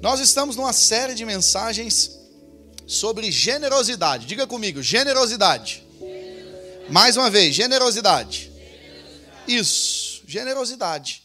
Nós 0.00 0.20
estamos 0.20 0.56
numa 0.56 0.72
série 0.72 1.14
de 1.14 1.24
mensagens 1.24 2.10
sobre 2.86 3.30
generosidade. 3.30 4.26
Diga 4.26 4.46
comigo, 4.46 4.82
generosidade. 4.82 5.84
Mais 6.88 7.16
uma 7.16 7.30
vez, 7.30 7.54
generosidade. 7.54 8.50
Isso, 9.48 10.22
generosidade. 10.26 11.22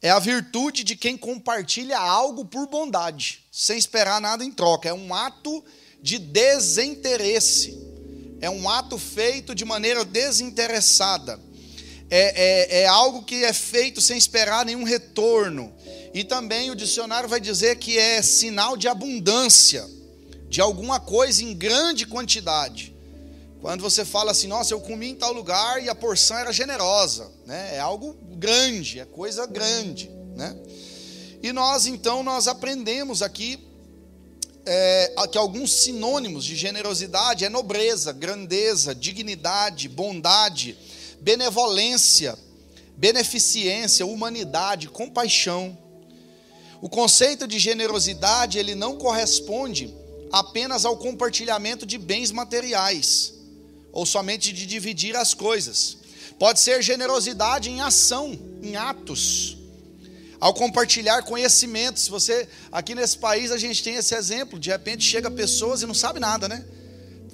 É 0.00 0.10
a 0.10 0.18
virtude 0.18 0.84
de 0.84 0.96
quem 0.96 1.16
compartilha 1.16 1.98
algo 1.98 2.44
por 2.44 2.66
bondade, 2.68 3.44
sem 3.50 3.76
esperar 3.76 4.20
nada 4.20 4.44
em 4.44 4.50
troca. 4.50 4.88
É 4.88 4.94
um 4.94 5.12
ato 5.12 5.64
de 6.00 6.18
desinteresse. 6.18 7.76
É 8.40 8.48
um 8.48 8.68
ato 8.68 8.96
feito 8.96 9.54
de 9.54 9.64
maneira 9.64 10.04
desinteressada. 10.04 11.38
É, 12.10 12.20
é, 12.20 12.80
é, 12.82 12.86
algo 12.86 13.22
que 13.22 13.44
é 13.44 13.52
feito 13.52 14.00
sem 14.00 14.16
esperar 14.16 14.64
nenhum 14.64 14.82
retorno. 14.82 15.72
E 16.14 16.24
também 16.24 16.70
o 16.70 16.74
dicionário 16.74 17.28
vai 17.28 17.40
dizer 17.40 17.76
que 17.76 17.98
é 17.98 18.22
sinal 18.22 18.76
de 18.76 18.88
abundância, 18.88 19.86
de 20.48 20.60
alguma 20.60 20.98
coisa 20.98 21.44
em 21.44 21.54
grande 21.54 22.06
quantidade. 22.06 22.96
Quando 23.60 23.82
você 23.82 24.04
fala 24.04 24.30
assim, 24.30 24.46
nossa, 24.46 24.72
eu 24.72 24.80
comi 24.80 25.08
em 25.08 25.14
tal 25.14 25.32
lugar 25.32 25.82
e 25.82 25.88
a 25.88 25.94
porção 25.94 26.38
era 26.38 26.52
generosa, 26.52 27.30
né? 27.44 27.74
É 27.74 27.80
algo 27.80 28.16
grande, 28.36 29.00
é 29.00 29.04
coisa 29.04 29.46
grande, 29.46 30.08
né? 30.36 30.56
E 31.42 31.52
nós 31.52 31.86
então 31.86 32.22
nós 32.22 32.46
aprendemos 32.46 33.20
aqui 33.20 33.58
é, 34.64 35.14
que 35.30 35.38
alguns 35.38 35.72
sinônimos 35.72 36.44
de 36.44 36.54
generosidade 36.54 37.44
é 37.44 37.48
nobreza, 37.48 38.12
grandeza, 38.12 38.94
dignidade, 38.94 39.88
bondade, 39.88 40.76
benevolência, 41.20 42.38
beneficência, 42.96 44.06
humanidade, 44.06 44.88
compaixão. 44.88 45.76
O 46.80 46.88
conceito 46.88 47.46
de 47.46 47.58
generosidade 47.58 48.58
ele 48.58 48.74
não 48.74 48.96
corresponde 48.96 49.94
apenas 50.32 50.84
ao 50.84 50.96
compartilhamento 50.96 51.86
de 51.86 51.98
bens 51.98 52.30
materiais 52.30 53.34
ou 53.92 54.04
somente 54.04 54.52
de 54.52 54.66
dividir 54.66 55.16
as 55.16 55.34
coisas. 55.34 55.98
Pode 56.38 56.60
ser 56.60 56.82
generosidade 56.82 57.70
em 57.70 57.80
ação, 57.80 58.38
em 58.62 58.76
atos. 58.76 59.56
Ao 60.38 60.54
compartilhar 60.54 61.22
conhecimento, 61.22 61.98
se 61.98 62.08
você 62.08 62.48
aqui 62.70 62.94
nesse 62.94 63.18
país 63.18 63.50
a 63.50 63.58
gente 63.58 63.82
tem 63.82 63.96
esse 63.96 64.14
exemplo, 64.14 64.58
de 64.58 64.70
repente 64.70 65.02
chega 65.02 65.28
pessoas 65.30 65.82
e 65.82 65.86
não 65.86 65.94
sabe 65.94 66.20
nada, 66.20 66.48
né? 66.48 66.64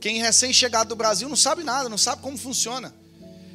Quem 0.00 0.22
recém 0.22 0.52
chegado 0.54 0.88
do 0.88 0.96
Brasil 0.96 1.28
não 1.28 1.36
sabe 1.36 1.62
nada, 1.62 1.88
não 1.88 1.98
sabe 1.98 2.22
como 2.22 2.38
funciona. 2.38 2.94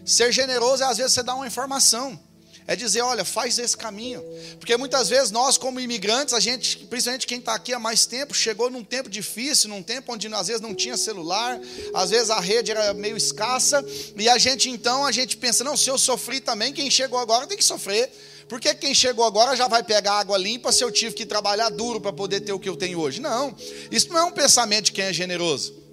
Ser 0.10 0.32
generoso 0.32 0.82
é 0.82 0.88
às 0.88 0.98
vezes 0.98 1.14
você 1.14 1.22
dar 1.22 1.36
uma 1.36 1.46
informação 1.46 2.20
é 2.66 2.76
dizer, 2.76 3.02
olha, 3.02 3.26
faz 3.26 3.58
esse 3.58 3.76
caminho. 3.76 4.24
Porque 4.60 4.78
muitas 4.78 5.10
vezes 5.10 5.32
nós, 5.32 5.58
como 5.58 5.80
imigrantes, 5.80 6.36
a 6.36 6.40
gente, 6.40 6.78
principalmente 6.86 7.26
quem 7.26 7.40
está 7.40 7.56
aqui 7.56 7.74
há 7.74 7.80
mais 7.80 8.06
tempo, 8.06 8.34
chegou 8.34 8.70
num 8.70 8.84
tempo 8.84 9.10
difícil, 9.10 9.70
num 9.70 9.82
tempo 9.82 10.14
onde 10.14 10.28
às 10.28 10.48
vezes 10.48 10.62
não 10.62 10.76
tinha 10.76 10.96
celular, 10.96 11.60
às 11.96 12.12
vezes 12.12 12.30
a 12.30 12.40
rede 12.40 12.70
era 12.70 12.94
meio 12.94 13.18
escassa, 13.18 13.84
e 14.16 14.30
a 14.30 14.38
gente 14.38 14.70
então, 14.70 15.04
a 15.04 15.12
gente 15.12 15.36
pensa, 15.36 15.64
não, 15.64 15.76
se 15.76 15.90
eu 15.90 15.98
sofri 15.98 16.40
também, 16.40 16.72
quem 16.72 16.92
chegou 16.92 17.18
agora 17.18 17.48
tem 17.48 17.58
que 17.58 17.64
sofrer. 17.64 18.12
Porque 18.48 18.74
quem 18.76 18.96
chegou 18.96 19.26
agora 19.26 19.56
já 19.56 19.68
vai 19.68 19.84
pegar 19.84 20.14
água 20.14 20.38
limpa 20.38 20.72
se 20.72 20.84
eu 20.84 20.92
tive 20.92 21.14
que 21.14 21.26
trabalhar 21.26 21.70
duro 21.70 22.02
para 22.02 22.14
poder 22.14 22.42
ter 22.42 22.54
o 22.54 22.60
que 22.60 22.70
eu 22.70 22.76
tenho 22.76 23.00
hoje? 23.00 23.20
Não, 23.20 23.56
isso 23.92 24.10
não 24.10 24.18
é 24.20 24.24
um 24.24 24.32
pensamento 24.32 24.86
de 24.86 24.92
quem 24.92 25.06
é 25.06 25.14
generoso. 25.14 25.89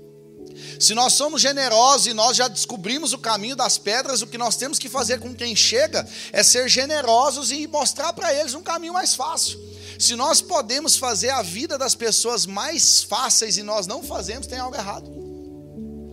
Se 0.78 0.94
nós 0.94 1.12
somos 1.14 1.40
generosos 1.40 2.06
e 2.06 2.14
nós 2.14 2.36
já 2.36 2.48
descobrimos 2.48 3.12
o 3.12 3.18
caminho 3.18 3.56
das 3.56 3.78
pedras, 3.78 4.22
o 4.22 4.26
que 4.26 4.38
nós 4.38 4.56
temos 4.56 4.78
que 4.78 4.88
fazer 4.88 5.18
com 5.20 5.34
quem 5.34 5.54
chega 5.56 6.06
é 6.32 6.42
ser 6.42 6.68
generosos 6.68 7.50
e 7.50 7.66
mostrar 7.66 8.12
para 8.12 8.34
eles 8.34 8.54
um 8.54 8.62
caminho 8.62 8.92
mais 8.92 9.14
fácil. 9.14 9.58
Se 9.98 10.14
nós 10.14 10.40
podemos 10.40 10.96
fazer 10.96 11.30
a 11.30 11.42
vida 11.42 11.78
das 11.78 11.94
pessoas 11.94 12.44
mais 12.44 13.02
fáceis 13.02 13.56
e 13.56 13.62
nós 13.62 13.86
não 13.86 14.02
fazemos, 14.02 14.46
tem 14.46 14.58
algo 14.58 14.76
errado. 14.76 15.10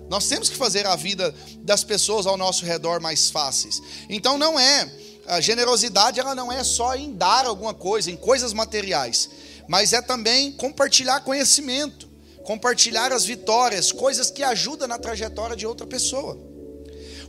Nós 0.10 0.28
temos 0.28 0.48
que 0.48 0.56
fazer 0.56 0.86
a 0.86 0.96
vida 0.96 1.34
das 1.60 1.84
pessoas 1.84 2.26
ao 2.26 2.38
nosso 2.38 2.64
redor 2.66 3.02
mais 3.02 3.30
fáceis. 3.30 3.82
Então 4.08 4.38
não 4.38 4.60
é 4.60 4.90
a 5.26 5.42
generosidade, 5.42 6.20
ela 6.20 6.36
não 6.36 6.52
é 6.52 6.64
só 6.64 6.96
em 6.96 7.14
dar 7.14 7.46
alguma 7.46 7.74
coisa, 7.74 8.12
em 8.12 8.16
coisas 8.16 8.54
materiais, 8.54 9.30
mas 9.68 9.94
é 9.94 10.02
também 10.02 10.52
compartilhar 10.52 11.22
conhecimento 11.22 12.13
compartilhar 12.44 13.12
as 13.12 13.26
vitórias, 13.26 13.92
coisas 13.92 14.30
que 14.30 14.44
ajudam 14.44 14.88
na 14.88 15.00
trajetória 15.00 15.56
de 15.56 15.66
outra 15.66 15.88
pessoa. 15.88 16.38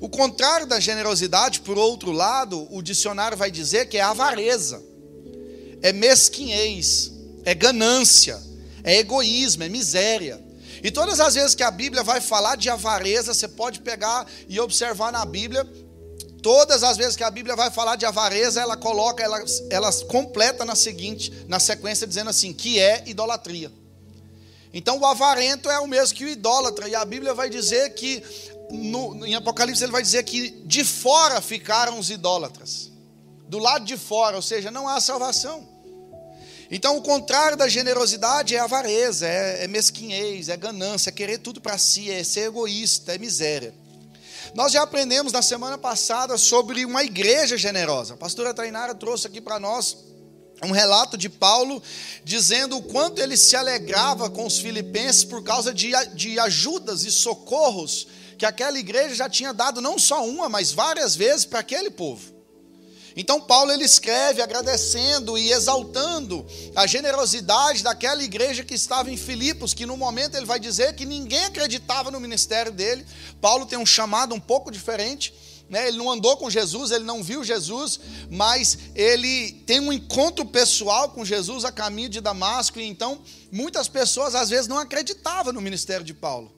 O 0.00 0.08
contrário 0.08 0.66
da 0.66 0.80
generosidade, 0.80 1.60
por 1.60 1.78
outro 1.78 2.12
lado, 2.12 2.66
o 2.70 2.82
dicionário 2.82 3.36
vai 3.36 3.50
dizer 3.50 3.88
que 3.88 3.96
é 3.96 4.02
avareza, 4.02 4.82
é 5.80 5.92
mesquinhez, 5.92 7.12
é 7.44 7.54
ganância, 7.54 8.40
é 8.82 8.98
egoísmo, 8.98 9.62
é 9.62 9.68
miséria. 9.68 10.42
E 10.82 10.90
todas 10.90 11.20
as 11.20 11.34
vezes 11.34 11.54
que 11.54 11.62
a 11.62 11.70
Bíblia 11.70 12.02
vai 12.02 12.20
falar 12.20 12.56
de 12.56 12.68
avareza, 12.68 13.32
você 13.32 13.48
pode 13.48 13.80
pegar 13.80 14.26
e 14.48 14.60
observar 14.60 15.10
na 15.10 15.24
Bíblia, 15.24 15.66
todas 16.42 16.82
as 16.82 16.98
vezes 16.98 17.16
que 17.16 17.24
a 17.24 17.30
Bíblia 17.30 17.56
vai 17.56 17.70
falar 17.70 17.96
de 17.96 18.04
avareza, 18.04 18.60
ela 18.60 18.76
coloca, 18.76 19.22
ela, 19.22 19.42
ela 19.70 19.90
completa 20.04 20.64
na 20.64 20.74
seguinte, 20.74 21.32
na 21.48 21.58
sequência, 21.58 22.06
dizendo 22.06 22.28
assim, 22.28 22.52
que 22.52 22.78
é 22.78 23.04
idolatria. 23.06 23.72
Então 24.74 24.98
o 24.98 25.06
avarento 25.06 25.70
é 25.70 25.78
o 25.78 25.86
mesmo 25.86 26.16
que 26.16 26.24
o 26.24 26.28
idólatra, 26.28 26.88
e 26.88 26.96
a 26.96 27.04
Bíblia 27.04 27.32
vai 27.32 27.48
dizer 27.48 27.90
que, 27.94 28.20
no, 28.72 29.24
em 29.24 29.36
Apocalipse, 29.36 29.84
ele 29.84 29.92
vai 29.92 30.02
dizer 30.02 30.24
que 30.24 30.50
de 30.66 30.84
fora 30.84 31.40
ficaram 31.40 31.96
os 31.96 32.10
idólatras, 32.10 32.90
do 33.48 33.58
lado 33.58 33.84
de 33.84 33.96
fora, 33.96 34.34
ou 34.34 34.42
seja, 34.42 34.72
não 34.72 34.88
há 34.88 35.00
salvação. 35.00 35.72
Então, 36.68 36.96
o 36.96 37.02
contrário 37.02 37.56
da 37.56 37.68
generosidade 37.68 38.56
é 38.56 38.58
avareza, 38.58 39.28
é, 39.28 39.62
é 39.62 39.68
mesquinhez, 39.68 40.48
é 40.48 40.56
ganância, 40.56 41.10
é 41.10 41.12
querer 41.12 41.38
tudo 41.38 41.60
para 41.60 41.78
si, 41.78 42.10
é 42.10 42.24
ser 42.24 42.48
egoísta, 42.48 43.14
é 43.14 43.18
miséria. 43.18 43.72
Nós 44.54 44.72
já 44.72 44.82
aprendemos 44.82 45.32
na 45.32 45.42
semana 45.42 45.78
passada 45.78 46.36
sobre 46.36 46.84
uma 46.84 47.04
igreja 47.04 47.56
generosa. 47.56 48.14
A 48.14 48.16
pastora 48.16 48.52
Tainara 48.52 48.94
trouxe 48.94 49.26
aqui 49.28 49.40
para 49.40 49.60
nós 49.60 49.96
um 50.62 50.70
relato 50.70 51.16
de 51.16 51.28
Paulo 51.28 51.82
dizendo 52.24 52.76
o 52.76 52.82
quanto 52.82 53.20
ele 53.20 53.36
se 53.36 53.56
alegrava 53.56 54.30
com 54.30 54.46
os 54.46 54.58
filipenses 54.58 55.24
por 55.24 55.42
causa 55.42 55.74
de, 55.74 55.92
de 56.14 56.38
ajudas 56.38 57.04
e 57.04 57.12
socorros 57.12 58.06
que 58.38 58.46
aquela 58.46 58.78
igreja 58.78 59.14
já 59.14 59.28
tinha 59.28 59.52
dado 59.52 59.80
não 59.80 59.98
só 59.98 60.26
uma, 60.26 60.48
mas 60.48 60.72
várias 60.72 61.14
vezes 61.14 61.44
para 61.44 61.60
aquele 61.60 61.90
povo. 61.90 62.34
Então 63.16 63.40
Paulo 63.40 63.70
ele 63.70 63.84
escreve 63.84 64.42
agradecendo 64.42 65.38
e 65.38 65.52
exaltando 65.52 66.44
a 66.74 66.84
generosidade 66.84 67.82
daquela 67.82 68.22
igreja 68.22 68.64
que 68.64 68.74
estava 68.74 69.08
em 69.10 69.16
Filipos, 69.16 69.72
que 69.72 69.86
no 69.86 69.96
momento 69.96 70.36
ele 70.36 70.46
vai 70.46 70.58
dizer 70.58 70.96
que 70.96 71.04
ninguém 71.04 71.44
acreditava 71.44 72.10
no 72.10 72.18
ministério 72.18 72.72
dele. 72.72 73.06
Paulo 73.40 73.66
tem 73.66 73.78
um 73.78 73.86
chamado 73.86 74.34
um 74.34 74.40
pouco 74.40 74.70
diferente 74.70 75.32
né? 75.68 75.88
Ele 75.88 75.96
não 75.96 76.10
andou 76.10 76.36
com 76.36 76.50
Jesus, 76.50 76.90
ele 76.90 77.04
não 77.04 77.22
viu 77.22 77.42
Jesus, 77.42 77.98
mas 78.30 78.78
ele 78.94 79.52
tem 79.66 79.80
um 79.80 79.92
encontro 79.92 80.44
pessoal 80.44 81.10
com 81.10 81.24
Jesus 81.24 81.64
a 81.64 81.72
caminho 81.72 82.08
de 82.08 82.20
Damasco, 82.20 82.78
e 82.78 82.84
então 82.84 83.20
muitas 83.50 83.88
pessoas 83.88 84.34
às 84.34 84.50
vezes 84.50 84.66
não 84.66 84.78
acreditavam 84.78 85.52
no 85.52 85.60
ministério 85.60 86.04
de 86.04 86.14
Paulo. 86.14 86.52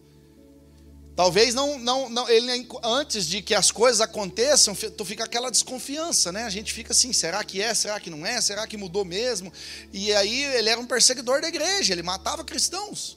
Talvez 1.16 1.54
não, 1.54 1.78
não, 1.78 2.10
não, 2.10 2.28
ele 2.28 2.68
antes 2.84 3.26
de 3.26 3.40
que 3.40 3.54
as 3.54 3.70
coisas 3.70 4.02
aconteçam, 4.02 4.74
tu 4.74 5.02
fica 5.02 5.24
aquela 5.24 5.50
desconfiança, 5.50 6.30
né? 6.30 6.44
A 6.44 6.50
gente 6.50 6.74
fica 6.74 6.92
assim, 6.92 7.10
será 7.10 7.42
que 7.42 7.62
é, 7.62 7.72
será 7.72 7.98
que 7.98 8.10
não 8.10 8.26
é, 8.26 8.38
será 8.42 8.66
que 8.66 8.76
mudou 8.76 9.02
mesmo? 9.02 9.50
E 9.94 10.12
aí 10.12 10.44
ele 10.44 10.68
era 10.68 10.78
um 10.78 10.84
perseguidor 10.84 11.40
da 11.40 11.48
igreja, 11.48 11.94
ele 11.94 12.02
matava 12.02 12.44
cristãos. 12.44 13.16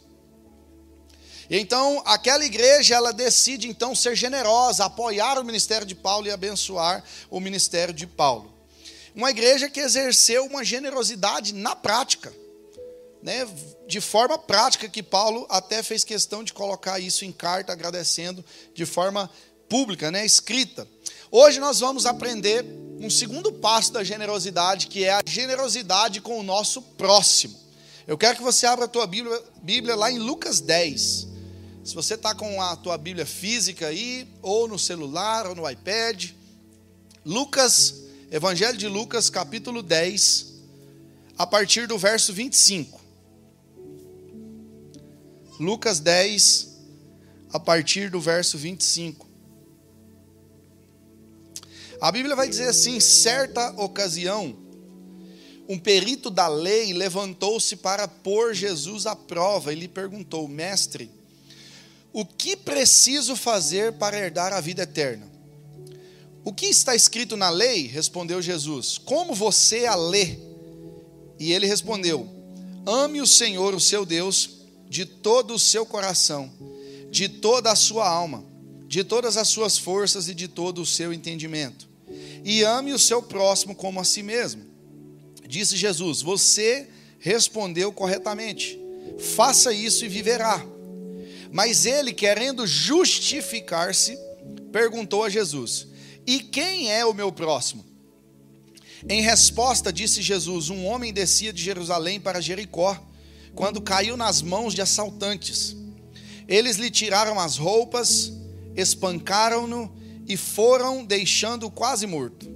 Então, 1.50 2.02
aquela 2.06 2.46
igreja, 2.46 2.96
ela 2.96 3.12
decide 3.12 3.68
então 3.68 3.96
ser 3.96 4.16
generosa, 4.16 4.86
apoiar 4.86 5.40
o 5.40 5.44
ministério 5.44 5.86
de 5.86 5.96
Paulo 5.96 6.28
e 6.28 6.32
abençoar 6.32 7.04
o 7.30 7.40
ministério 7.40 7.94
de 7.94 8.06
Paulo. 8.06 8.54
Uma 9.16 9.32
igreja 9.32 9.68
que 9.68 9.80
exerceu 9.80 10.46
uma 10.46 10.64
generosidade 10.64 11.54
na 11.54 11.76
prática, 11.76 12.32
né, 13.24 13.48
de 13.88 14.00
forma 14.00 14.38
prática, 14.38 14.88
que 14.88 15.02
Paulo 15.02 15.48
até 15.50 15.82
fez 15.82 16.04
questão 16.04 16.44
de 16.44 16.54
colocar 16.54 17.00
isso 17.00 17.26
em 17.26 17.32
carta, 17.32 17.74
agradecendo 17.74 18.46
de 18.76 18.86
forma 18.86 19.30
pública, 19.68 20.12
né, 20.12 20.24
escrita. 20.24 20.88
Hoje 21.32 21.60
nós 21.60 21.80
vamos 21.80 22.06
aprender 22.06 22.64
um 23.00 23.10
segundo 23.10 23.52
passo 23.52 23.92
da 23.92 24.04
generosidade, 24.04 24.88
que 24.88 25.04
é 25.04 25.14
a 25.14 25.22
generosidade 25.26 26.22
com 26.22 26.40
o 26.40 26.44
nosso 26.44 26.82
próximo. 26.82 27.58
Eu 28.08 28.18
quero 28.18 28.38
que 28.38 28.44
você 28.44 28.66
abra 28.66 28.86
a 28.86 28.88
tua 28.88 29.08
Bíblia, 29.08 29.42
Bíblia 29.62 29.96
lá 29.96 30.12
em 30.12 30.20
Lucas 30.20 30.60
10. 30.60 31.29
Se 31.84 31.96
você 31.96 32.16
está 32.16 32.36
com 32.36 32.62
a 32.62 32.76
tua 32.76 32.98
Bíblia 32.98 33.26
física 33.26 33.88
aí, 33.88 34.28
ou 34.42 34.68
no 34.68 34.78
celular, 34.78 35.48
ou 35.48 35.56
no 35.56 35.70
iPad, 35.70 36.32
Lucas, 37.26 38.04
Evangelho 38.30 38.78
de 38.78 38.88
Lucas, 38.88 39.30
capítulo 39.30 39.82
10, 39.82 40.54
a 41.38 41.48
partir 41.48 41.88
do 41.88 41.98
verso 41.98 42.34
25. 42.34 43.00
Lucas 45.60 46.00
10, 46.00 46.70
a 47.52 47.60
partir 47.60 48.10
do 48.10 48.20
verso 48.20 48.58
25. 48.58 49.28
A 52.02 52.12
Bíblia 52.12 52.36
vai 52.36 52.48
dizer 52.48 52.68
assim: 52.68 53.00
certa 53.00 53.72
ocasião, 53.82 54.56
um 55.68 55.78
perito 55.78 56.30
da 56.30 56.48
lei 56.48 56.94
levantou-se 56.94 57.76
para 57.78 58.08
pôr 58.08 58.54
Jesus 58.54 59.06
à 59.06 59.16
prova 59.16 59.74
e 59.74 59.76
lhe 59.76 59.88
perguntou: 59.88 60.48
Mestre, 60.48 61.19
o 62.12 62.26
que 62.26 62.56
preciso 62.56 63.36
fazer 63.36 63.94
para 63.94 64.18
herdar 64.18 64.52
a 64.54 64.62
vida 64.62 64.84
eterna? 64.84 65.30
O 66.44 66.54
que 66.54 66.66
está 66.66 66.96
escrito 66.96 67.38
na 67.38 67.50
lei? 67.50 67.86
Respondeu 67.86 68.42
Jesus. 68.42 68.98
Como 68.98 69.36
você 69.36 69.86
a 69.86 69.96
lê? 69.96 70.38
E 71.38 71.52
ele 71.54 71.68
respondeu: 71.68 72.28
Ame 72.86 73.22
o 73.22 73.28
Senhor, 73.28 73.76
o 73.76 73.80
seu 73.80 74.06
Deus, 74.06 74.62
de 74.90 75.06
todo 75.06 75.54
o 75.54 75.60
seu 75.60 75.86
coração, 75.86 76.52
de 77.12 77.30
toda 77.30 77.72
a 77.72 77.76
sua 77.76 78.10
alma, 78.10 78.44
de 78.88 79.04
todas 79.04 79.38
as 79.38 79.48
suas 79.48 79.78
forças 79.78 80.28
e 80.28 80.34
de 80.34 80.48
todo 80.48 80.82
o 80.82 80.86
seu 80.86 81.14
entendimento. 81.14 81.88
E 82.44 82.64
ame 82.64 82.94
o 82.94 83.00
seu 83.00 83.22
próximo 83.22 83.76
como 83.76 84.00
a 84.00 84.04
si 84.04 84.24
mesmo. 84.24 84.64
Disse 85.48 85.78
Jesus: 85.78 86.22
Você 86.22 86.90
respondeu 87.20 87.92
corretamente. 87.92 88.80
Faça 89.36 89.72
isso 89.74 90.06
e 90.06 90.08
viverá. 90.08 90.66
Mas 91.52 91.86
ele, 91.86 92.14
querendo 92.14 92.68
justificar-se, 92.68 94.18
perguntou 94.72 95.24
a 95.24 95.30
Jesus: 95.30 95.88
E 96.26 96.40
quem 96.40 96.92
é 96.92 97.06
o 97.06 97.14
meu 97.14 97.32
próximo? 97.32 97.86
Em 99.08 99.22
resposta, 99.22 99.92
disse 99.92 100.22
Jesus: 100.22 100.70
Um 100.70 100.86
homem 100.86 101.14
descia 101.14 101.54
de 101.54 101.62
Jerusalém 101.62 102.20
para 102.20 102.42
Jericó, 102.42 103.02
quando 103.56 103.82
caiu 103.82 104.18
nas 104.18 104.42
mãos 104.42 104.74
de 104.74 104.82
assaltantes. 104.82 105.76
Eles 106.48 106.78
lhe 106.78 106.90
tiraram 106.90 107.40
as 107.40 107.58
roupas, 107.58 108.34
espancaram-no 108.76 109.94
e 110.28 110.36
foram 110.36 111.06
deixando-o 111.06 111.72
quase 111.72 112.06
morto. 112.06 112.48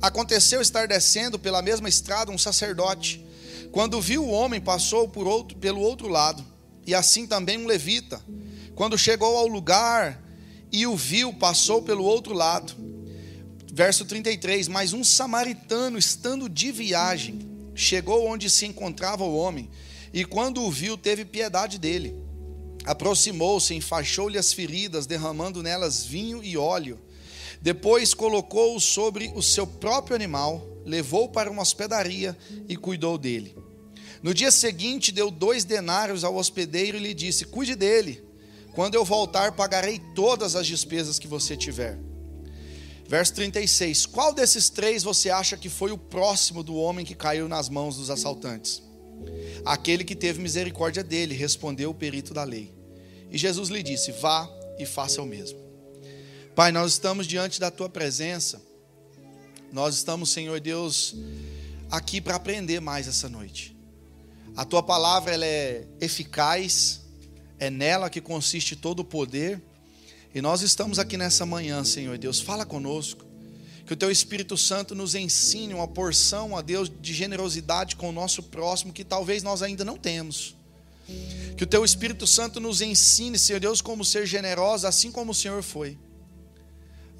Aconteceu 0.00 0.60
estar 0.60 0.88
descendo 0.88 1.38
pela 1.38 1.62
mesma 1.62 1.88
estrada 1.88 2.30
um 2.30 2.38
sacerdote. 2.38 3.24
Quando 3.70 4.00
viu 4.00 4.24
o 4.24 4.30
homem, 4.30 4.60
passou 4.60 5.08
por 5.08 5.26
outro, 5.26 5.56
pelo 5.58 5.80
outro 5.80 6.08
lado, 6.08 6.44
e 6.86 6.94
assim 6.94 7.26
também 7.26 7.58
um 7.58 7.66
levita. 7.66 8.20
Quando 8.74 8.98
chegou 8.98 9.36
ao 9.36 9.46
lugar 9.46 10.22
e 10.70 10.86
o 10.86 10.96
viu, 10.96 11.32
passou 11.32 11.82
pelo 11.82 12.04
outro 12.04 12.34
lado. 12.34 12.74
Verso 13.72 14.04
33: 14.04 14.68
Mas 14.68 14.92
um 14.92 15.04
samaritano, 15.04 15.98
estando 15.98 16.48
de 16.48 16.72
viagem, 16.72 17.38
chegou 17.74 18.26
onde 18.26 18.50
se 18.50 18.66
encontrava 18.66 19.24
o 19.24 19.36
homem, 19.36 19.70
e 20.12 20.24
quando 20.24 20.62
o 20.62 20.70
viu, 20.70 20.96
teve 20.96 21.24
piedade 21.24 21.78
dele. 21.78 22.14
Aproximou-se, 22.84 23.74
enfaixou-lhe 23.74 24.36
as 24.36 24.52
feridas, 24.52 25.06
derramando 25.06 25.62
nelas 25.62 26.04
vinho 26.04 26.42
e 26.42 26.56
óleo. 26.56 26.98
Depois 27.60 28.12
colocou-o 28.12 28.80
sobre 28.80 29.30
o 29.36 29.42
seu 29.42 29.66
próprio 29.66 30.16
animal, 30.16 30.66
levou 30.84 31.28
para 31.28 31.50
uma 31.50 31.62
hospedaria 31.62 32.36
e 32.68 32.76
cuidou 32.76 33.16
dele. 33.16 33.56
No 34.22 34.32
dia 34.32 34.50
seguinte, 34.50 35.10
deu 35.10 35.30
dois 35.30 35.64
denários 35.64 36.22
ao 36.22 36.36
hospedeiro 36.36 36.96
e 36.96 37.00
lhe 37.00 37.14
disse: 37.14 37.44
Cuide 37.44 37.74
dele. 37.74 38.22
Quando 38.72 38.94
eu 38.94 39.04
voltar, 39.04 39.52
pagarei 39.52 40.00
todas 40.14 40.54
as 40.56 40.66
despesas 40.66 41.18
que 41.18 41.26
você 41.26 41.56
tiver. 41.56 41.98
Verso 43.08 43.34
36: 43.34 44.06
Qual 44.06 44.32
desses 44.32 44.70
três 44.70 45.02
você 45.02 45.28
acha 45.28 45.56
que 45.56 45.68
foi 45.68 45.90
o 45.90 45.98
próximo 45.98 46.62
do 46.62 46.76
homem 46.76 47.04
que 47.04 47.14
caiu 47.14 47.48
nas 47.48 47.68
mãos 47.68 47.96
dos 47.96 48.10
assaltantes? 48.10 48.82
Aquele 49.64 50.04
que 50.04 50.14
teve 50.14 50.40
misericórdia 50.40 51.02
dele, 51.02 51.34
respondeu 51.34 51.90
o 51.90 51.94
perito 51.94 52.32
da 52.32 52.44
lei. 52.44 52.72
E 53.30 53.36
Jesus 53.36 53.68
lhe 53.68 53.82
disse: 53.82 54.12
Vá 54.12 54.48
e 54.78 54.86
faça 54.86 55.20
o 55.20 55.26
mesmo. 55.26 55.58
Pai, 56.54 56.70
nós 56.70 56.92
estamos 56.92 57.26
diante 57.26 57.58
da 57.58 57.70
tua 57.70 57.88
presença. 57.88 58.62
Nós 59.72 59.96
estamos, 59.96 60.30
Senhor 60.30 60.60
Deus, 60.60 61.14
aqui 61.90 62.20
para 62.20 62.36
aprender 62.36 62.78
mais 62.80 63.08
essa 63.08 63.28
noite. 63.28 63.74
A 64.56 64.64
tua 64.64 64.82
palavra 64.82 65.32
ela 65.32 65.46
é 65.46 65.86
eficaz, 66.00 67.00
é 67.58 67.70
nela 67.70 68.10
que 68.10 68.20
consiste 68.20 68.76
todo 68.76 69.00
o 69.00 69.04
poder. 69.04 69.62
E 70.34 70.42
nós 70.42 70.62
estamos 70.62 70.98
aqui 70.98 71.16
nessa 71.16 71.46
manhã, 71.46 71.82
Senhor 71.84 72.18
Deus, 72.18 72.40
fala 72.40 72.66
conosco. 72.66 73.24
Que 73.86 73.94
o 73.94 73.96
teu 73.96 74.10
Espírito 74.10 74.56
Santo 74.56 74.94
nos 74.94 75.14
ensine 75.14 75.74
uma 75.74 75.88
porção, 75.88 76.56
a 76.56 76.62
Deus, 76.62 76.90
de 77.00 77.12
generosidade 77.12 77.96
com 77.96 78.10
o 78.10 78.12
nosso 78.12 78.42
próximo 78.42 78.92
que 78.92 79.04
talvez 79.04 79.42
nós 79.42 79.62
ainda 79.62 79.84
não 79.84 79.96
temos. 79.96 80.54
Que 81.56 81.64
o 81.64 81.66
teu 81.66 81.84
Espírito 81.84 82.26
Santo 82.26 82.60
nos 82.60 82.80
ensine, 82.80 83.38
Senhor 83.38 83.58
Deus, 83.58 83.80
como 83.80 84.04
ser 84.04 84.26
generoso, 84.26 84.86
assim 84.86 85.10
como 85.10 85.32
o 85.32 85.34
Senhor 85.34 85.62
foi. 85.62 85.98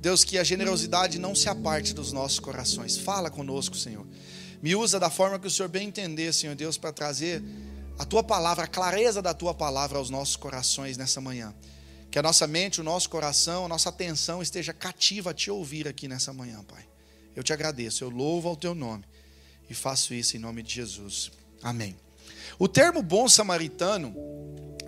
Deus, 0.00 0.24
que 0.24 0.38
a 0.38 0.44
generosidade 0.44 1.18
não 1.18 1.34
se 1.34 1.48
aparte 1.48 1.94
dos 1.94 2.12
nossos 2.12 2.40
corações. 2.40 2.96
Fala 2.96 3.30
conosco, 3.30 3.76
Senhor. 3.76 4.06
Me 4.62 4.76
usa 4.76 5.00
da 5.00 5.10
forma 5.10 5.40
que 5.40 5.46
o 5.48 5.50
Senhor 5.50 5.68
bem 5.68 5.88
entender, 5.88 6.32
Senhor 6.32 6.54
Deus, 6.54 6.78
para 6.78 6.92
trazer 6.92 7.42
a 7.98 8.04
tua 8.04 8.22
palavra, 8.22 8.64
a 8.64 8.68
clareza 8.68 9.20
da 9.20 9.34
tua 9.34 9.52
palavra 9.52 9.98
aos 9.98 10.08
nossos 10.08 10.36
corações 10.36 10.96
nessa 10.96 11.20
manhã. 11.20 11.52
Que 12.12 12.18
a 12.18 12.22
nossa 12.22 12.46
mente, 12.46 12.80
o 12.80 12.84
nosso 12.84 13.10
coração, 13.10 13.64
a 13.64 13.68
nossa 13.68 13.88
atenção 13.88 14.40
esteja 14.40 14.72
cativa 14.72 15.30
a 15.30 15.34
te 15.34 15.50
ouvir 15.50 15.88
aqui 15.88 16.06
nessa 16.06 16.32
manhã, 16.32 16.62
Pai. 16.62 16.86
Eu 17.34 17.42
te 17.42 17.52
agradeço, 17.52 18.04
eu 18.04 18.10
louvo 18.10 18.48
ao 18.48 18.56
teu 18.56 18.74
nome 18.74 19.04
e 19.68 19.74
faço 19.74 20.14
isso 20.14 20.36
em 20.36 20.40
nome 20.40 20.62
de 20.62 20.74
Jesus. 20.74 21.32
Amém. 21.62 21.96
O 22.58 22.68
termo 22.68 23.02
bom 23.02 23.28
samaritano 23.28 24.14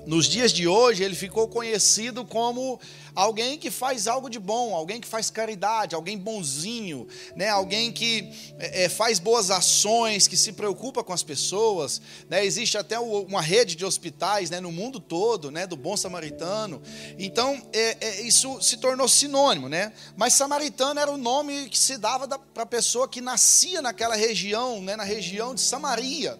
nos 0.07 0.27
dias 0.27 0.53
de 0.53 0.69
hoje, 0.69 1.03
ele 1.03 1.15
ficou 1.15 1.49
conhecido 1.49 2.25
como 2.25 2.79
alguém 3.15 3.57
que 3.57 3.71
faz 3.71 4.07
algo 4.07 4.29
de 4.29 4.39
bom, 4.39 4.75
alguém 4.75 5.01
que 5.01 5.07
faz 5.07 5.31
caridade, 5.31 5.95
alguém 5.95 6.19
bonzinho, 6.19 7.07
né? 7.37 7.49
alguém 7.49 7.93
que 7.93 8.29
é, 8.59 8.89
faz 8.89 9.19
boas 9.19 9.51
ações, 9.51 10.27
que 10.27 10.37
se 10.37 10.53
preocupa 10.53 11.03
com 11.03 11.13
as 11.13 11.23
pessoas. 11.23 12.03
Né? 12.29 12.45
Existe 12.45 12.77
até 12.77 12.99
uma 12.99 13.41
rede 13.41 13.77
de 13.77 13.85
hospitais 13.85 14.51
né? 14.51 14.61
no 14.61 14.73
mundo 14.73 15.01
todo 15.01 15.51
né? 15.51 15.67
do 15.67 15.77
bom 15.77 15.97
samaritano. 15.97 16.83
Então, 17.19 17.61
é, 17.73 17.97
é, 18.01 18.21
isso 18.23 18.61
se 18.61 18.77
tornou 18.77 19.09
sinônimo. 19.09 19.69
Né? 19.69 19.93
Mas 20.17 20.35
samaritano 20.35 21.01
era 21.01 21.11
o 21.11 21.17
nome 21.17 21.69
que 21.69 21.79
se 21.79 21.97
dava 21.97 22.27
para 22.39 22.63
a 22.65 22.67
pessoa 22.67 23.09
que 23.09 23.21
nascia 23.21 23.81
naquela 23.81 24.17
região, 24.17 24.83
né? 24.83 24.97
na 24.97 25.05
região 25.05 25.55
de 25.55 25.61
Samaria. 25.61 26.39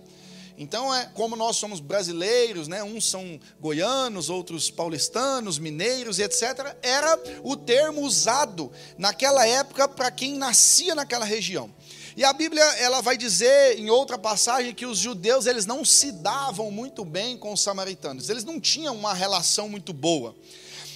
Então, 0.57 0.95
é 0.95 1.07
como 1.15 1.35
nós 1.35 1.57
somos 1.57 1.81
brasileiros, 1.81 2.69
né? 2.69 2.83
uns 2.83 3.11
são 3.11 3.41
goianos, 3.61 4.31
outros 4.31 4.71
paulistanos, 4.71 5.59
mineiros 5.59 6.19
e 6.19 6.23
etc. 6.23 6.77
Era 6.81 7.19
o 7.43 7.57
termo 7.57 8.03
usado 8.03 8.71
naquela 8.97 9.47
época 9.47 9.89
para 9.89 10.11
quem 10.11 10.37
nascia 10.37 10.95
naquela 10.95 11.25
região. 11.25 11.71
E 12.17 12.23
a 12.23 12.33
Bíblia 12.33 12.63
ela 12.79 13.01
vai 13.01 13.17
dizer 13.17 13.79
em 13.79 13.91
outra 13.91 14.17
passagem 14.17 14.73
que 14.73 14.87
os 14.87 14.99
judeus 14.99 15.47
eles 15.47 15.67
não 15.67 15.85
se 15.85 16.13
davam 16.13 16.71
muito 16.71 17.05
bem 17.05 17.37
com 17.37 17.53
os 17.53 17.61
samaritanos. 17.61 18.31
Eles 18.31 18.45
não 18.45 18.61
tinham 18.61 18.95
uma 18.95 19.13
relação 19.13 19.69
muito 19.69 19.93
boa. 19.93 20.37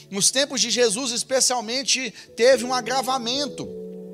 Nos 0.09 0.31
tempos 0.31 0.61
de 0.61 0.71
Jesus, 0.71 1.11
especialmente, 1.11 2.13
teve 2.37 2.65
um 2.65 2.73
agravamento 2.73 3.69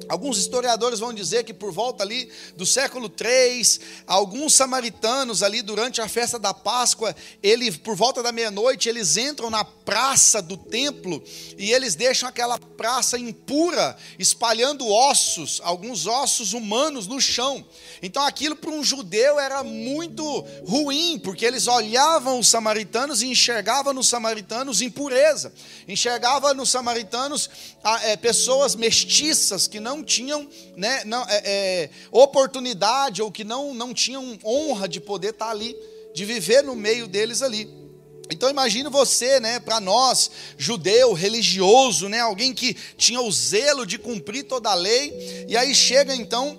Alguns 0.09 0.39
historiadores 0.39 0.99
vão 0.99 1.13
dizer 1.13 1.45
que 1.45 1.55
por 1.55 1.73
volta 1.73 2.03
ali 2.03 2.31
do 2.57 2.67
século 2.67 3.09
3, 3.09 3.81
alguns 4.07 4.55
samaritanos 4.55 5.43
ali 5.43 5.63
durante 5.63 6.01
a 6.01 6.09
festa 6.09 6.39
da 6.39 6.53
Páscoa, 6.53 7.15
ele 7.43 7.71
por 7.73 7.97
volta 7.97 8.23
da 8.23 8.33
meia-noite, 8.33 8.89
eles 8.89 9.17
entram 9.17 9.51
na 9.51 9.65
praça 9.65 10.41
do 10.41 10.57
templo 10.57 11.23
e 11.59 11.73
eles 11.73 11.95
deixam 11.95 12.29
aquela 12.29 12.59
praça 12.59 13.19
impura, 13.19 13.97
espalhando 14.19 14.87
ossos, 14.89 15.61
alguns 15.65 16.07
ossos 16.07 16.53
humanos 16.53 17.07
no 17.07 17.21
chão. 17.21 17.65
Então 18.03 18.23
aquilo 18.23 18.57
para 18.57 18.71
um 18.71 18.83
judeu 18.83 19.39
era 19.39 19.63
muito 19.63 20.45
ruim, 20.67 21.19
porque 21.19 21.45
eles 21.45 21.67
olhavam 21.67 22.39
os 22.39 22.49
samaritanos 22.49 23.23
e 23.23 23.29
enxergavam 23.29 23.93
nos 23.93 24.09
samaritanos 24.09 24.83
impureza, 24.83 25.53
enxergavam 25.89 26.55
nos 26.55 26.71
samaritanos 26.71 27.51
ah, 27.83 28.01
é, 28.05 28.17
pessoas 28.17 28.75
mestiças 28.75 29.67
que 29.67 29.81
não 29.81 29.94
não 29.95 30.03
tinham 30.03 30.49
né, 30.77 31.05
não, 31.05 31.25
é, 31.29 31.43
é, 31.45 31.91
oportunidade 32.11 33.23
ou 33.23 33.31
que 33.31 33.45
não, 33.45 33.73
não 33.73 33.95
tinham 33.95 34.39
honra 34.45 34.89
de 34.89 35.01
poder 35.01 35.31
estar 35.31 35.51
ali, 35.51 35.77
de 36.13 36.25
viver 36.25 36.63
no 36.63 36.75
meio 36.75 37.07
deles 37.07 37.43
ali. 37.43 37.85
Então 38.31 38.49
imagine 38.49 38.89
você, 38.89 39.39
né, 39.39 39.61
para 39.61 39.79
nós, 39.81 40.31
judeu, 40.57 41.13
religioso, 41.13 42.09
né, 42.09 42.21
alguém 42.21 42.55
que 42.55 42.75
tinha 42.97 43.21
o 43.21 43.31
zelo 43.31 43.85
de 43.85 43.99
cumprir 43.99 44.45
toda 44.45 44.71
a 44.71 44.75
lei, 44.75 45.45
e 45.47 45.57
aí 45.57 45.75
chega 45.75 46.15
então 46.15 46.59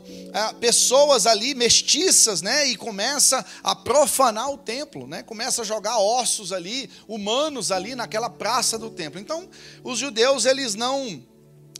pessoas 0.60 1.26
ali 1.26 1.56
mestiças, 1.56 2.44
né, 2.44 2.68
e 2.68 2.76
começa 2.76 3.44
a 3.64 3.76
profanar 3.76 4.52
o 4.52 4.60
templo, 4.60 5.08
né, 5.08 5.24
começa 5.24 5.64
a 5.64 5.66
jogar 5.66 5.98
ossos 5.98 6.54
ali, 6.54 6.88
humanos 7.08 7.72
ali 7.72 7.96
naquela 7.96 8.30
praça 8.30 8.78
do 8.78 8.92
templo. 8.92 9.20
Então 9.20 9.50
os 9.84 9.98
judeus 9.98 10.46
eles 10.46 10.76
não 10.76 11.26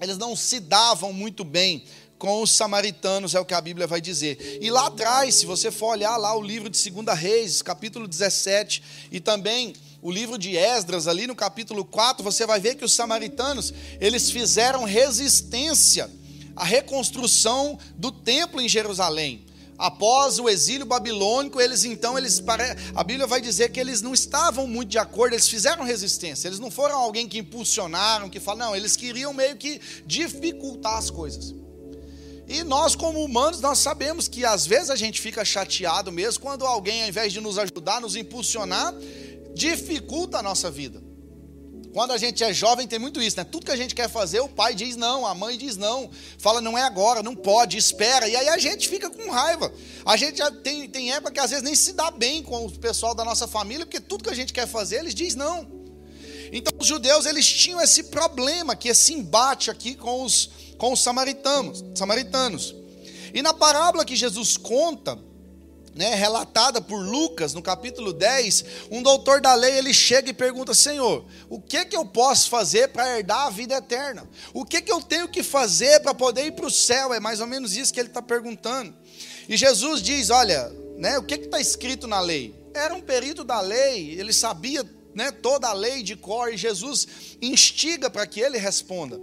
eles 0.02 0.18
não 0.18 0.36
se 0.36 0.60
davam 0.60 1.14
muito 1.14 1.44
bem 1.44 1.84
com 2.18 2.42
os 2.42 2.52
samaritanos, 2.52 3.36
é 3.36 3.40
o 3.40 3.46
que 3.46 3.54
a 3.54 3.62
Bíblia 3.62 3.88
vai 3.88 4.00
dizer. 4.00 4.60
E 4.62 4.70
lá 4.70 4.88
atrás, 4.88 5.36
se 5.36 5.46
você 5.46 5.70
for 5.70 5.88
olhar 5.88 6.16
lá 6.18 6.36
o 6.36 6.42
livro 6.42 6.70
de 6.70 6.90
2 6.90 7.18
Reis, 7.18 7.62
capítulo 7.62 8.08
17, 8.08 8.82
e 9.12 9.20
também 9.20 9.74
o 10.02 10.12
livro 10.12 10.38
de 10.38 10.56
Esdras, 10.56 11.08
ali 11.08 11.28
no 11.28 11.36
capítulo 11.36 11.84
4, 11.84 12.24
você 12.24 12.46
vai 12.46 12.60
ver 12.60 12.76
que 12.76 12.86
os 12.86 12.94
samaritanos, 12.94 13.74
eles 14.00 14.30
fizeram 14.32 14.84
resistência 14.84 16.10
à 16.56 16.64
reconstrução 16.64 17.78
do 17.96 18.12
templo 18.12 18.62
em 18.62 18.70
Jerusalém. 18.70 19.46
Após 19.78 20.40
o 20.40 20.48
exílio 20.48 20.86
babilônico, 20.86 21.60
eles 21.60 21.84
então, 21.84 22.18
eles 22.18 22.42
a 22.96 23.04
Bíblia 23.04 23.28
vai 23.28 23.42
dizer 23.42 23.70
que 23.72 23.80
eles 23.80 24.02
não 24.02 24.14
estavam 24.14 24.66
muito 24.68 24.90
de 24.90 24.98
acordo, 24.98 25.34
eles 25.34 25.50
fizeram 25.50 25.84
resistência. 25.84 26.48
Eles 26.48 26.60
não 26.60 26.72
foram 26.72 26.96
alguém 26.96 27.28
que 27.28 27.38
impulsionaram, 27.38 28.30
que 28.30 28.40
falaram, 28.40 28.72
não, 28.72 28.76
eles 28.76 28.96
queriam 28.96 29.34
meio 29.34 29.58
que 29.58 29.82
dificultar 30.06 30.98
as 30.98 31.10
coisas. 31.10 31.54
E 32.48 32.64
nós, 32.64 32.96
como 32.96 33.24
humanos, 33.24 33.60
nós 33.60 33.80
sabemos 33.80 34.28
que 34.28 34.46
às 34.46 34.66
vezes 34.66 34.90
a 34.90 34.96
gente 34.96 35.20
fica 35.20 35.44
chateado 35.44 36.12
mesmo 36.12 36.42
quando 36.42 36.66
alguém, 36.66 37.04
ao 37.04 37.10
invés 37.10 37.34
de 37.34 37.42
nos 37.42 37.58
ajudar, 37.58 38.00
nos 38.00 38.16
impulsionar, 38.16 38.94
dificulta 39.54 40.38
a 40.38 40.44
nossa 40.44 40.70
vida. 40.70 41.02
Quando 41.96 42.12
a 42.12 42.18
gente 42.18 42.44
é 42.44 42.54
jovem, 42.54 42.86
tem 42.86 43.00
muito 43.00 43.22
isso, 43.22 43.38
né? 43.38 43.46
Tudo 43.46 43.68
que 43.68 43.72
a 43.72 43.76
gente 43.78 43.96
quer 43.96 44.10
fazer, 44.10 44.42
o 44.42 44.50
pai 44.50 44.76
diz 44.76 44.98
não, 44.98 45.26
a 45.26 45.34
mãe 45.34 45.58
diz 45.58 45.78
não, 45.78 46.10
fala 46.38 46.60
não 46.60 46.78
é 46.78 46.82
agora, 46.82 47.24
não 47.24 47.34
pode, 47.34 47.78
espera. 47.78 48.28
E 48.28 48.36
aí 48.36 48.50
a 48.50 48.58
gente 48.58 48.90
fica 48.90 49.10
com 49.10 49.32
raiva. 49.32 49.72
A 50.06 50.18
gente 50.18 50.40
já 50.40 50.52
tem, 50.52 50.90
tem 50.90 51.14
época 51.14 51.32
que 51.32 51.40
às 51.40 51.52
vezes 51.52 51.64
nem 51.64 51.74
se 51.74 51.94
dá 51.94 52.12
bem 52.12 52.44
com 52.44 52.66
o 52.66 52.70
pessoal 52.70 53.16
da 53.16 53.24
nossa 53.24 53.48
família, 53.48 53.86
porque 53.86 54.02
tudo 54.02 54.26
que 54.26 54.30
a 54.30 54.36
gente 54.36 54.52
quer 54.52 54.68
fazer, 54.68 54.98
eles 54.98 55.16
diz 55.16 55.36
não. 55.36 55.66
Então 56.52 56.74
os 56.78 56.86
judeus, 56.86 57.26
eles 57.26 57.48
tinham 57.48 57.80
esse 57.80 58.04
problema, 58.04 58.76
que 58.76 58.90
esse 58.90 59.14
embate 59.14 59.72
aqui 59.72 59.96
com 59.96 60.22
os, 60.22 60.50
com 60.78 60.92
os 60.92 61.02
samaritanos. 61.02 62.76
E 63.34 63.42
na 63.42 63.54
parábola 63.54 64.04
que 64.04 64.18
Jesus 64.18 64.58
conta, 64.58 65.18
né, 65.96 66.14
relatada 66.14 66.82
por 66.82 66.98
Lucas 66.98 67.54
no 67.54 67.62
capítulo 67.62 68.12
10, 68.12 68.66
um 68.92 69.02
doutor 69.02 69.40
da 69.40 69.56
lei 69.56 69.78
ele 69.78 69.94
chega 69.94 70.30
e 70.30 70.34
pergunta: 70.34 70.74
Senhor, 70.74 71.26
o 71.50 71.60
que 71.62 71.86
que 71.86 71.96
eu 71.96 72.06
posso 72.06 72.50
fazer 72.50 72.90
para 72.90 73.18
herdar 73.18 73.48
a 73.48 73.50
vida 73.50 73.76
eterna? 73.76 74.28
O 74.54 74.66
que 74.66 74.82
que 74.82 74.92
eu 74.92 75.02
tenho 75.02 75.30
que 75.30 75.42
fazer 75.42 76.02
para 76.02 76.14
poder 76.14 76.48
ir 76.48 76.52
para 76.52 76.66
o 76.66 76.72
céu? 76.72 77.14
É 77.14 77.20
mais 77.20 77.40
ou 77.40 77.48
menos 77.48 77.78
isso 77.78 77.94
que 77.94 78.00
ele 78.00 78.10
está 78.10 78.22
perguntando. 78.22 78.94
E 79.48 79.56
Jesus 79.56 80.02
diz: 80.02 80.30
Olha, 80.30 80.70
né, 80.98 81.18
o 81.18 81.24
que 81.24 81.36
está 81.36 81.62
escrito 81.62 82.08
na 82.08 82.20
lei? 82.20 82.54
Era 82.74 82.94
um 82.94 83.02
perito 83.02 83.46
da 83.46 83.62
lei, 83.62 84.20
ele 84.20 84.34
sabia 84.34 84.84
né, 85.14 85.32
toda 85.32 85.70
a 85.70 85.74
lei 85.74 86.04
de 86.04 86.18
cor, 86.18 86.54
e 86.54 86.58
Jesus 86.58 87.08
instiga 87.42 88.10
para 88.10 88.28
que 88.28 88.42
ele 88.42 88.58
responda. 88.58 89.18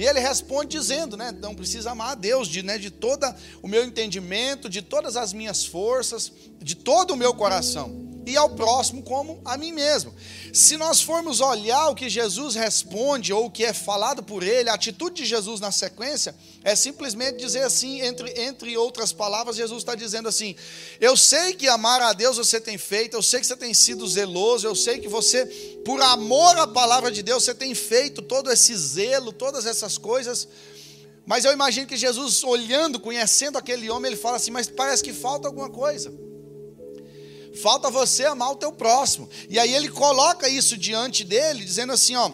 E 0.00 0.06
ele 0.06 0.18
responde 0.18 0.78
dizendo, 0.78 1.14
né? 1.14 1.30
Não 1.30 1.54
precisa 1.54 1.90
amar 1.90 2.12
a 2.12 2.14
Deus 2.14 2.48
de, 2.48 2.62
né, 2.62 2.78
de 2.78 2.90
todo 2.90 3.26
o 3.62 3.68
meu 3.68 3.84
entendimento, 3.84 4.66
de 4.66 4.80
todas 4.80 5.14
as 5.14 5.34
minhas 5.34 5.66
forças, 5.66 6.32
de 6.58 6.74
todo 6.74 7.10
o 7.10 7.16
meu 7.16 7.34
coração 7.34 8.09
e 8.30 8.36
ao 8.36 8.50
próximo 8.50 9.02
como 9.02 9.40
a 9.44 9.56
mim 9.56 9.72
mesmo. 9.72 10.14
Se 10.52 10.76
nós 10.76 11.00
formos 11.02 11.40
olhar 11.40 11.88
o 11.88 11.94
que 11.94 12.08
Jesus 12.08 12.54
responde 12.54 13.32
ou 13.32 13.46
o 13.46 13.50
que 13.50 13.64
é 13.64 13.72
falado 13.72 14.22
por 14.22 14.42
ele, 14.44 14.70
a 14.70 14.74
atitude 14.74 15.16
de 15.22 15.26
Jesus 15.26 15.60
na 15.60 15.72
sequência 15.72 16.34
é 16.62 16.76
simplesmente 16.76 17.38
dizer 17.38 17.62
assim, 17.62 18.00
entre, 18.00 18.32
entre 18.40 18.76
outras 18.76 19.12
palavras, 19.12 19.56
Jesus 19.56 19.82
está 19.82 19.96
dizendo 19.96 20.28
assim: 20.28 20.54
Eu 21.00 21.16
sei 21.16 21.54
que 21.54 21.66
amar 21.66 22.00
a 22.00 22.12
Deus 22.12 22.36
você 22.36 22.60
tem 22.60 22.78
feito, 22.78 23.16
eu 23.16 23.22
sei 23.22 23.40
que 23.40 23.46
você 23.46 23.56
tem 23.56 23.74
sido 23.74 24.06
zeloso, 24.06 24.66
eu 24.66 24.76
sei 24.76 25.00
que 25.00 25.08
você, 25.08 25.44
por 25.84 26.00
amor 26.00 26.56
à 26.56 26.68
palavra 26.68 27.10
de 27.10 27.22
Deus, 27.22 27.42
você 27.42 27.54
tem 27.54 27.74
feito 27.74 28.22
todo 28.22 28.50
esse 28.52 28.76
zelo, 28.76 29.32
todas 29.32 29.66
essas 29.66 29.98
coisas. 29.98 30.46
Mas 31.26 31.44
eu 31.44 31.52
imagino 31.52 31.86
que 31.86 31.96
Jesus, 31.96 32.44
olhando, 32.44 33.00
conhecendo 33.00 33.58
aquele 33.58 33.90
homem, 33.90 34.12
ele 34.12 34.20
fala 34.20 34.36
assim: 34.36 34.52
Mas 34.52 34.68
parece 34.68 35.02
que 35.02 35.12
falta 35.12 35.48
alguma 35.48 35.68
coisa. 35.68 36.29
Falta 37.54 37.90
você 37.90 38.24
amar 38.24 38.52
o 38.52 38.56
teu 38.56 38.72
próximo. 38.72 39.28
E 39.48 39.58
aí 39.58 39.74
ele 39.74 39.88
coloca 39.88 40.48
isso 40.48 40.76
diante 40.76 41.24
dele, 41.24 41.64
dizendo 41.64 41.92
assim, 41.92 42.14
ó, 42.16 42.30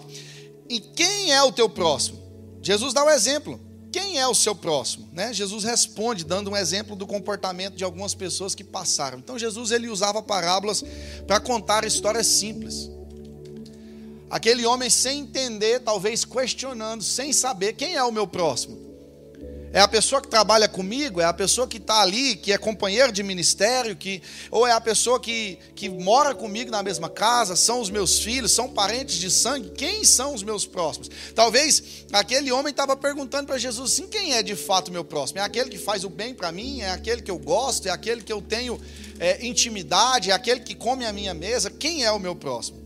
e 0.69 0.81
quem 0.81 1.33
é 1.33 1.43
o 1.43 1.53
teu 1.53 1.69
próximo? 1.69 2.19
Jesus 2.63 2.93
dá 2.93 3.03
o 3.03 3.07
um 3.07 3.11
exemplo. 3.11 3.61
Quem 3.93 4.19
é 4.19 4.27
o 4.27 4.35
seu 4.35 4.55
próximo? 4.55 5.09
Né? 5.13 5.33
Jesus 5.33 5.65
responde 5.65 6.25
dando 6.25 6.51
um 6.51 6.57
exemplo 6.57 6.95
do 6.95 7.07
comportamento 7.07 7.77
de 7.77 7.85
algumas 7.85 8.15
pessoas 8.15 8.55
que 8.55 8.65
passaram. 8.65 9.19
Então 9.19 9.39
Jesus 9.39 9.71
ele 9.71 9.89
usava 9.89 10.23
parábolas 10.23 10.85
para 11.27 11.41
contar 11.41 11.85
histórias 11.85 12.27
simples. 12.27 12.91
Aquele 14.29 14.67
homem 14.67 14.91
sem 14.91 15.21
entender, 15.21 15.81
talvez 15.81 16.25
questionando, 16.25 17.03
sem 17.03 17.33
saber 17.33 17.73
quem 17.75 17.95
é 17.95 18.03
o 18.03 18.13
meu 18.13 18.27
próximo. 18.27 18.86
É 19.73 19.81
a 19.81 19.89
pessoa 19.89 20.23
que 20.23 20.29
trabalha 20.29 20.69
comigo, 20.69 21.21
é 21.21 21.25
a 21.25 21.33
pessoa 21.33 21.67
que 21.67 21.77
está 21.77 22.01
ali, 22.01 22.37
que 22.37 22.53
é 22.53 22.59
companheiro 22.59 23.13
de 23.13 23.23
ministério, 23.23 23.95
que, 23.95 24.23
ou 24.51 24.67
é 24.67 24.73
a 24.73 24.81
pessoa 24.81 25.21
que, 25.21 25.59
que 25.75 25.89
mora 25.89 26.35
comigo 26.35 26.71
na 26.71 26.83
mesma 26.83 27.09
casa, 27.11 27.57
são 27.57 27.81
os 27.81 27.91
meus 27.91 28.21
filhos, 28.21 28.53
são 28.53 28.69
parentes 28.69 29.17
de 29.17 29.31
sangue, 29.31 29.71
quem 29.71 30.05
são 30.05 30.35
os 30.35 30.43
meus 30.43 30.65
próximos? 30.65 31.11
Talvez 31.35 32.05
aquele 32.13 32.51
homem 32.53 32.71
estava 32.71 32.97
perguntando 32.97 33.47
para 33.47 33.59
Jesus 33.59 33.93
assim: 33.93 34.07
quem 34.07 34.35
é 34.35 34.43
de 34.43 34.57
fato 34.57 34.93
meu 34.93 35.05
próximo? 35.05 35.41
É 35.41 35.43
aquele 35.43 35.69
que 35.69 35.79
faz 35.79 36.05
o 36.05 36.09
bem 36.09 36.33
para 36.33 36.51
mim, 36.53 36.81
é 36.81 36.91
aquele 36.91 37.21
que 37.21 37.31
eu 37.31 37.39
gosto, 37.39 37.87
é 37.89 37.91
aquele 37.91 38.23
que 38.23 38.33
eu 38.33 38.41
tenho 38.41 38.81
é, 39.19 39.45
intimidade, 39.47 40.31
é 40.31 40.35
aquele 40.35 40.61
que 40.61 40.75
come 40.75 41.05
a 41.05 41.13
minha 41.13 41.35
mesa, 41.35 41.71
quem 41.71 42.05
é 42.05 42.11
o 42.11 42.19
meu 42.19 42.35
próximo? 42.35 42.86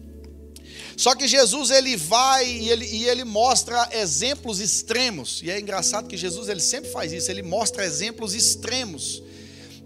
Só 1.01 1.15
que 1.15 1.27
Jesus 1.27 1.71
ele 1.71 1.97
vai 1.97 2.47
e 2.47 2.69
ele, 2.69 2.85
e 2.85 3.09
ele 3.09 3.25
mostra 3.25 3.89
exemplos 3.91 4.61
extremos. 4.61 5.41
E 5.43 5.51
é 5.51 5.59
engraçado 5.59 6.07
que 6.07 6.15
Jesus 6.15 6.47
ele 6.47 6.61
sempre 6.61 6.91
faz 6.91 7.11
isso, 7.11 7.31
ele 7.31 7.43
mostra 7.43 7.87
exemplos 7.87 8.35
extremos, 8.35 9.23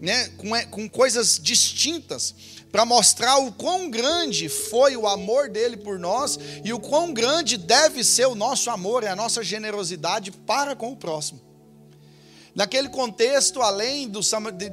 né, 0.00 0.30
com, 0.30 0.50
com 0.72 0.88
coisas 0.88 1.38
distintas, 1.40 2.34
para 2.72 2.84
mostrar 2.84 3.36
o 3.36 3.52
quão 3.52 3.88
grande 3.88 4.48
foi 4.48 4.96
o 4.96 5.06
amor 5.06 5.48
dele 5.48 5.76
por 5.76 6.00
nós 6.00 6.36
e 6.64 6.72
o 6.72 6.80
quão 6.80 7.14
grande 7.14 7.56
deve 7.56 8.02
ser 8.02 8.26
o 8.26 8.34
nosso 8.34 8.68
amor 8.68 9.04
e 9.04 9.06
a 9.06 9.14
nossa 9.14 9.40
generosidade 9.44 10.32
para 10.32 10.74
com 10.74 10.90
o 10.90 10.96
próximo. 10.96 11.40
Naquele 12.54 12.88
contexto, 12.88 13.60
além 13.60 14.08
dos, 14.08 14.30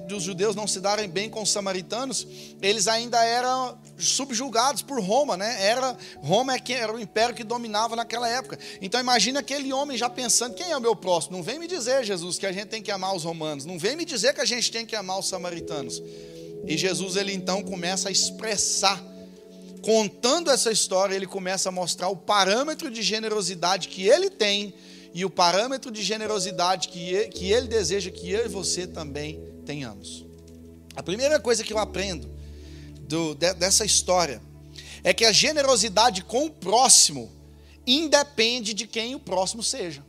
dos, 0.07 0.21
judeus 0.21 0.55
não 0.55 0.67
se 0.67 0.79
darem 0.79 1.09
bem 1.09 1.29
com 1.29 1.41
os 1.41 1.49
samaritanos, 1.49 2.27
eles 2.61 2.87
ainda 2.87 3.23
eram 3.25 3.75
subjugados 3.97 4.83
por 4.83 5.01
Roma, 5.01 5.35
né? 5.35 5.65
Era 5.65 5.97
Roma 6.17 6.53
é 6.53 6.59
que 6.59 6.73
era 6.73 6.93
o 6.93 6.99
império 6.99 7.33
que 7.33 7.43
dominava 7.43 7.95
naquela 7.95 8.29
época. 8.29 8.59
Então 8.81 8.99
imagina 8.99 9.39
aquele 9.39 9.73
homem 9.73 9.97
já 9.97 10.07
pensando, 10.07 10.53
quem 10.53 10.71
é 10.71 10.77
o 10.77 10.81
meu 10.81 10.95
próximo? 10.95 11.37
Não 11.37 11.43
vem 11.43 11.57
me 11.57 11.67
dizer, 11.67 12.03
Jesus, 12.03 12.37
que 12.37 12.45
a 12.45 12.51
gente 12.51 12.67
tem 12.67 12.83
que 12.83 12.91
amar 12.91 13.15
os 13.15 13.23
romanos. 13.23 13.65
Não 13.65 13.79
vem 13.79 13.95
me 13.95 14.05
dizer 14.05 14.35
que 14.35 14.41
a 14.41 14.45
gente 14.45 14.71
tem 14.71 14.85
que 14.85 14.95
amar 14.95 15.17
os 15.17 15.27
samaritanos. 15.27 16.03
E 16.67 16.77
Jesus 16.77 17.15
ele 17.15 17.33
então 17.33 17.63
começa 17.63 18.09
a 18.09 18.11
expressar 18.11 19.03
contando 19.81 20.51
essa 20.51 20.71
história, 20.71 21.15
ele 21.15 21.25
começa 21.25 21.69
a 21.69 21.71
mostrar 21.71 22.09
o 22.09 22.15
parâmetro 22.15 22.91
de 22.91 23.01
generosidade 23.01 23.87
que 23.87 24.07
ele 24.07 24.29
tem 24.29 24.75
e 25.13 25.25
o 25.25 25.29
parâmetro 25.29 25.91
de 25.91 26.01
generosidade 26.01 26.87
que 26.87 27.51
ele, 27.51 27.67
deseja 27.67 28.09
que 28.09 28.31
eu 28.31 28.45
e 28.45 28.49
você 28.49 28.87
também 28.87 29.41
tenhamos. 29.65 30.25
A 30.95 31.03
primeira 31.03 31.39
coisa 31.39 31.63
que 31.63 31.73
eu 31.73 31.77
aprendo 31.77 32.29
do, 33.01 33.35
de, 33.35 33.53
dessa 33.53 33.85
história 33.85 34.41
é 35.03 35.13
que 35.13 35.25
a 35.25 35.31
generosidade 35.31 36.23
com 36.23 36.45
o 36.45 36.49
próximo 36.49 37.31
independe 37.85 38.73
de 38.73 38.87
quem 38.87 39.15
o 39.15 39.19
próximo 39.19 39.63
seja. 39.63 40.03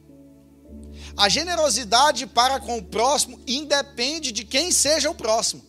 A 1.16 1.28
generosidade 1.28 2.26
para 2.26 2.61
com 2.61 2.78
o 2.78 2.82
próximo 2.82 3.38
independe 3.47 4.32
de 4.32 4.44
quem 4.44 4.71
seja 4.71 5.11
o 5.11 5.14
próximo. 5.14 5.62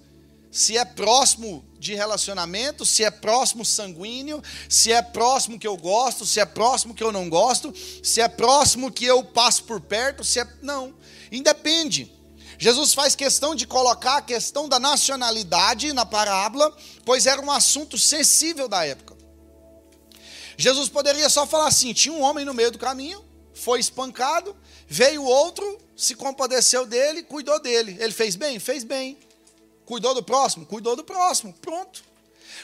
Se 0.51 0.77
é 0.77 0.85
próximo 0.85 1.63
de 1.83 1.93
relacionamento, 1.93 2.85
se 2.85 3.03
é 3.03 3.11
próximo 3.11 3.65
sanguíneo, 3.65 4.41
se 4.69 4.91
é 4.91 5.01
próximo 5.01 5.59
que 5.59 5.67
eu 5.67 5.75
gosto, 5.75 6.25
se 6.25 6.39
é 6.39 6.45
próximo 6.45 6.93
que 6.95 7.03
eu 7.03 7.11
não 7.11 7.29
gosto, 7.29 7.73
se 8.01 8.21
é 8.21 8.27
próximo 8.27 8.91
que 8.91 9.05
eu 9.05 9.23
passo 9.23 9.65
por 9.65 9.81
perto, 9.81 10.23
se 10.23 10.39
é. 10.39 10.47
Não. 10.61 10.95
Independe. 11.31 12.11
Jesus 12.57 12.93
faz 12.93 13.15
questão 13.15 13.53
de 13.53 13.67
colocar 13.67 14.17
a 14.17 14.21
questão 14.21 14.69
da 14.69 14.79
nacionalidade 14.79 15.91
na 15.91 16.05
parábola, 16.05 16.75
pois 17.03 17.25
era 17.25 17.41
um 17.41 17.51
assunto 17.51 17.97
sensível 17.97 18.69
da 18.69 18.85
época. 18.85 19.17
Jesus 20.57 20.87
poderia 20.87 21.29
só 21.29 21.45
falar 21.45 21.67
assim: 21.67 21.91
tinha 21.91 22.13
um 22.13 22.21
homem 22.21 22.45
no 22.45 22.53
meio 22.53 22.71
do 22.71 22.79
caminho, 22.79 23.23
foi 23.53 23.81
espancado, 23.81 24.55
veio 24.87 25.23
outro, 25.23 25.77
se 25.97 26.15
compadeceu 26.15 26.85
dele, 26.85 27.23
cuidou 27.23 27.59
dele. 27.59 27.97
Ele 27.99 28.13
fez 28.13 28.37
bem? 28.37 28.57
Fez 28.59 28.85
bem. 28.85 29.17
Cuidou 29.85 30.13
do 30.13 30.23
próximo? 30.23 30.65
Cuidou 30.65 30.95
do 30.95 31.03
próximo. 31.03 31.53
Pronto. 31.61 32.03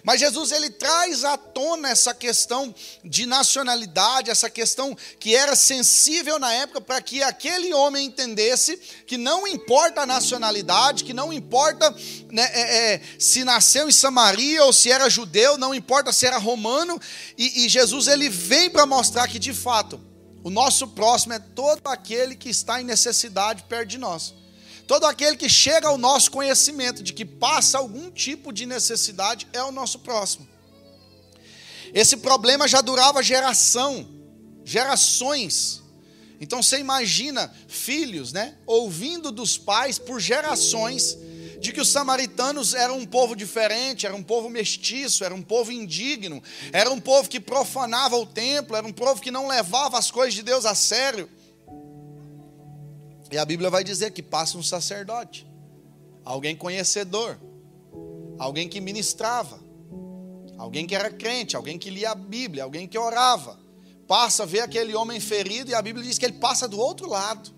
Mas 0.03 0.19
Jesus 0.19 0.51
ele 0.51 0.69
traz 0.69 1.23
à 1.23 1.37
tona 1.37 1.89
essa 1.89 2.13
questão 2.13 2.73
de 3.03 3.25
nacionalidade, 3.25 4.29
essa 4.29 4.49
questão 4.49 4.95
que 5.19 5.35
era 5.35 5.55
sensível 5.55 6.39
na 6.39 6.53
época 6.53 6.81
para 6.81 7.01
que 7.01 7.21
aquele 7.21 7.73
homem 7.73 8.05
entendesse 8.05 8.77
que 9.05 9.17
não 9.17 9.47
importa 9.47 10.01
a 10.01 10.05
nacionalidade, 10.05 11.03
que 11.03 11.13
não 11.13 11.33
importa 11.33 11.93
né, 12.31 12.49
é, 12.53 12.93
é, 12.93 13.01
se 13.17 13.43
nasceu 13.43 13.89
em 13.89 13.91
Samaria 13.91 14.63
ou 14.63 14.71
se 14.71 14.91
era 14.91 15.09
judeu, 15.09 15.57
não 15.57 15.73
importa 15.73 16.13
se 16.13 16.25
era 16.25 16.37
romano, 16.37 16.99
e, 17.37 17.65
e 17.65 17.69
Jesus 17.69 18.07
ele 18.07 18.29
vem 18.29 18.69
para 18.69 18.85
mostrar 18.85 19.27
que 19.27 19.39
de 19.39 19.53
fato 19.53 19.99
o 20.43 20.49
nosso 20.49 20.87
próximo 20.87 21.33
é 21.33 21.39
todo 21.39 21.81
aquele 21.85 22.35
que 22.35 22.49
está 22.49 22.79
em 22.79 22.85
necessidade 22.85 23.63
perto 23.63 23.89
de 23.89 23.97
nós. 23.97 24.38
Todo 24.89 25.05
aquele 25.05 25.37
que 25.37 25.47
chega 25.47 25.87
ao 25.87 25.99
nosso 25.99 26.31
conhecimento 26.31 27.03
de 27.03 27.13
que 27.13 27.23
passa 27.23 27.77
algum 27.77 28.09
tipo 28.09 28.51
de 28.51 28.65
necessidade 28.65 29.47
é 29.53 29.61
o 29.61 29.71
nosso 29.71 29.99
próximo. 29.99 30.47
Esse 31.93 32.17
problema 32.17 32.67
já 32.67 32.81
durava 32.81 33.21
geração, 33.21 34.09
gerações. 34.65 35.83
Então 36.41 36.63
você 36.63 36.79
imagina 36.79 37.53
filhos, 37.67 38.33
né, 38.33 38.57
ouvindo 38.65 39.31
dos 39.31 39.59
pais 39.59 39.99
por 39.99 40.19
gerações 40.19 41.15
de 41.59 41.71
que 41.71 41.81
os 41.81 41.89
samaritanos 41.89 42.73
eram 42.73 42.97
um 42.97 43.05
povo 43.05 43.35
diferente, 43.35 44.07
era 44.07 44.15
um 44.15 44.23
povo 44.23 44.49
mestiço, 44.49 45.23
era 45.23 45.35
um 45.35 45.43
povo 45.43 45.71
indigno, 45.71 46.41
era 46.73 46.89
um 46.89 46.99
povo 46.99 47.29
que 47.29 47.39
profanava 47.39 48.17
o 48.17 48.25
templo, 48.25 48.75
era 48.75 48.87
um 48.87 48.93
povo 48.93 49.21
que 49.21 49.29
não 49.29 49.47
levava 49.47 49.99
as 49.99 50.09
coisas 50.09 50.33
de 50.33 50.41
Deus 50.41 50.65
a 50.65 50.73
sério. 50.73 51.29
E 53.31 53.37
a 53.37 53.45
Bíblia 53.45 53.69
vai 53.69 53.83
dizer 53.83 54.11
que 54.11 54.23
passa 54.23 54.57
um 54.57 54.63
sacerdote, 54.63 55.47
alguém 56.25 56.55
conhecedor, 56.55 57.39
alguém 58.37 58.67
que 58.67 58.81
ministrava, 58.81 59.59
alguém 60.57 60.87
que 60.87 60.95
era 60.95 61.11
crente, 61.11 61.55
alguém 61.55 61.77
que 61.77 61.89
lia 61.89 62.11
a 62.11 62.15
Bíblia, 62.15 62.63
alguém 62.63 62.87
que 62.87 62.97
orava. 62.97 63.59
Passa 64.07 64.43
a 64.43 64.45
ver 64.45 64.61
aquele 64.61 64.95
homem 64.95 65.19
ferido 65.19 65.69
e 65.69 65.75
a 65.75 65.81
Bíblia 65.81 66.03
diz 66.03 66.17
que 66.17 66.25
ele 66.25 66.39
passa 66.39 66.67
do 66.67 66.79
outro 66.79 67.07
lado. 67.07 67.51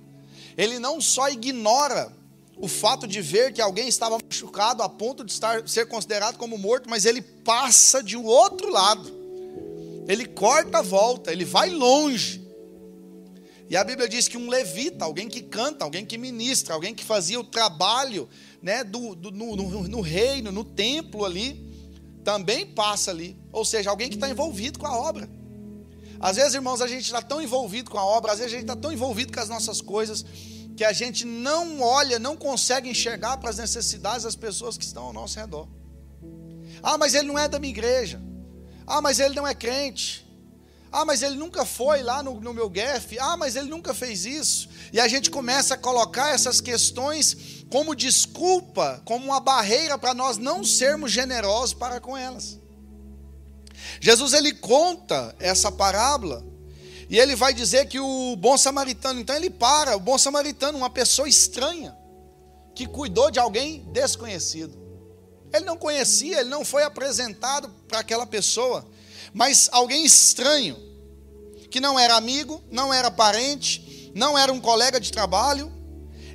Ele 0.58 0.78
não 0.80 1.00
só 1.00 1.30
ignora 1.30 2.12
o 2.58 2.68
fato 2.68 3.08
de 3.08 3.22
ver 3.22 3.54
que 3.54 3.62
alguém 3.62 3.88
estava 3.88 4.18
machucado 4.24 4.84
a 4.84 4.90
ponto 4.90 5.24
de 5.24 5.32
estar, 5.32 5.68
ser 5.68 5.88
considerado 5.88 6.38
como 6.38 6.58
morto, 6.58 6.90
mas 6.90 7.06
ele 7.06 7.22
passa 7.22 8.04
de 8.04 8.18
um 8.18 8.26
outro 8.26 8.70
lado. 8.70 9.12
Ele 10.08 10.26
corta 10.26 10.80
a 10.80 10.82
volta, 10.82 11.32
ele 11.32 11.46
vai 11.46 11.70
longe. 11.70 12.41
E 13.72 13.78
a 13.78 13.86
Bíblia 13.86 14.10
diz 14.10 14.28
que 14.28 14.38
um 14.38 14.50
levita, 14.50 15.06
alguém 15.06 15.30
que 15.30 15.42
canta, 15.42 15.86
alguém 15.86 16.06
que 16.06 16.18
ministra, 16.18 16.74
alguém 16.74 16.94
que 16.94 17.06
fazia 17.06 17.40
o 17.40 17.44
trabalho 17.46 18.28
né, 18.62 18.84
do, 18.84 19.16
do 19.16 19.32
no, 19.32 19.56
no, 19.56 19.88
no 19.88 20.02
reino, 20.02 20.52
no 20.52 20.66
templo 20.66 21.24
ali, 21.24 21.72
também 22.22 22.66
passa 22.66 23.12
ali. 23.12 23.40
Ou 23.50 23.64
seja, 23.64 23.90
alguém 23.90 24.10
que 24.10 24.16
está 24.16 24.30
envolvido 24.30 24.78
com 24.78 24.86
a 24.86 24.94
obra. 24.94 25.30
Às 26.20 26.36
vezes, 26.36 26.54
irmãos, 26.54 26.82
a 26.82 26.88
gente 26.88 27.06
está 27.06 27.22
tão 27.22 27.42
envolvido 27.42 27.90
com 27.90 27.98
a 27.98 28.04
obra, 28.04 28.34
às 28.34 28.40
vezes 28.40 28.52
a 28.54 28.58
gente 28.58 28.70
está 28.70 28.76
tão 28.76 28.92
envolvido 28.92 29.32
com 29.32 29.40
as 29.40 29.48
nossas 29.48 29.80
coisas, 29.80 30.26
que 30.76 30.84
a 30.84 30.92
gente 30.92 31.24
não 31.24 31.80
olha, 31.80 32.20
não 32.20 32.36
consegue 32.36 32.90
enxergar 32.90 33.38
para 33.38 33.52
as 33.52 33.58
necessidades 33.58 34.24
das 34.24 34.36
pessoas 34.36 34.78
que 34.78 34.84
estão 34.84 35.04
ao 35.04 35.14
nosso 35.14 35.40
redor. 35.40 35.70
Ah, 36.84 36.98
mas 36.98 37.14
ele 37.14 37.30
não 37.30 37.40
é 37.40 37.48
da 37.48 37.58
minha 37.58 37.72
igreja. 37.72 38.22
Ah, 38.86 39.00
mas 39.00 39.18
ele 39.18 39.34
não 39.34 39.48
é 39.48 39.56
crente. 39.56 40.30
Ah, 40.92 41.06
mas 41.06 41.22
ele 41.22 41.36
nunca 41.36 41.64
foi 41.64 42.04
lá 42.04 42.22
no, 42.22 42.40
no 42.42 42.54
meu 42.54 42.70
GEF. 42.74 43.18
Ah, 43.18 43.38
mas 43.38 43.56
ele 43.56 43.70
nunca 43.70 43.94
fez 43.94 44.26
isso. 44.26 44.68
E 44.92 45.00
a 45.00 45.08
gente 45.08 45.32
começa 45.32 45.76
a 45.76 45.78
colocar 45.78 46.34
essas 46.34 46.60
questões 46.60 47.64
como 47.70 47.96
desculpa, 47.96 49.02
como 49.06 49.26
uma 49.26 49.40
barreira 49.40 49.98
para 49.98 50.14
nós 50.14 50.38
não 50.38 50.64
sermos 50.64 51.12
generosos 51.12 51.74
para 51.74 52.02
com 52.02 52.18
elas. 52.18 52.60
Jesus 54.02 54.34
ele 54.34 54.54
conta 54.54 55.34
essa 55.40 55.72
parábola 55.72 56.44
e 57.10 57.20
ele 57.20 57.36
vai 57.36 57.54
dizer 57.54 57.88
que 57.88 58.00
o 58.00 58.36
bom 58.38 58.58
samaritano, 58.58 59.20
então 59.20 59.36
ele 59.36 59.50
para, 59.50 59.96
o 59.96 60.00
bom 60.00 60.18
samaritano, 60.18 60.78
uma 60.78 60.90
pessoa 60.90 61.28
estranha, 61.28 61.96
que 62.74 62.86
cuidou 62.86 63.30
de 63.30 63.40
alguém 63.40 63.86
desconhecido. 63.92 64.80
Ele 65.54 65.66
não 65.66 65.76
conhecia, 65.76 66.40
ele 66.40 66.50
não 66.50 66.64
foi 66.64 66.84
apresentado 66.84 67.70
para 67.88 68.00
aquela 68.00 68.26
pessoa, 68.26 68.86
mas 69.34 69.70
alguém 69.72 70.06
estranho, 70.06 70.78
que 71.70 71.80
não 71.80 71.98
era 71.98 72.16
amigo, 72.16 72.62
não 72.70 72.94
era 72.94 73.10
parente, 73.10 74.12
não 74.14 74.38
era 74.38 74.52
um 74.52 74.60
colega 74.60 75.00
de 75.00 75.12
trabalho, 75.12 75.72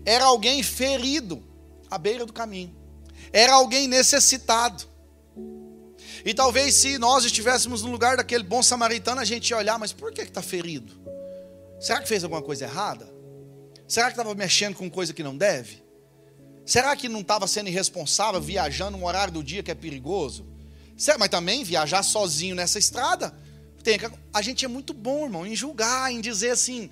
era 0.04 0.24
alguém 0.24 0.62
ferido 0.62 1.42
à 1.90 1.98
beira 1.98 2.24
do 2.24 2.32
caminho, 2.32 2.74
era 3.32 3.52
alguém 3.52 3.86
necessitado. 3.86 4.84
E 6.24 6.34
talvez 6.34 6.74
se 6.74 6.98
nós 6.98 7.24
estivéssemos 7.24 7.82
no 7.82 7.90
lugar 7.90 8.16
daquele 8.16 8.42
bom 8.42 8.62
samaritano, 8.62 9.20
a 9.20 9.24
gente 9.24 9.50
ia 9.50 9.56
olhar, 9.56 9.78
mas 9.78 9.92
por 9.92 10.12
que 10.12 10.22
está 10.22 10.42
ferido? 10.42 10.92
Será 11.78 12.00
que 12.00 12.08
fez 12.08 12.24
alguma 12.24 12.42
coisa 12.42 12.64
errada? 12.64 13.08
Será 13.86 14.06
que 14.06 14.12
estava 14.12 14.34
mexendo 14.34 14.74
com 14.74 14.90
coisa 14.90 15.12
que 15.12 15.22
não 15.22 15.36
deve? 15.36 15.84
Será 16.64 16.96
que 16.96 17.08
não 17.08 17.20
estava 17.20 17.46
sendo 17.46 17.68
irresponsável, 17.68 18.40
viajando 18.40 18.98
um 18.98 19.04
horário 19.04 19.34
do 19.34 19.44
dia 19.44 19.62
que 19.62 19.70
é 19.70 19.74
perigoso? 19.74 20.44
Mas 21.18 21.28
também 21.28 21.62
viajar 21.64 22.02
sozinho 22.02 22.54
nessa 22.54 22.78
estrada, 22.78 23.34
tem 23.82 23.98
que... 23.98 24.10
a 24.32 24.42
gente 24.42 24.64
é 24.64 24.68
muito 24.68 24.92
bom, 24.92 25.24
irmão, 25.24 25.46
em 25.46 25.54
julgar, 25.54 26.12
em 26.12 26.20
dizer 26.20 26.50
assim, 26.50 26.90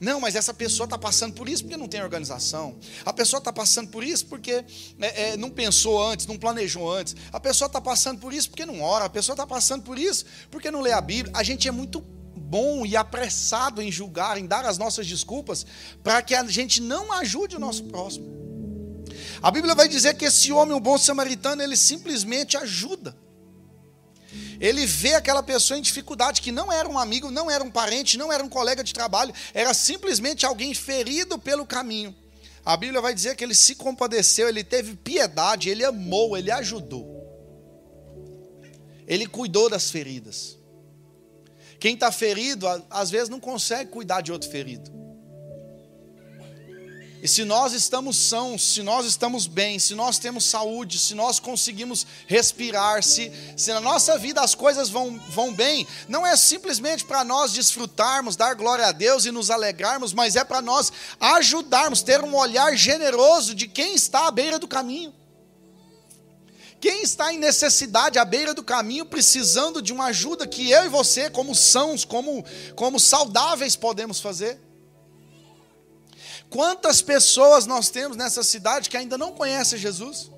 não, 0.00 0.20
mas 0.20 0.34
essa 0.34 0.52
pessoa 0.52 0.84
está 0.84 0.98
passando 0.98 1.34
por 1.34 1.48
isso 1.48 1.62
porque 1.62 1.76
não 1.76 1.88
tem 1.88 2.02
organização. 2.02 2.76
A 3.04 3.12
pessoa 3.12 3.38
está 3.38 3.52
passando 3.52 3.88
por 3.88 4.02
isso 4.02 4.26
porque 4.26 4.64
é, 5.00 5.30
é, 5.30 5.36
não 5.36 5.50
pensou 5.50 6.02
antes, 6.02 6.26
não 6.26 6.36
planejou 6.36 6.92
antes. 6.92 7.14
A 7.32 7.40
pessoa 7.40 7.66
está 7.66 7.80
passando 7.80 8.18
por 8.20 8.32
isso 8.32 8.50
porque 8.50 8.66
não 8.66 8.82
ora. 8.82 9.04
A 9.04 9.08
pessoa 9.08 9.34
está 9.34 9.46
passando 9.46 9.82
por 9.82 9.98
isso 9.98 10.24
porque 10.50 10.70
não 10.70 10.80
lê 10.80 10.92
a 10.92 11.00
Bíblia. 11.00 11.32
A 11.34 11.42
gente 11.42 11.68
é 11.68 11.70
muito 11.70 12.00
bom 12.00 12.84
e 12.84 12.96
apressado 12.96 13.80
em 13.80 13.90
julgar, 13.90 14.36
em 14.36 14.46
dar 14.46 14.66
as 14.66 14.76
nossas 14.76 15.06
desculpas, 15.06 15.64
para 16.02 16.20
que 16.22 16.34
a 16.34 16.44
gente 16.44 16.82
não 16.82 17.12
ajude 17.12 17.56
o 17.56 17.60
nosso 17.60 17.84
próximo. 17.84 18.26
A 19.40 19.50
Bíblia 19.50 19.74
vai 19.74 19.88
dizer 19.88 20.14
que 20.14 20.24
esse 20.24 20.52
homem, 20.52 20.76
o 20.76 20.80
bom 20.80 20.98
samaritano, 20.98 21.62
ele 21.62 21.76
simplesmente 21.76 22.56
ajuda. 22.56 23.16
Ele 24.64 24.86
vê 24.86 25.12
aquela 25.12 25.42
pessoa 25.42 25.78
em 25.78 25.82
dificuldade, 25.82 26.40
que 26.40 26.50
não 26.50 26.72
era 26.72 26.88
um 26.88 26.98
amigo, 26.98 27.30
não 27.30 27.50
era 27.50 27.62
um 27.62 27.70
parente, 27.70 28.16
não 28.16 28.32
era 28.32 28.42
um 28.42 28.48
colega 28.48 28.82
de 28.82 28.94
trabalho, 28.94 29.34
era 29.52 29.74
simplesmente 29.74 30.46
alguém 30.46 30.72
ferido 30.72 31.38
pelo 31.38 31.66
caminho. 31.66 32.16
A 32.64 32.74
Bíblia 32.74 33.02
vai 33.02 33.12
dizer 33.12 33.36
que 33.36 33.44
ele 33.44 33.54
se 33.54 33.74
compadeceu, 33.74 34.48
ele 34.48 34.64
teve 34.64 34.96
piedade, 34.96 35.68
ele 35.68 35.84
amou, 35.84 36.34
ele 36.34 36.50
ajudou. 36.50 37.06
Ele 39.06 39.26
cuidou 39.26 39.68
das 39.68 39.90
feridas. 39.90 40.56
Quem 41.78 41.92
está 41.92 42.10
ferido, 42.10 42.66
às 42.88 43.10
vezes 43.10 43.28
não 43.28 43.38
consegue 43.38 43.90
cuidar 43.90 44.22
de 44.22 44.32
outro 44.32 44.48
ferido. 44.48 44.90
E 47.24 47.28
se 47.28 47.42
nós 47.42 47.72
estamos 47.72 48.18
sãos, 48.18 48.74
se 48.74 48.82
nós 48.82 49.06
estamos 49.06 49.46
bem, 49.46 49.78
se 49.78 49.94
nós 49.94 50.18
temos 50.18 50.44
saúde, 50.44 50.98
se 50.98 51.14
nós 51.14 51.40
conseguimos 51.40 52.06
respirar, 52.26 53.02
se, 53.02 53.32
se 53.56 53.72
na 53.72 53.80
nossa 53.80 54.18
vida 54.18 54.42
as 54.42 54.54
coisas 54.54 54.90
vão, 54.90 55.18
vão 55.30 55.50
bem, 55.50 55.86
não 56.06 56.26
é 56.26 56.36
simplesmente 56.36 57.02
para 57.02 57.24
nós 57.24 57.50
desfrutarmos, 57.54 58.36
dar 58.36 58.54
glória 58.54 58.84
a 58.84 58.92
Deus 58.92 59.24
e 59.24 59.30
nos 59.30 59.50
alegrarmos, 59.50 60.12
mas 60.12 60.36
é 60.36 60.44
para 60.44 60.60
nós 60.60 60.92
ajudarmos, 61.18 62.02
ter 62.02 62.22
um 62.22 62.36
olhar 62.36 62.76
generoso 62.76 63.54
de 63.54 63.68
quem 63.68 63.94
está 63.94 64.26
à 64.26 64.30
beira 64.30 64.58
do 64.58 64.68
caminho. 64.68 65.10
Quem 66.78 67.04
está 67.04 67.32
em 67.32 67.38
necessidade 67.38 68.18
à 68.18 68.24
beira 68.26 68.52
do 68.52 68.62
caminho, 68.62 69.06
precisando 69.06 69.80
de 69.80 69.94
uma 69.94 70.08
ajuda 70.08 70.46
que 70.46 70.70
eu 70.70 70.84
e 70.84 70.88
você, 70.90 71.30
como 71.30 71.54
sãos, 71.54 72.04
como, 72.04 72.44
como 72.76 73.00
saudáveis, 73.00 73.74
podemos 73.74 74.20
fazer. 74.20 74.60
Quantas 76.54 77.02
pessoas 77.02 77.66
nós 77.66 77.88
temos 77.88 78.16
nessa 78.16 78.44
cidade 78.44 78.88
que 78.88 78.96
ainda 78.96 79.18
não 79.18 79.32
conhecem 79.32 79.76
Jesus? 79.76 80.30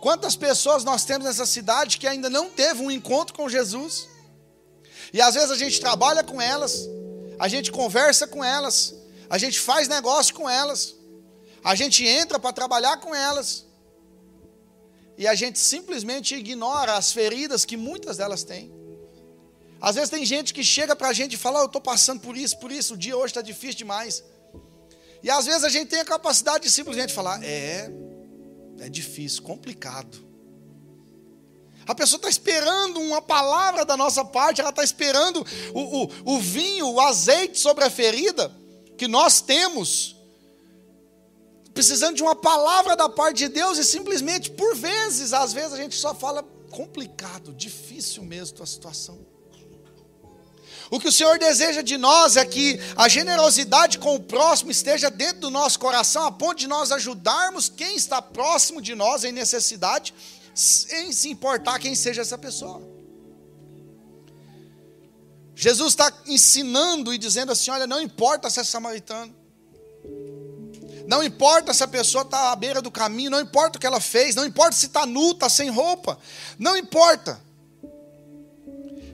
Quantas 0.00 0.36
pessoas 0.36 0.84
nós 0.84 1.04
temos 1.04 1.26
nessa 1.26 1.44
cidade 1.44 1.98
que 1.98 2.06
ainda 2.06 2.30
não 2.30 2.48
teve 2.48 2.80
um 2.80 2.88
encontro 2.88 3.34
com 3.34 3.48
Jesus? 3.48 4.08
E 5.12 5.20
às 5.20 5.34
vezes 5.34 5.50
a 5.50 5.56
gente 5.56 5.80
trabalha 5.80 6.22
com 6.22 6.40
elas, 6.40 6.88
a 7.36 7.48
gente 7.48 7.72
conversa 7.72 8.28
com 8.28 8.44
elas, 8.44 8.94
a 9.28 9.38
gente 9.38 9.58
faz 9.58 9.88
negócio 9.88 10.32
com 10.36 10.48
elas, 10.48 10.94
a 11.64 11.74
gente 11.74 12.06
entra 12.06 12.38
para 12.38 12.52
trabalhar 12.52 12.98
com 12.98 13.12
elas, 13.12 13.66
e 15.18 15.26
a 15.26 15.34
gente 15.34 15.58
simplesmente 15.58 16.36
ignora 16.36 16.94
as 16.94 17.10
feridas 17.10 17.64
que 17.64 17.76
muitas 17.76 18.18
delas 18.18 18.44
têm. 18.44 18.72
Às 19.80 19.96
vezes 19.96 20.10
tem 20.10 20.24
gente 20.24 20.54
que 20.54 20.62
chega 20.62 20.94
para 20.94 21.08
a 21.08 21.12
gente 21.12 21.32
e 21.32 21.36
fala: 21.36 21.58
oh, 21.58 21.62
Eu 21.62 21.66
estou 21.66 21.80
passando 21.80 22.20
por 22.20 22.36
isso, 22.36 22.56
por 22.60 22.70
isso, 22.70 22.94
o 22.94 22.96
dia 22.96 23.16
hoje 23.16 23.32
está 23.32 23.42
difícil 23.42 23.78
demais. 23.78 24.22
E 25.22 25.30
às 25.30 25.46
vezes 25.46 25.64
a 25.64 25.68
gente 25.68 25.88
tem 25.88 26.00
a 26.00 26.04
capacidade 26.04 26.64
de 26.64 26.70
simplesmente 26.70 27.12
falar: 27.12 27.42
é, 27.44 27.90
é 28.78 28.88
difícil, 28.88 29.42
complicado. 29.42 30.30
A 31.86 31.94
pessoa 31.94 32.18
está 32.18 32.28
esperando 32.28 33.00
uma 33.00 33.20
palavra 33.20 33.84
da 33.84 33.96
nossa 33.96 34.24
parte, 34.24 34.60
ela 34.60 34.70
está 34.70 34.84
esperando 34.84 35.44
o, 35.74 36.04
o, 36.04 36.34
o 36.36 36.40
vinho, 36.40 36.88
o 36.88 37.00
azeite 37.00 37.58
sobre 37.58 37.84
a 37.84 37.90
ferida 37.90 38.54
que 38.96 39.08
nós 39.08 39.40
temos, 39.40 40.14
precisando 41.72 42.16
de 42.16 42.22
uma 42.22 42.36
palavra 42.36 42.94
da 42.94 43.08
parte 43.08 43.38
de 43.38 43.48
Deus 43.48 43.78
e 43.78 43.84
simplesmente, 43.84 44.50
por 44.50 44.76
vezes, 44.76 45.32
às 45.32 45.52
vezes 45.52 45.72
a 45.72 45.76
gente 45.78 45.96
só 45.96 46.14
fala 46.14 46.42
complicado, 46.70 47.52
difícil 47.54 48.22
mesmo 48.22 48.54
a 48.54 48.56
tua 48.58 48.66
situação. 48.66 49.29
O 50.90 50.98
que 50.98 51.06
o 51.06 51.12
Senhor 51.12 51.38
deseja 51.38 51.82
de 51.82 51.96
nós 51.96 52.36
é 52.36 52.44
que 52.44 52.80
a 52.96 53.08
generosidade 53.08 53.96
com 53.98 54.16
o 54.16 54.20
próximo 54.20 54.72
esteja 54.72 55.08
dentro 55.08 55.42
do 55.42 55.50
nosso 55.50 55.78
coração, 55.78 56.26
a 56.26 56.32
ponto 56.32 56.56
de 56.56 56.66
nós 56.66 56.90
ajudarmos 56.90 57.68
quem 57.68 57.94
está 57.94 58.20
próximo 58.20 58.82
de 58.82 58.96
nós 58.96 59.22
em 59.22 59.30
necessidade, 59.30 60.12
sem 60.52 61.12
se 61.12 61.30
importar 61.30 61.78
quem 61.78 61.94
seja 61.94 62.22
essa 62.22 62.36
pessoa. 62.36 62.82
Jesus 65.54 65.92
está 65.92 66.12
ensinando 66.26 67.14
e 67.14 67.18
dizendo 67.18 67.52
assim: 67.52 67.70
olha, 67.70 67.86
não 67.86 68.00
importa 68.00 68.50
se 68.50 68.58
é 68.58 68.64
samaritano, 68.64 69.32
não 71.06 71.22
importa 71.22 71.72
se 71.72 71.84
a 71.84 71.88
pessoa 71.88 72.22
está 72.22 72.50
à 72.50 72.56
beira 72.56 72.82
do 72.82 72.90
caminho, 72.90 73.30
não 73.30 73.40
importa 73.40 73.78
o 73.78 73.80
que 73.80 73.86
ela 73.86 74.00
fez, 74.00 74.34
não 74.34 74.44
importa 74.44 74.72
se 74.72 74.86
está 74.86 75.06
nu, 75.06 75.30
está 75.30 75.48
sem 75.48 75.70
roupa, 75.70 76.18
não 76.58 76.76
importa 76.76 77.40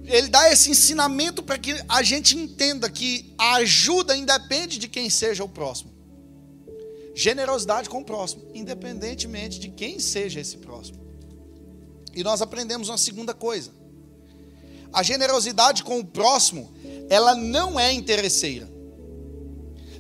ele 0.06 0.28
dá 0.28 0.50
esse 0.50 0.70
ensinamento 0.70 1.42
para 1.42 1.58
que 1.58 1.74
a 1.88 2.02
gente 2.02 2.36
entenda 2.36 2.88
que 2.88 3.34
a 3.36 3.56
ajuda 3.56 4.16
independe 4.16 4.78
de 4.78 4.88
quem 4.88 5.10
seja 5.10 5.42
o 5.42 5.48
próximo. 5.48 5.92
Generosidade 7.14 7.88
com 7.88 8.00
o 8.00 8.04
próximo, 8.04 8.48
independentemente 8.54 9.58
de 9.58 9.68
quem 9.68 9.98
seja 9.98 10.40
esse 10.40 10.58
próximo. 10.58 11.04
E 12.14 12.22
nós 12.22 12.40
aprendemos 12.40 12.88
uma 12.88 12.98
segunda 12.98 13.34
coisa. 13.34 13.70
A 14.92 15.02
generosidade 15.02 15.82
com 15.82 15.98
o 15.98 16.04
próximo, 16.04 16.72
ela 17.10 17.34
não 17.34 17.78
é 17.78 17.92
interesseira. 17.92 18.70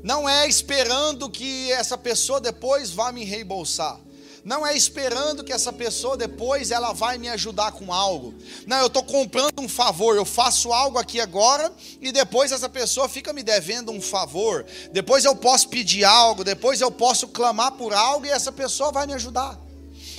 Não 0.02 0.28
é 0.28 0.48
esperando 0.48 1.28
que 1.28 1.70
essa 1.72 1.98
pessoa 1.98 2.40
depois 2.40 2.90
vá 2.90 3.10
me 3.10 3.24
reembolsar 3.24 4.05
não 4.46 4.64
é 4.64 4.76
esperando 4.76 5.42
que 5.42 5.52
essa 5.52 5.72
pessoa 5.72 6.16
depois 6.16 6.70
ela 6.70 6.92
vai 6.92 7.18
me 7.18 7.28
ajudar 7.28 7.72
com 7.72 7.92
algo. 7.92 8.32
Não, 8.64 8.78
eu 8.78 8.86
estou 8.86 9.02
comprando 9.02 9.58
um 9.58 9.68
favor, 9.68 10.14
eu 10.14 10.24
faço 10.24 10.72
algo 10.72 10.98
aqui 10.98 11.20
agora 11.20 11.72
e 12.00 12.12
depois 12.12 12.52
essa 12.52 12.68
pessoa 12.68 13.08
fica 13.08 13.32
me 13.32 13.42
devendo 13.42 13.90
um 13.90 14.00
favor. 14.00 14.64
Depois 14.92 15.24
eu 15.24 15.34
posso 15.34 15.68
pedir 15.68 16.04
algo, 16.04 16.44
depois 16.44 16.80
eu 16.80 16.92
posso 16.92 17.26
clamar 17.26 17.72
por 17.72 17.92
algo 17.92 18.24
e 18.24 18.30
essa 18.30 18.52
pessoa 18.52 18.92
vai 18.92 19.04
me 19.04 19.14
ajudar. 19.14 19.58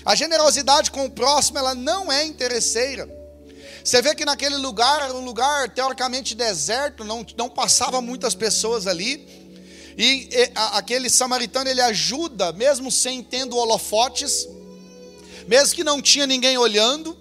A 0.03 0.13
generosidade 0.13 0.91
com 0.91 1.05
o 1.05 1.09
próximo, 1.09 1.59
ela 1.59 1.73
não 1.73 2.11
é 2.11 2.25
interesseira. 2.25 3.09
Você 3.81 4.01
vê 4.01 4.13
que 4.13 4.25
naquele 4.25 4.57
lugar 4.57 5.03
era 5.03 5.13
um 5.13 5.23
lugar 5.23 5.69
teoricamente 5.69 6.35
deserto, 6.35 7.05
não, 7.05 7.25
não 7.37 7.47
passava 7.47 8.01
muitas 8.01 8.35
pessoas 8.35 8.87
ali. 8.87 9.46
E, 9.97 10.29
e 10.31 10.51
a, 10.53 10.77
aquele 10.77 11.09
samaritano 11.09 11.69
ele 11.69 11.81
ajuda, 11.81 12.53
mesmo 12.53 12.91
sem 12.91 13.23
tendo 13.23 13.57
holofotes, 13.57 14.47
mesmo 15.47 15.75
que 15.75 15.83
não 15.83 16.01
tinha 16.01 16.27
ninguém 16.27 16.57
olhando. 16.57 17.17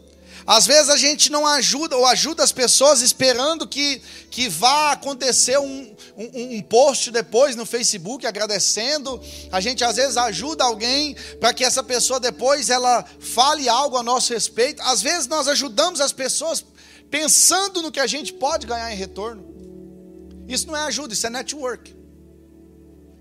Às 0.46 0.64
vezes 0.64 0.90
a 0.90 0.96
gente 0.96 1.32
não 1.32 1.44
ajuda, 1.44 1.96
ou 1.96 2.06
ajuda 2.06 2.44
as 2.44 2.52
pessoas 2.52 3.00
esperando 3.00 3.66
que, 3.66 4.00
que 4.30 4.48
vá 4.48 4.92
acontecer 4.92 5.58
um, 5.58 5.96
um, 6.16 6.56
um 6.56 6.62
post 6.62 7.10
depois 7.10 7.56
no 7.56 7.66
Facebook 7.66 8.24
agradecendo. 8.24 9.20
A 9.50 9.60
gente 9.60 9.82
às 9.82 9.96
vezes 9.96 10.16
ajuda 10.16 10.62
alguém 10.62 11.16
para 11.40 11.52
que 11.52 11.64
essa 11.64 11.82
pessoa 11.82 12.20
depois 12.20 12.70
ela 12.70 13.04
fale 13.18 13.68
algo 13.68 13.96
a 13.96 14.04
nosso 14.04 14.32
respeito. 14.32 14.80
Às 14.82 15.02
vezes 15.02 15.26
nós 15.26 15.48
ajudamos 15.48 16.00
as 16.00 16.12
pessoas 16.12 16.64
pensando 17.10 17.82
no 17.82 17.90
que 17.90 18.00
a 18.00 18.06
gente 18.06 18.32
pode 18.32 18.68
ganhar 18.68 18.92
em 18.92 18.96
retorno. 18.96 19.44
Isso 20.46 20.68
não 20.68 20.76
é 20.76 20.82
ajuda, 20.82 21.12
isso 21.12 21.26
é 21.26 21.30
network. 21.30 21.96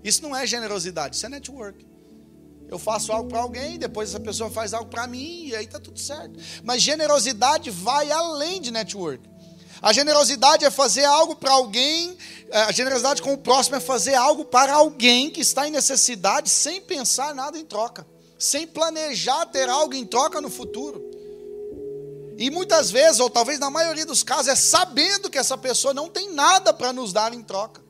Isso 0.06 0.22
não 0.22 0.36
é 0.36 0.46
generosidade, 0.46 1.16
isso 1.16 1.26
é 1.26 1.28
network. 1.28 1.84
Eu 2.68 2.78
faço 2.78 3.12
algo 3.12 3.28
para 3.28 3.40
alguém, 3.40 3.76
depois 3.76 4.10
essa 4.10 4.20
pessoa 4.20 4.48
faz 4.48 4.72
algo 4.72 4.88
para 4.88 5.04
mim, 5.08 5.46
e 5.46 5.56
aí 5.56 5.64
está 5.64 5.80
tudo 5.80 5.98
certo. 5.98 6.38
Mas 6.62 6.80
generosidade 6.80 7.70
vai 7.70 8.10
além 8.12 8.60
de 8.60 8.70
network. 8.70 9.28
A 9.82 9.92
generosidade 9.92 10.64
é 10.64 10.70
fazer 10.70 11.04
algo 11.04 11.34
para 11.34 11.50
alguém, 11.52 12.16
é, 12.50 12.62
a 12.62 12.72
generosidade 12.72 13.20
com 13.20 13.32
o 13.32 13.38
próximo 13.38 13.76
é 13.76 13.80
fazer 13.80 14.14
algo 14.14 14.44
para 14.44 14.72
alguém 14.72 15.28
que 15.28 15.40
está 15.40 15.66
em 15.66 15.72
necessidade 15.72 16.48
sem 16.48 16.80
pensar 16.80 17.34
nada 17.34 17.58
em 17.58 17.64
troca, 17.64 18.06
sem 18.38 18.64
planejar 18.64 19.46
ter 19.46 19.68
algo 19.68 19.92
em 19.94 20.06
troca 20.06 20.40
no 20.40 20.48
futuro. 20.48 21.04
E 22.38 22.48
muitas 22.50 22.92
vezes, 22.92 23.18
ou 23.18 23.28
talvez 23.28 23.58
na 23.58 23.70
maioria 23.70 24.06
dos 24.06 24.22
casos, 24.22 24.48
é 24.48 24.54
sabendo 24.54 25.28
que 25.28 25.38
essa 25.38 25.58
pessoa 25.58 25.92
não 25.92 26.08
tem 26.08 26.32
nada 26.32 26.72
para 26.72 26.92
nos 26.92 27.12
dar 27.12 27.34
em 27.34 27.42
troca. 27.42 27.85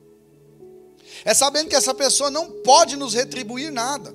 É 1.25 1.33
sabendo 1.33 1.69
que 1.69 1.75
essa 1.75 1.93
pessoa 1.93 2.29
não 2.29 2.51
pode 2.61 2.95
nos 2.95 3.13
retribuir 3.13 3.71
nada. 3.71 4.13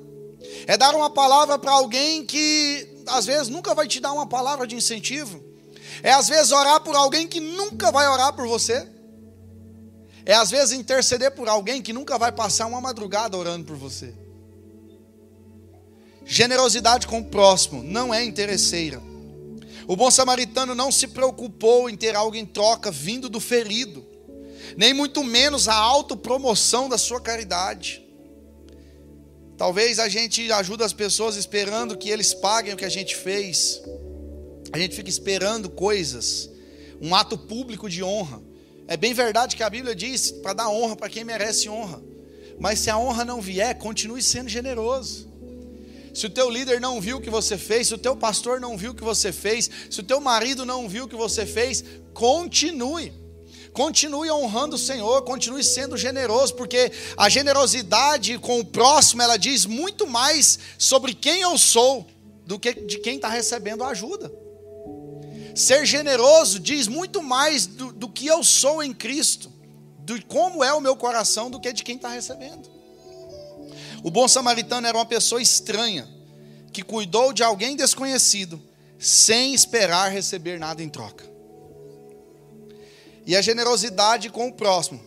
É 0.67 0.77
dar 0.77 0.95
uma 0.95 1.11
palavra 1.11 1.59
para 1.59 1.73
alguém 1.73 2.25
que 2.25 3.03
às 3.07 3.27
vezes 3.27 3.49
nunca 3.49 3.75
vai 3.75 3.87
te 3.87 4.01
dar 4.01 4.13
uma 4.13 4.27
palavra 4.27 4.67
de 4.67 4.77
incentivo. 4.77 5.43
É 6.03 6.13
às 6.13 6.29
vezes 6.29 6.53
orar 6.53 6.81
por 6.81 6.97
alguém 6.97 7.27
que 7.27 7.41
nunca 7.41 7.91
vai 7.91 8.09
orar 8.09 8.33
por 8.35 8.47
você. 8.47 8.89
É 10.25 10.35
às 10.35 10.51
vezes 10.51 10.73
interceder 10.73 11.33
por 11.33 11.49
alguém 11.49 11.83
que 11.83 11.93
nunca 11.93 12.17
vai 12.17 12.31
passar 12.31 12.67
uma 12.67 12.81
madrugada 12.81 13.37
orando 13.37 13.65
por 13.65 13.77
você. 13.77 14.15
Generosidade 16.25 17.07
com 17.07 17.19
o 17.19 17.25
próximo 17.25 17.83
não 17.83 18.15
é 18.15 18.25
interesseira. 18.25 19.03
O 19.89 19.97
bom 19.97 20.11
samaritano 20.11 20.75
não 20.75 20.93
se 20.93 21.09
preocupou 21.09 21.91
em 21.91 21.97
ter 21.97 22.15
algo 22.15 22.37
em 22.37 22.47
troca 22.47 22.91
vindo 22.91 23.29
do 23.29 23.41
ferido 23.41 24.12
nem 24.77 24.93
muito 24.93 25.23
menos 25.23 25.69
a 25.69 25.75
autopromoção 25.75 26.89
da 26.89 26.99
sua 26.99 27.21
caridade. 27.21 28.03
Talvez 29.57 29.99
a 29.99 30.09
gente 30.09 30.51
ajude 30.51 30.83
as 30.83 30.93
pessoas 30.93 31.37
esperando 31.37 31.97
que 31.97 32.09
eles 32.09 32.35
paguem 32.35 32.75
o 32.75 32.77
que 32.77 32.85
a 32.85 32.89
gente 32.89 33.15
fez. 33.15 33.81
A 34.73 34.79
gente 34.79 34.97
fica 34.97 35.11
esperando 35.11 35.69
coisas, 35.71 36.51
um 37.01 37.15
ato 37.15 37.37
público 37.37 37.89
de 37.89 38.03
honra. 38.03 38.43
É 38.89 38.97
bem 38.97 39.15
verdade 39.15 39.55
que 39.55 39.63
a 39.63 39.71
Bíblia 39.71 39.95
diz 39.95 40.31
para 40.31 40.53
dar 40.53 40.69
honra 40.69 40.97
para 40.97 41.09
quem 41.09 41.25
merece 41.25 41.69
honra. 41.69 42.03
Mas 42.59 42.81
se 42.81 42.91
a 42.91 42.99
honra 42.99 43.25
não 43.25 43.41
vier, 43.41 43.77
continue 43.79 44.23
sendo 44.23 44.49
generoso. 44.49 45.31
Se 46.15 46.27
o 46.27 46.31
teu 46.31 46.51
líder 46.51 46.81
não 46.81 47.01
viu 47.01 47.17
o 47.19 47.21
que 47.21 47.31
você 47.31 47.57
fez, 47.57 47.89
se 47.89 47.95
o 47.95 47.99
teu 47.99 48.17
pastor 48.17 48.61
não 48.61 48.77
viu 48.77 48.93
o 48.93 48.95
que 48.95 49.05
você 49.05 49.33
fez, 49.33 49.71
se 49.91 50.01
o 50.01 50.03
teu 50.03 50.21
marido 50.21 50.67
não 50.67 50.89
viu 50.89 51.05
o 51.05 51.09
que 51.09 51.17
você 51.17 51.47
fez, 51.47 51.85
continue. 52.13 53.13
Continue 53.73 54.31
honrando 54.31 54.77
o 54.77 54.79
Senhor, 54.79 55.23
continue 55.23 55.65
sendo 55.65 55.97
generoso, 55.97 56.55
porque 56.55 56.93
a 57.17 57.29
generosidade 57.29 58.39
com 58.39 58.61
o 58.61 58.65
próximo, 58.65 59.23
ela 59.23 59.39
diz 59.39 59.65
muito 59.65 60.07
mais 60.07 60.59
sobre 60.77 61.15
quem 61.15 61.41
eu 61.41 61.57
sou 61.57 62.07
do 62.45 62.59
que 62.59 62.75
de 62.75 62.99
quem 62.99 63.17
está 63.17 63.29
recebendo 63.29 63.83
a 63.83 63.89
ajuda. 63.89 64.31
Ser 65.55 65.87
generoso 65.87 66.59
diz 66.59 66.87
muito 66.87 67.23
mais 67.23 67.67
do, 67.67 67.93
do 67.93 68.09
que 68.09 68.27
eu 68.27 68.45
sou 68.45 68.83
em 68.83 68.93
Cristo, 68.93 69.51
de 70.05 70.21
como 70.23 70.63
é 70.63 70.73
o 70.73 70.81
meu 70.81 70.97
coração, 70.97 71.51
do 71.51 71.61
que 71.61 71.73
de 71.73 71.83
quem 71.83 71.97
está 71.97 72.09
recebendo. 72.09 72.71
O 74.03 74.11
bom 74.11 74.27
samaritano 74.29 74.87
era 74.87 74.97
uma 74.97 75.07
pessoa 75.07 75.41
estranha, 75.41 76.09
que 76.73 76.83
cuidou 76.83 77.33
de 77.33 77.43
alguém 77.43 77.77
desconhecido, 77.77 78.61
sem 78.99 79.55
esperar 79.55 80.11
receber 80.11 80.59
nada 80.59 80.83
em 80.83 80.89
troca. 80.89 81.32
E 83.27 83.37
a 83.37 83.43
generosidade 83.43 84.31
com 84.31 84.49
o 84.49 84.53
próximo. 84.53 85.01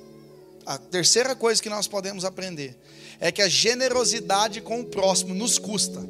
A 0.66 0.78
terceira 0.78 1.36
coisa 1.36 1.62
que 1.62 1.70
nós 1.70 1.88
podemos 1.88 2.26
aprender 2.26 2.78
é 3.20 3.32
que 3.32 3.42
a 3.42 3.48
generosidade 3.48 4.62
com 4.62 4.82
o 4.82 4.86
próximo 4.86 5.34
nos 5.34 5.60
custa. 5.60 6.04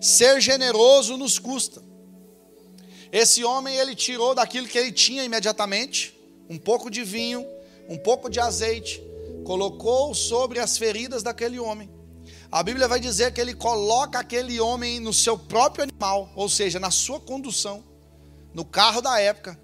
Ser 0.00 0.40
generoso 0.40 1.16
nos 1.16 1.38
custa. 1.38 1.82
Esse 3.10 3.44
homem 3.44 3.76
ele 3.76 3.94
tirou 3.94 4.34
daquilo 4.34 4.66
que 4.66 4.76
ele 4.76 4.92
tinha 4.92 5.24
imediatamente, 5.24 6.18
um 6.50 6.58
pouco 6.58 6.90
de 6.90 7.02
vinho, 7.02 7.46
um 7.88 7.96
pouco 7.96 8.28
de 8.28 8.40
azeite, 8.40 9.02
colocou 9.44 10.14
sobre 10.14 10.58
as 10.58 10.76
feridas 10.76 11.22
daquele 11.22 11.58
homem. 11.58 11.88
A 12.50 12.62
Bíblia 12.62 12.86
vai 12.86 13.00
dizer 13.00 13.32
que 13.32 13.40
ele 13.40 13.54
coloca 13.54 14.18
aquele 14.18 14.60
homem 14.60 15.00
no 15.00 15.12
seu 15.12 15.38
próprio 15.38 15.84
animal, 15.84 16.30
ou 16.36 16.48
seja, 16.48 16.78
na 16.78 16.90
sua 16.90 17.20
condução, 17.20 17.84
no 18.52 18.64
carro 18.64 19.00
da 19.00 19.18
época, 19.20 19.58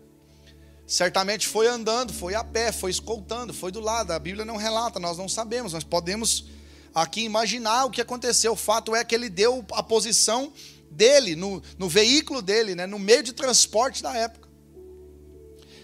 Certamente 0.91 1.47
foi 1.47 1.69
andando, 1.69 2.13
foi 2.13 2.35
a 2.35 2.43
pé, 2.43 2.73
foi 2.73 2.91
escoltando, 2.91 3.55
foi 3.55 3.71
do 3.71 3.79
lado. 3.79 4.11
A 4.11 4.19
Bíblia 4.19 4.45
não 4.45 4.57
relata, 4.57 4.99
nós 4.99 5.17
não 5.17 5.29
sabemos, 5.29 5.73
nós 5.73 5.85
podemos 5.85 6.47
aqui 6.93 7.21
imaginar 7.21 7.85
o 7.85 7.91
que 7.91 8.01
aconteceu. 8.01 8.55
O 8.55 8.57
fato 8.57 8.93
é 8.93 9.05
que 9.05 9.15
ele 9.15 9.31
deu 9.31 9.65
a 9.71 9.85
posição 9.85 10.53
dele, 10.91 11.37
no, 11.37 11.63
no 11.79 11.89
veículo 11.89 12.43
dele, 12.43 12.75
né, 12.75 12.89
no 12.89 12.99
meio 12.99 13.23
de 13.23 13.33
transporte 13.33 14.03
da 14.03 14.17
época. 14.17 14.49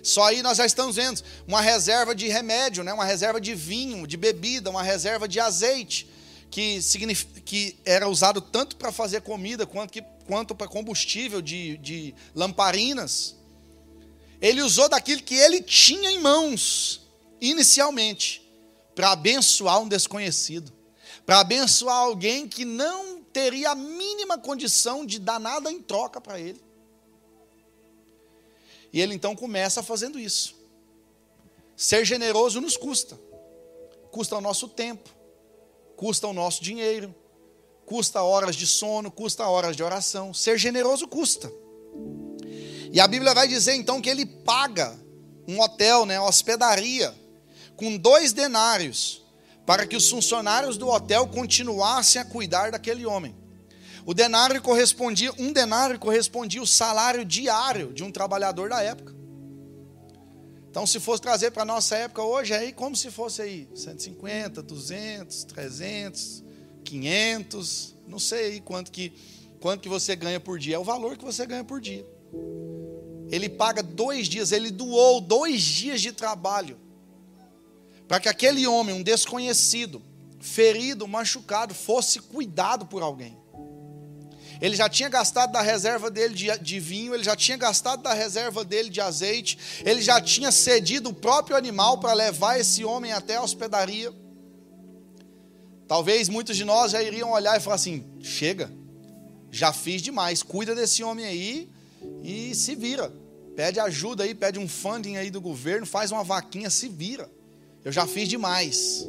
Só 0.03 0.25
aí 0.25 0.43
nós 0.43 0.59
já 0.59 0.67
estamos 0.67 0.97
vendo 0.97 1.23
uma 1.47 1.61
reserva 1.61 2.13
de 2.13 2.27
remédio, 2.27 2.83
né, 2.83 2.93
uma 2.93 3.05
reserva 3.05 3.41
de 3.41 3.55
vinho, 3.55 4.09
de 4.09 4.17
bebida, 4.17 4.71
uma 4.71 4.83
reserva 4.83 5.29
de 5.29 5.39
azeite, 5.39 6.11
que, 6.51 6.81
que 7.45 7.79
era 7.85 8.09
usado 8.09 8.41
tanto 8.41 8.75
para 8.75 8.91
fazer 8.91 9.21
comida 9.21 9.67
quanto, 9.67 10.03
quanto 10.27 10.53
para 10.53 10.67
combustível 10.67 11.41
de, 11.41 11.77
de 11.77 12.13
lamparinas. 12.35 13.37
Ele 14.41 14.63
usou 14.63 14.89
daquilo 14.89 15.23
que 15.23 15.35
ele 15.35 15.63
tinha 15.63 16.11
em 16.11 16.21
mãos, 16.21 17.01
inicialmente, 17.41 18.43
para 18.95 19.13
abençoar 19.13 19.81
um 19.81 19.89
desconhecido, 19.89 20.73
para 21.25 21.41
abençoar 21.41 21.97
alguém 21.97 22.49
que 22.49 22.65
não 22.65 23.23
teria 23.23 23.71
a 23.71 23.75
mínima 23.75 24.39
condição 24.39 25.05
de 25.05 25.19
dar 25.19 25.39
nada 25.39 25.71
em 25.71 25.83
troca 25.83 26.21
para 26.21 26.41
ele. 26.41 26.61
E 28.93 29.01
ele 29.01 29.15
então 29.15 29.37
começa 29.37 29.83
fazendo 29.83 30.19
isso. 30.19 30.55
Ser 31.77 32.05
generoso 32.05 32.61
nos 32.61 32.77
custa. 32.77 33.19
Custa 34.11 34.37
o 34.37 34.41
nosso 34.41 34.69
tempo, 34.69 35.11
custa 35.95 36.27
o 36.27 36.33
nosso 36.33 36.63
dinheiro, 36.63 37.15
custa 37.85 38.23
horas 38.23 38.57
de 38.57 38.67
sono, 38.67 39.11
custa 39.11 39.47
horas 39.47 39.77
de 39.77 39.83
oração. 39.83 40.33
Ser 40.33 40.57
generoso 40.57 41.07
custa. 41.07 41.53
E 42.97 43.01
a 43.01 43.07
Bíblia 43.07 43.35
vai 43.35 43.47
dizer 43.47 43.75
então 43.75 44.01
que 44.01 44.09
ele 44.09 44.25
paga 44.25 44.99
um 45.47 45.61
hotel, 45.61 46.07
né, 46.07 46.19
hospedaria, 46.19 47.15
com 47.77 47.95
dois 47.95 48.33
denários, 48.33 49.23
para 49.67 49.87
que 49.87 49.95
os 49.95 50.09
funcionários 50.09 50.79
do 50.79 50.89
hotel 50.89 51.27
continuassem 51.27 52.23
a 52.23 52.25
cuidar 52.25 52.71
daquele 52.71 53.05
homem. 53.05 53.37
O 54.07 54.15
denário 54.15 54.63
correspondia, 54.63 55.31
um 55.39 55.53
denário 55.53 55.99
correspondia 55.99 56.63
o 56.63 56.67
salário 56.67 57.23
diário 57.23 57.93
de 57.93 58.03
um 58.03 58.11
trabalhador 58.11 58.71
da 58.71 58.83
época. 58.83 59.15
Então, 60.71 60.87
se 60.87 60.99
fosse 60.99 61.21
trazer 61.21 61.51
para 61.51 61.65
a 61.65 61.67
nossa 61.67 61.97
época 61.97 62.23
hoje, 62.23 62.55
é 62.55 62.61
aí 62.61 62.73
como 62.73 62.97
se 62.97 63.11
fosse 63.11 63.43
aí 63.43 63.69
150, 63.75 64.63
200, 64.63 65.45
300, 65.45 66.45
500, 66.83 67.95
não 68.09 68.19
sei 68.19 68.53
aí 68.53 68.61
quanto 68.63 68.91
que, 68.91 69.13
quanto 69.61 69.83
que 69.83 69.89
você 69.91 70.17
ganha 70.17 70.41
por 70.41 70.59
dia, 70.59 70.77
é 70.77 70.79
o 70.79 70.85
valor 70.85 71.19
que 71.19 71.25
você 71.27 71.45
ganha 71.45 71.63
por 71.63 71.79
dia. 71.79 72.07
Ele 73.31 73.49
paga 73.49 73.83
dois 73.83 74.29
dias, 74.29 74.53
ele 74.53 74.71
doou 74.71 75.21
dois 75.21 75.63
dias 75.63 76.01
de 76.01 76.13
trabalho 76.13 76.79
para 78.07 78.21
que 78.21 78.29
aquele 78.29 78.67
homem, 78.67 78.95
um 78.95 79.03
desconhecido, 79.03 80.03
ferido, 80.41 81.09
machucado, 81.09 81.75
fosse 81.75 82.21
cuidado 82.21 82.87
por 82.87 83.03
alguém. 83.03 83.37
Ele 84.61 84.75
já 84.75 84.89
tinha 84.89 85.09
gastado 85.09 85.53
da 85.53 85.61
reserva 85.61 86.11
dele 86.11 86.35
de, 86.35 86.59
de, 86.59 86.81
vinho, 86.81 87.15
ele 87.15 87.25
já 87.25 87.37
tinha 87.37 87.59
gastado 87.59 88.03
da 88.03 88.15
reserva 88.15 88.65
dele 88.65 88.89
de 88.89 89.01
azeite, 89.01 89.59
ele 89.85 90.01
já 90.01 90.21
tinha 90.21 90.51
cedido 90.51 91.11
o 91.11 91.15
próprio 91.15 91.57
animal 91.57 91.99
para 91.99 92.15
levar 92.15 92.59
esse 92.59 92.83
homem 92.85 93.13
até 93.13 93.37
a 93.37 93.43
hospedaria. 93.43 94.15
Talvez 95.87 96.29
muitos 96.29 96.57
de 96.57 96.65
nós 96.65 96.93
já 96.93 97.03
iriam 97.03 97.33
olhar 97.33 97.57
e 97.57 97.61
falar 97.61 97.77
assim: 97.77 98.05
chega, 98.23 98.73
já 99.51 99.73
fiz 99.75 100.01
demais, 100.01 100.43
cuida 100.43 100.75
desse 100.75 101.03
homem 101.03 101.27
aí 101.27 101.69
e 102.23 102.55
se 102.55 102.75
vira. 102.75 103.13
Pede 103.55 103.81
ajuda 103.81 104.25
aí, 104.25 104.35
pede 104.35 104.59
um 104.59 104.69
funding 104.69 105.17
aí 105.17 105.31
do 105.31 105.41
governo, 105.41 105.87
faz 105.87 106.13
uma 106.13 106.23
vaquinha, 106.23 106.69
se 106.69 106.89
vira. 106.89 107.31
Eu 107.85 107.91
já 107.91 108.07
fiz 108.07 108.29
demais. 108.29 109.07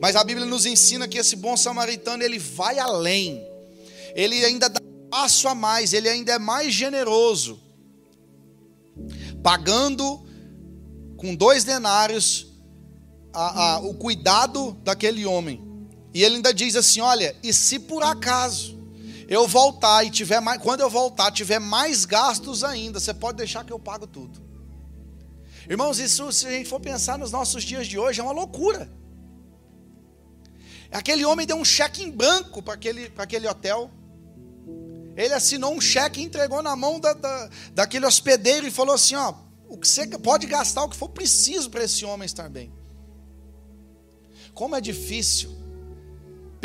Mas 0.00 0.16
a 0.16 0.24
Bíblia 0.24 0.46
nos 0.46 0.66
ensina 0.66 1.08
que 1.08 1.18
esse 1.18 1.36
bom 1.36 1.56
samaritano, 1.56 2.22
ele 2.22 2.38
vai 2.38 2.78
além. 2.78 3.42
Ele 4.14 4.44
ainda 4.44 4.68
dá 4.68 4.80
um 4.82 5.08
passo 5.08 5.48
a 5.48 5.54
mais, 5.54 5.92
ele 5.92 6.08
ainda 6.08 6.32
é 6.32 6.38
mais 6.38 6.74
generoso. 6.74 7.60
Pagando 9.42 10.26
com 11.16 11.34
dois 11.34 11.64
denários 11.64 12.48
a, 13.32 13.74
a, 13.74 13.78
o 13.78 13.94
cuidado 13.94 14.72
daquele 14.82 15.24
homem. 15.24 15.62
E 16.12 16.22
ele 16.24 16.36
ainda 16.36 16.52
diz 16.52 16.76
assim: 16.76 17.00
olha, 17.00 17.36
e 17.42 17.52
se 17.52 17.78
por 17.78 18.02
acaso 18.02 18.75
eu 19.28 19.46
voltar 19.46 20.04
e 20.04 20.10
tiver 20.10 20.40
mais, 20.40 20.62
quando 20.62 20.80
eu 20.80 20.90
voltar, 20.90 21.32
tiver 21.32 21.58
mais 21.58 22.04
gastos 22.04 22.62
ainda, 22.62 23.00
você 23.00 23.12
pode 23.12 23.38
deixar 23.38 23.64
que 23.64 23.72
eu 23.72 23.78
pago 23.78 24.06
tudo. 24.06 24.40
Irmãos, 25.68 25.98
isso 25.98 26.30
se 26.30 26.46
a 26.46 26.50
gente 26.50 26.68
for 26.68 26.80
pensar 26.80 27.18
nos 27.18 27.32
nossos 27.32 27.64
dias 27.64 27.88
de 27.88 27.98
hoje, 27.98 28.20
é 28.20 28.22
uma 28.22 28.32
loucura. 28.32 28.88
Aquele 30.92 31.24
homem 31.24 31.44
deu 31.44 31.56
um 31.56 31.64
cheque 31.64 32.04
em 32.04 32.10
branco 32.10 32.62
para 32.62 32.74
aquele, 32.74 33.10
para 33.10 33.24
aquele 33.24 33.48
hotel. 33.48 33.90
Ele 35.16 35.34
assinou 35.34 35.74
um 35.74 35.80
cheque 35.80 36.20
e 36.20 36.24
entregou 36.24 36.62
na 36.62 36.76
mão 36.76 37.00
da, 37.00 37.12
da, 37.12 37.50
daquele 37.72 38.06
hospedeiro 38.06 38.66
e 38.66 38.70
falou 38.70 38.94
assim: 38.94 39.16
ó, 39.16 39.34
o 39.68 39.76
que 39.76 39.88
você 39.88 40.06
pode 40.06 40.46
gastar 40.46 40.84
o 40.84 40.88
que 40.88 40.96
for 40.96 41.08
preciso 41.08 41.68
para 41.68 41.82
esse 41.82 42.04
homem 42.04 42.26
estar 42.26 42.48
bem. 42.48 42.72
Como 44.54 44.76
é 44.76 44.80
difícil 44.80 45.65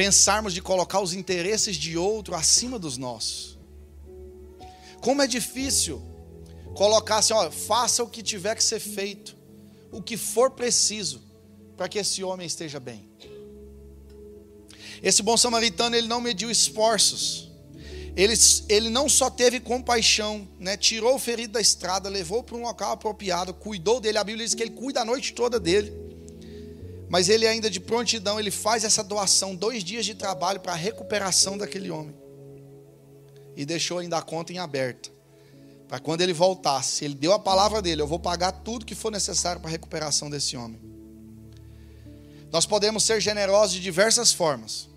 pensarmos 0.02 0.52
de 0.52 0.64
colocar 0.64 1.00
os 1.00 1.14
interesses 1.14 1.76
de 1.76 1.96
outro 1.96 2.34
acima 2.34 2.80
dos 2.80 2.98
nossos. 2.98 3.60
Como 5.00 5.22
é 5.22 5.28
difícil 5.28 6.02
colocar 6.74 7.18
assim, 7.18 7.34
ó, 7.34 7.52
faça 7.52 8.04
o 8.04 8.08
que 8.08 8.24
tiver 8.24 8.56
que 8.56 8.64
ser 8.64 8.80
feito, 8.80 9.38
o 9.92 10.02
que 10.02 10.18
for 10.18 10.50
preciso, 10.50 11.22
para 11.78 11.88
que 11.88 12.00
esse 12.00 12.24
homem 12.24 12.48
esteja 12.48 12.80
bem. 12.80 13.08
Esse 15.04 15.22
bom 15.22 15.38
samaritano, 15.38 15.96
ele 15.96 16.08
não 16.08 16.20
mediu 16.20 16.50
esforços. 16.50 17.52
Ele, 18.16 18.34
ele 18.70 18.90
não 18.90 19.08
só 19.08 19.30
teve 19.30 19.60
compaixão, 19.60 20.50
né, 20.60 20.76
tirou 20.78 21.14
o 21.14 21.20
ferido 21.20 21.54
da 21.54 21.62
estrada, 21.62 22.10
levou 22.10 22.42
para 22.42 22.56
um 22.58 22.64
local 22.64 22.94
apropriado, 22.94 23.54
cuidou 23.54 24.02
dele. 24.02 24.18
A 24.18 24.24
Bíblia 24.24 24.48
diz 24.48 24.56
que 24.56 24.64
ele 24.64 24.72
cuida 24.72 25.02
a 25.02 25.06
noite 25.06 25.32
toda 25.32 25.60
dele. 25.60 26.11
Mas 27.12 27.28
ele 27.28 27.46
ainda 27.46 27.70
de 27.70 27.82
prontidão, 27.82 28.40
ele 28.40 28.50
faz 28.50 28.86
essa 28.86 29.04
doação, 29.04 29.54
dois 29.54 29.84
dias 29.84 30.06
de 30.06 30.16
trabalho 30.16 30.62
para 30.62 30.72
a 30.72 30.78
recuperação 30.78 31.58
daquele 31.58 31.92
homem. 31.92 32.16
E 33.54 33.66
deixou 33.66 34.00
ainda 34.00 34.18
a 34.18 34.22
conta 34.22 34.54
em 34.54 34.60
aberta. 34.60 35.12
Para 35.90 36.00
quando 36.00 36.22
ele 36.22 36.32
voltasse, 36.32 37.04
ele 37.04 37.14
deu 37.14 37.34
a 37.34 37.40
palavra 37.40 37.82
dele: 37.82 38.02
eu 38.02 38.08
vou 38.08 38.18
pagar 38.18 38.54
tudo 38.54 38.86
que 38.86 38.96
for 38.96 39.12
necessário 39.12 39.60
para 39.60 39.70
a 39.70 39.72
recuperação 39.72 40.30
desse 40.30 40.56
homem. 40.56 40.80
Nós 42.50 42.66
podemos 42.66 43.04
ser 43.04 43.20
generosos 43.20 43.74
de 43.74 43.82
diversas 43.82 44.32
formas. 44.32 44.88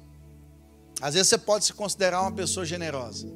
Às 1.00 1.14
vezes 1.14 1.30
você 1.30 1.38
pode 1.38 1.64
se 1.64 1.72
considerar 1.72 2.22
uma 2.22 2.30
pessoa 2.30 2.64
generosa. 2.64 3.26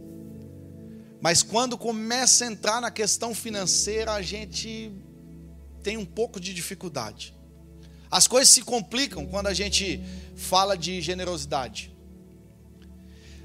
Mas 1.20 1.42
quando 1.42 1.76
começa 1.76 2.44
a 2.44 2.46
entrar 2.46 2.80
na 2.80 2.92
questão 2.92 3.34
financeira, 3.34 4.12
a 4.12 4.22
gente 4.22 4.92
tem 5.82 5.96
um 5.96 6.06
pouco 6.06 6.38
de 6.38 6.54
dificuldade. 6.54 7.36
As 8.10 8.26
coisas 8.26 8.48
se 8.48 8.62
complicam 8.62 9.26
quando 9.26 9.48
a 9.48 9.54
gente 9.54 10.02
fala 10.34 10.76
de 10.76 11.00
generosidade. 11.00 11.94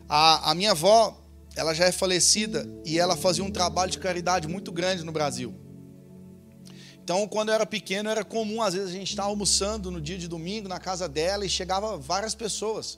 A, 0.07 0.51
a 0.51 0.55
minha 0.55 0.71
avó, 0.71 1.19
ela 1.55 1.73
já 1.73 1.85
é 1.85 1.91
falecida 1.91 2.67
e 2.85 2.99
ela 2.99 3.15
fazia 3.15 3.43
um 3.43 3.51
trabalho 3.51 3.91
de 3.91 3.99
caridade 3.99 4.47
muito 4.47 4.71
grande 4.71 5.03
no 5.03 5.11
Brasil. 5.11 5.53
Então, 7.03 7.27
quando 7.27 7.49
eu 7.49 7.55
era 7.55 7.65
pequeno, 7.65 8.09
era 8.09 8.23
comum, 8.23 8.61
às 8.61 8.73
vezes, 8.73 8.89
a 8.89 8.93
gente 8.93 9.09
estar 9.09 9.23
almoçando 9.23 9.91
no 9.91 9.99
dia 9.99 10.17
de 10.17 10.27
domingo 10.27 10.69
na 10.69 10.79
casa 10.79 11.09
dela 11.09 11.45
e 11.45 11.49
chegava 11.49 11.97
várias 11.97 12.33
pessoas, 12.33 12.97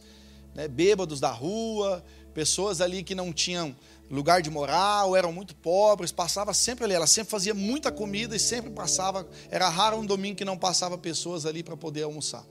né, 0.54 0.68
bêbados 0.68 1.20
da 1.20 1.32
rua, 1.32 2.04
pessoas 2.32 2.82
ali 2.82 3.02
que 3.02 3.16
não 3.16 3.34
tinham 3.34 3.76
lugar 4.10 4.42
de 4.42 4.50
morar 4.50 5.06
ou 5.06 5.16
eram 5.16 5.32
muito 5.32 5.56
pobres, 5.56 6.12
passava 6.12 6.54
sempre 6.54 6.86
ali. 6.86 6.94
Ela 6.94 7.08
sempre 7.08 7.32
fazia 7.32 7.54
muita 7.54 7.92
comida 7.92 8.36
e 8.36 8.40
sempre 8.40 8.72
passava. 8.72 9.28
Era 9.50 9.68
raro 9.70 9.98
um 9.98 10.06
domingo 10.06 10.38
que 10.38 10.46
não 10.46 10.58
passava 10.58 10.98
pessoas 10.98 11.46
ali 11.46 11.64
para 11.64 11.76
poder 11.76 12.04
almoçar. 12.04 12.46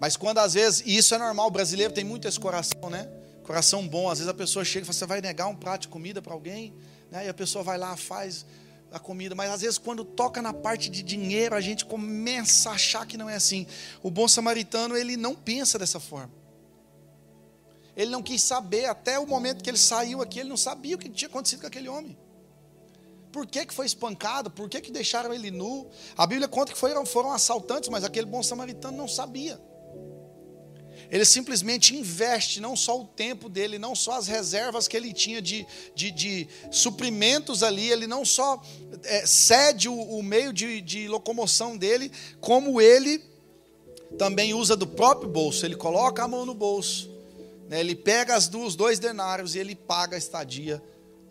Mas 0.00 0.16
quando 0.16 0.38
às 0.38 0.54
vezes, 0.54 0.82
e 0.86 0.96
isso 0.96 1.14
é 1.14 1.18
normal, 1.18 1.48
o 1.48 1.50
brasileiro 1.50 1.92
tem 1.92 2.04
muito 2.04 2.28
esse 2.28 2.38
coração, 2.38 2.88
né? 2.88 3.08
Coração 3.42 3.86
bom, 3.86 4.08
às 4.08 4.18
vezes 4.18 4.28
a 4.28 4.34
pessoa 4.34 4.64
chega 4.64 4.84
e 4.84 4.86
fala, 4.86 4.98
você 4.98 5.06
vai 5.06 5.20
negar 5.20 5.48
um 5.48 5.56
prato 5.56 5.82
de 5.82 5.88
comida 5.88 6.22
para 6.22 6.32
alguém? 6.32 6.74
Né? 7.10 7.26
E 7.26 7.28
a 7.28 7.34
pessoa 7.34 7.64
vai 7.64 7.78
lá, 7.78 7.96
faz 7.96 8.46
a 8.92 8.98
comida, 8.98 9.34
mas 9.34 9.50
às 9.50 9.60
vezes 9.62 9.78
quando 9.78 10.04
toca 10.04 10.40
na 10.40 10.52
parte 10.52 10.88
de 10.88 11.02
dinheiro, 11.02 11.54
a 11.54 11.60
gente 11.60 11.84
começa 11.84 12.70
a 12.70 12.74
achar 12.74 13.06
que 13.06 13.16
não 13.16 13.28
é 13.28 13.34
assim. 13.34 13.66
O 14.02 14.10
bom 14.10 14.28
samaritano, 14.28 14.96
ele 14.96 15.16
não 15.16 15.34
pensa 15.34 15.78
dessa 15.78 15.98
forma. 15.98 16.30
Ele 17.98 18.12
não 18.12 18.22
quis 18.22 18.40
saber, 18.40 18.84
até 18.84 19.18
o 19.18 19.26
momento 19.26 19.62
que 19.62 19.68
ele 19.68 19.76
saiu 19.76 20.22
aqui, 20.22 20.38
ele 20.38 20.48
não 20.48 20.56
sabia 20.56 20.94
o 20.94 20.98
que 20.98 21.08
tinha 21.08 21.28
acontecido 21.28 21.62
com 21.62 21.66
aquele 21.66 21.88
homem. 21.88 22.16
Por 23.32 23.44
que, 23.44 23.66
que 23.66 23.74
foi 23.74 23.86
espancado? 23.86 24.50
Por 24.50 24.68
que, 24.68 24.80
que 24.80 24.92
deixaram 24.92 25.34
ele 25.34 25.50
nu? 25.50 25.90
A 26.16 26.24
Bíblia 26.24 26.46
conta 26.46 26.72
que 26.72 26.78
foram, 26.78 27.04
foram 27.04 27.32
assaltantes, 27.32 27.88
mas 27.88 28.04
aquele 28.04 28.26
bom 28.26 28.40
samaritano 28.40 28.96
não 28.96 29.08
sabia. 29.08 29.60
Ele 31.10 31.24
simplesmente 31.24 31.96
investe 31.96 32.60
não 32.60 32.76
só 32.76 33.00
o 33.00 33.04
tempo 33.04 33.48
dele, 33.48 33.80
não 33.80 33.96
só 33.96 34.12
as 34.12 34.28
reservas 34.28 34.86
que 34.86 34.96
ele 34.96 35.12
tinha 35.12 35.42
de, 35.42 35.66
de, 35.92 36.12
de 36.12 36.48
suprimentos 36.70 37.64
ali, 37.64 37.90
ele 37.90 38.06
não 38.06 38.24
só 38.24 38.62
é, 39.02 39.26
cede 39.26 39.88
o, 39.88 39.94
o 39.94 40.22
meio 40.22 40.52
de, 40.52 40.80
de 40.80 41.08
locomoção 41.08 41.76
dele, 41.76 42.12
como 42.40 42.80
ele 42.80 43.24
também 44.16 44.54
usa 44.54 44.76
do 44.76 44.86
próprio 44.86 45.28
bolso. 45.28 45.66
Ele 45.66 45.76
coloca 45.76 46.22
a 46.22 46.28
mão 46.28 46.46
no 46.46 46.54
bolso, 46.54 47.07
ele 47.70 47.94
pega 47.94 48.34
as 48.34 48.48
duas, 48.48 48.74
dois 48.74 48.98
denários 48.98 49.54
e 49.54 49.58
ele 49.58 49.74
paga 49.74 50.16
a 50.16 50.18
estadia 50.18 50.82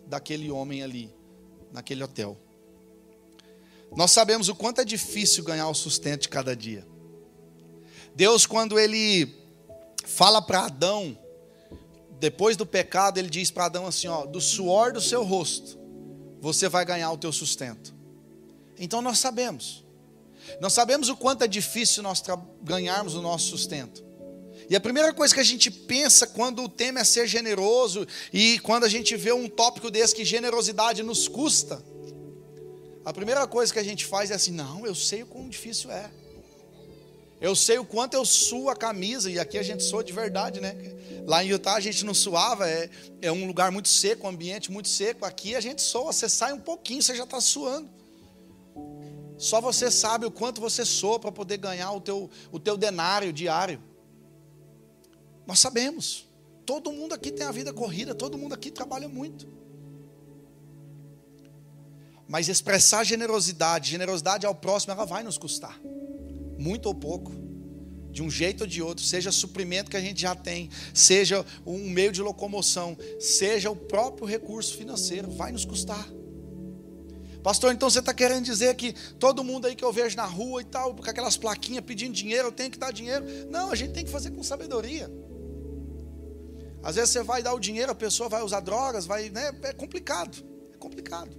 daquele 0.06 0.50
homem 0.50 0.82
ali, 0.82 1.12
naquele 1.72 2.02
hotel. 2.02 2.36
Nós 3.96 4.10
sabemos 4.10 4.48
o 4.48 4.54
quanto 4.54 4.80
é 4.80 4.84
difícil 4.84 5.42
ganhar 5.42 5.68
o 5.68 5.74
sustento 5.74 6.22
de 6.22 6.28
cada 6.28 6.54
dia. 6.54 6.86
Deus, 8.14 8.46
quando 8.46 8.78
Ele 8.78 9.34
fala 10.04 10.42
para 10.42 10.66
Adão, 10.66 11.16
depois 12.18 12.56
do 12.56 12.66
pecado, 12.66 13.18
ele 13.18 13.30
diz 13.30 13.50
para 13.50 13.66
Adão 13.66 13.86
assim: 13.86 14.08
ó, 14.08 14.26
do 14.26 14.40
suor 14.40 14.92
do 14.92 15.00
seu 15.00 15.22
rosto, 15.22 15.78
você 16.40 16.68
vai 16.68 16.84
ganhar 16.84 17.10
o 17.12 17.18
teu 17.18 17.32
sustento. 17.32 17.94
Então 18.78 19.00
nós 19.00 19.18
sabemos, 19.18 19.84
nós 20.60 20.72
sabemos 20.72 21.08
o 21.08 21.16
quanto 21.16 21.42
é 21.42 21.48
difícil 21.48 22.02
nós 22.02 22.22
ganharmos 22.62 23.14
o 23.14 23.22
nosso 23.22 23.46
sustento. 23.46 24.04
E 24.68 24.76
a 24.76 24.80
primeira 24.80 25.14
coisa 25.14 25.32
que 25.32 25.40
a 25.40 25.44
gente 25.44 25.70
pensa 25.70 26.26
quando 26.26 26.62
o 26.62 26.68
tema 26.68 27.00
é 27.00 27.04
ser 27.04 27.26
generoso 27.26 28.06
e 28.32 28.58
quando 28.58 28.84
a 28.84 28.88
gente 28.88 29.16
vê 29.16 29.32
um 29.32 29.48
tópico 29.48 29.90
desse 29.90 30.14
que 30.14 30.24
generosidade 30.24 31.02
nos 31.02 31.26
custa, 31.26 31.82
a 33.04 33.12
primeira 33.12 33.46
coisa 33.46 33.72
que 33.72 33.78
a 33.78 33.82
gente 33.82 34.04
faz 34.04 34.30
é 34.30 34.34
assim: 34.34 34.52
não, 34.52 34.84
eu 34.84 34.94
sei 34.94 35.22
o 35.22 35.26
quão 35.26 35.48
difícil 35.48 35.90
é. 35.90 36.10
Eu 37.40 37.54
sei 37.54 37.78
o 37.78 37.84
quanto 37.84 38.14
eu 38.14 38.24
suo 38.24 38.68
a 38.68 38.76
camisa, 38.76 39.30
e 39.30 39.38
aqui 39.38 39.56
a 39.56 39.62
gente 39.62 39.82
soa 39.84 40.04
de 40.04 40.12
verdade, 40.12 40.60
né? 40.60 40.76
Lá 41.24 41.42
em 41.42 41.48
Utah 41.48 41.74
a 41.74 41.80
gente 41.80 42.04
não 42.04 42.12
suava, 42.12 42.68
é, 42.68 42.90
é 43.22 43.32
um 43.32 43.46
lugar 43.46 43.70
muito 43.70 43.88
seco, 43.88 44.26
um 44.26 44.30
ambiente 44.30 44.72
muito 44.72 44.88
seco. 44.88 45.24
Aqui 45.24 45.54
a 45.54 45.60
gente 45.60 45.80
soa, 45.80 46.12
você 46.12 46.28
sai 46.28 46.52
um 46.52 46.60
pouquinho, 46.60 47.00
você 47.00 47.14
já 47.14 47.24
está 47.24 47.40
suando. 47.40 47.88
Só 49.38 49.60
você 49.60 49.90
sabe 49.90 50.26
o 50.26 50.30
quanto 50.30 50.60
você 50.60 50.84
soa 50.84 51.18
para 51.18 51.30
poder 51.30 51.58
ganhar 51.58 51.92
o 51.92 52.00
teu, 52.00 52.28
o 52.50 52.58
teu 52.58 52.76
denário 52.76 53.32
diário. 53.32 53.80
Nós 55.48 55.58
sabemos. 55.58 56.28
Todo 56.64 56.92
mundo 56.92 57.14
aqui 57.14 57.32
tem 57.32 57.46
a 57.46 57.50
vida 57.50 57.72
corrida, 57.72 58.14
todo 58.14 58.38
mundo 58.38 58.52
aqui 58.52 58.70
trabalha 58.70 59.08
muito. 59.08 59.48
Mas 62.28 62.48
expressar 62.48 63.02
generosidade, 63.02 63.90
generosidade 63.90 64.44
ao 64.44 64.54
próximo, 64.54 64.92
ela 64.92 65.06
vai 65.06 65.22
nos 65.22 65.38
custar 65.38 65.80
muito 66.58 66.86
ou 66.86 66.94
pouco. 66.94 67.32
de 68.10 68.22
um 68.22 68.30
jeito 68.30 68.62
ou 68.62 68.66
de 68.66 68.82
outro, 68.82 69.04
seja 69.04 69.30
suprimento 69.30 69.90
que 69.90 69.96
a 69.96 70.00
gente 70.00 70.20
já 70.20 70.34
tem, 70.34 70.70
seja 70.92 71.44
um 71.64 71.88
meio 71.88 72.10
de 72.10 72.20
locomoção, 72.20 72.96
seja 73.20 73.70
o 73.70 73.76
próprio 73.76 74.26
recurso 74.26 74.76
financeiro, 74.76 75.30
vai 75.30 75.52
nos 75.52 75.64
custar. 75.64 76.08
Pastor, 77.42 77.72
então 77.72 77.88
você 77.88 78.00
está 78.00 78.12
querendo 78.12 78.44
dizer 78.44 78.74
que 78.74 78.92
todo 79.20 79.44
mundo 79.44 79.66
aí 79.66 79.76
que 79.76 79.84
eu 79.84 79.92
vejo 79.92 80.16
na 80.16 80.24
rua 80.24 80.62
e 80.62 80.64
tal, 80.64 80.94
com 80.94 81.08
aquelas 81.08 81.36
plaquinhas 81.36 81.84
pedindo 81.84 82.12
dinheiro, 82.12 82.48
eu 82.48 82.52
tenho 82.52 82.70
que 82.70 82.78
dar 82.78 82.92
dinheiro? 82.92 83.24
Não, 83.50 83.70
a 83.70 83.76
gente 83.76 83.92
tem 83.92 84.04
que 84.04 84.10
fazer 84.10 84.32
com 84.32 84.42
sabedoria. 84.42 85.08
Às 86.88 86.94
vezes 86.94 87.10
você 87.10 87.22
vai 87.22 87.42
dar 87.42 87.52
o 87.52 87.60
dinheiro, 87.60 87.92
a 87.92 87.94
pessoa 87.94 88.30
vai 88.30 88.42
usar 88.42 88.60
drogas, 88.60 89.04
vai, 89.04 89.28
né? 89.28 89.52
É 89.62 89.74
complicado, 89.74 90.42
é 90.72 90.78
complicado. 90.78 91.36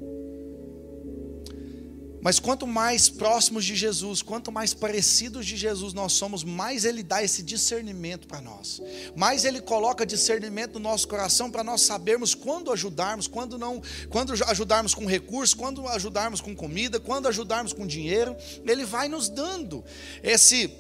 Mas 2.22 2.40
quanto 2.40 2.68
mais 2.68 3.10
próximos 3.10 3.66
de 3.66 3.76
Jesus, 3.76 4.22
quanto 4.22 4.52
mais 4.52 4.76
parecidos 4.76 5.48
de 5.48 5.58
Jesus 5.58 5.92
nós 5.92 6.14
somos, 6.14 6.44
mais 6.44 6.86
Ele 6.86 7.02
dá 7.02 7.24
esse 7.24 7.42
discernimento 7.42 8.28
para 8.28 8.40
nós. 8.40 8.80
Mais 9.16 9.44
Ele 9.44 9.60
coloca 9.60 10.06
discernimento 10.06 10.74
no 10.74 10.82
nosso 10.82 11.08
coração 11.08 11.50
para 11.50 11.64
nós 11.64 11.82
sabermos 11.82 12.36
quando 12.36 12.72
ajudarmos, 12.72 13.28
quando 13.28 13.58
não, 13.58 13.82
quando 14.08 14.34
ajudarmos 14.34 14.94
com 14.94 15.08
recursos, 15.08 15.56
quando 15.56 15.88
ajudarmos 15.88 16.42
com 16.42 16.56
comida, 16.56 17.00
quando 17.00 17.28
ajudarmos 17.28 17.74
com 17.74 17.88
dinheiro. 17.88 18.36
Ele 18.64 18.86
vai 18.86 19.08
nos 19.08 19.30
dando 19.30 19.84
esse, 20.22 20.72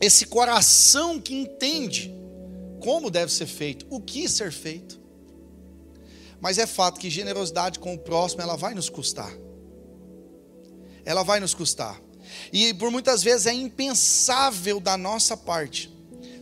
esse 0.00 0.24
coração 0.24 1.20
que 1.20 1.34
entende 1.34 2.23
como 2.84 3.10
deve 3.10 3.32
ser 3.32 3.46
feito, 3.46 3.86
o 3.90 4.00
que 4.00 4.28
ser 4.28 4.52
feito. 4.52 5.00
Mas 6.40 6.58
é 6.58 6.66
fato 6.66 7.00
que 7.00 7.08
generosidade 7.08 7.78
com 7.78 7.94
o 7.94 7.98
próximo 7.98 8.42
ela 8.42 8.56
vai 8.56 8.74
nos 8.74 8.88
custar 8.88 9.34
ela 11.04 11.22
vai 11.22 11.38
nos 11.40 11.54
custar. 11.54 12.00
E 12.52 12.72
por 12.74 12.90
muitas 12.90 13.22
vezes 13.22 13.46
é 13.46 13.52
impensável 13.52 14.80
da 14.80 14.96
nossa 14.96 15.36
parte 15.36 15.92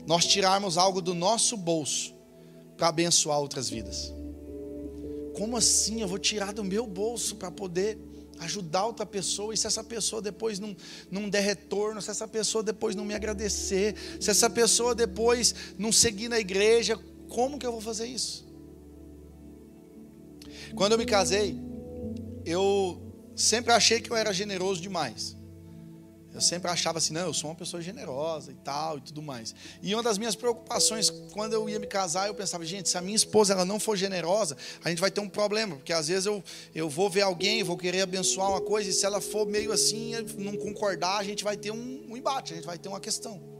nós 0.06 0.24
tirarmos 0.24 0.78
algo 0.78 1.00
do 1.00 1.14
nosso 1.14 1.56
bolso 1.56 2.14
para 2.76 2.88
abençoar 2.88 3.38
outras 3.38 3.68
vidas. 3.68 4.12
Como 5.34 5.56
assim 5.56 6.00
eu 6.00 6.08
vou 6.08 6.18
tirar 6.18 6.52
do 6.52 6.64
meu 6.64 6.86
bolso 6.86 7.36
para 7.36 7.50
poder 7.50 7.98
ajudar 8.38 8.86
outra 8.86 9.06
pessoa, 9.06 9.54
e 9.54 9.56
se 9.56 9.66
essa 9.66 9.84
pessoa 9.84 10.20
depois 10.20 10.58
não, 10.58 10.76
não 11.10 11.28
der 11.28 11.40
retorno, 11.40 12.00
se 12.02 12.10
essa 12.10 12.26
pessoa 12.26 12.62
depois 12.62 12.94
não 12.94 13.04
me 13.04 13.14
agradecer, 13.14 13.94
se 14.20 14.30
essa 14.30 14.50
pessoa 14.50 14.94
depois 14.94 15.54
não 15.78 15.92
seguir 15.92 16.28
na 16.28 16.38
igreja, 16.38 16.98
como 17.28 17.58
que 17.58 17.66
eu 17.66 17.72
vou 17.72 17.80
fazer 17.80 18.06
isso? 18.06 18.46
Quando 20.74 20.92
eu 20.92 20.98
me 20.98 21.06
casei, 21.06 21.58
eu 22.44 23.00
sempre 23.36 23.72
achei 23.72 24.00
que 24.00 24.10
eu 24.10 24.16
era 24.16 24.32
generoso 24.32 24.80
demais. 24.80 25.36
Eu 26.34 26.40
sempre 26.40 26.70
achava 26.70 26.98
assim, 26.98 27.12
não, 27.12 27.26
eu 27.26 27.34
sou 27.34 27.50
uma 27.50 27.56
pessoa 27.56 27.82
generosa 27.82 28.50
e 28.50 28.54
tal 28.54 28.98
e 28.98 29.00
tudo 29.02 29.20
mais. 29.20 29.54
E 29.82 29.94
uma 29.94 30.02
das 30.02 30.16
minhas 30.16 30.34
preocupações 30.34 31.10
quando 31.32 31.52
eu 31.52 31.68
ia 31.68 31.78
me 31.78 31.86
casar, 31.86 32.28
eu 32.28 32.34
pensava, 32.34 32.64
gente, 32.64 32.88
se 32.88 32.96
a 32.96 33.02
minha 33.02 33.16
esposa 33.16 33.52
ela 33.52 33.64
não 33.64 33.78
for 33.78 33.96
generosa, 33.96 34.56
a 34.82 34.88
gente 34.88 35.00
vai 35.00 35.10
ter 35.10 35.20
um 35.20 35.28
problema, 35.28 35.76
porque 35.76 35.92
às 35.92 36.08
vezes 36.08 36.24
eu, 36.24 36.42
eu 36.74 36.88
vou 36.88 37.10
ver 37.10 37.22
alguém, 37.22 37.62
vou 37.62 37.76
querer 37.76 38.00
abençoar 38.00 38.48
uma 38.48 38.60
coisa, 38.60 38.88
e 38.88 38.92
se 38.92 39.04
ela 39.04 39.20
for 39.20 39.46
meio 39.46 39.72
assim, 39.72 40.14
não 40.38 40.56
concordar, 40.56 41.18
a 41.18 41.24
gente 41.24 41.44
vai 41.44 41.56
ter 41.56 41.70
um, 41.70 42.06
um 42.08 42.16
embate, 42.16 42.54
a 42.54 42.56
gente 42.56 42.66
vai 42.66 42.78
ter 42.78 42.88
uma 42.88 43.00
questão. 43.00 43.52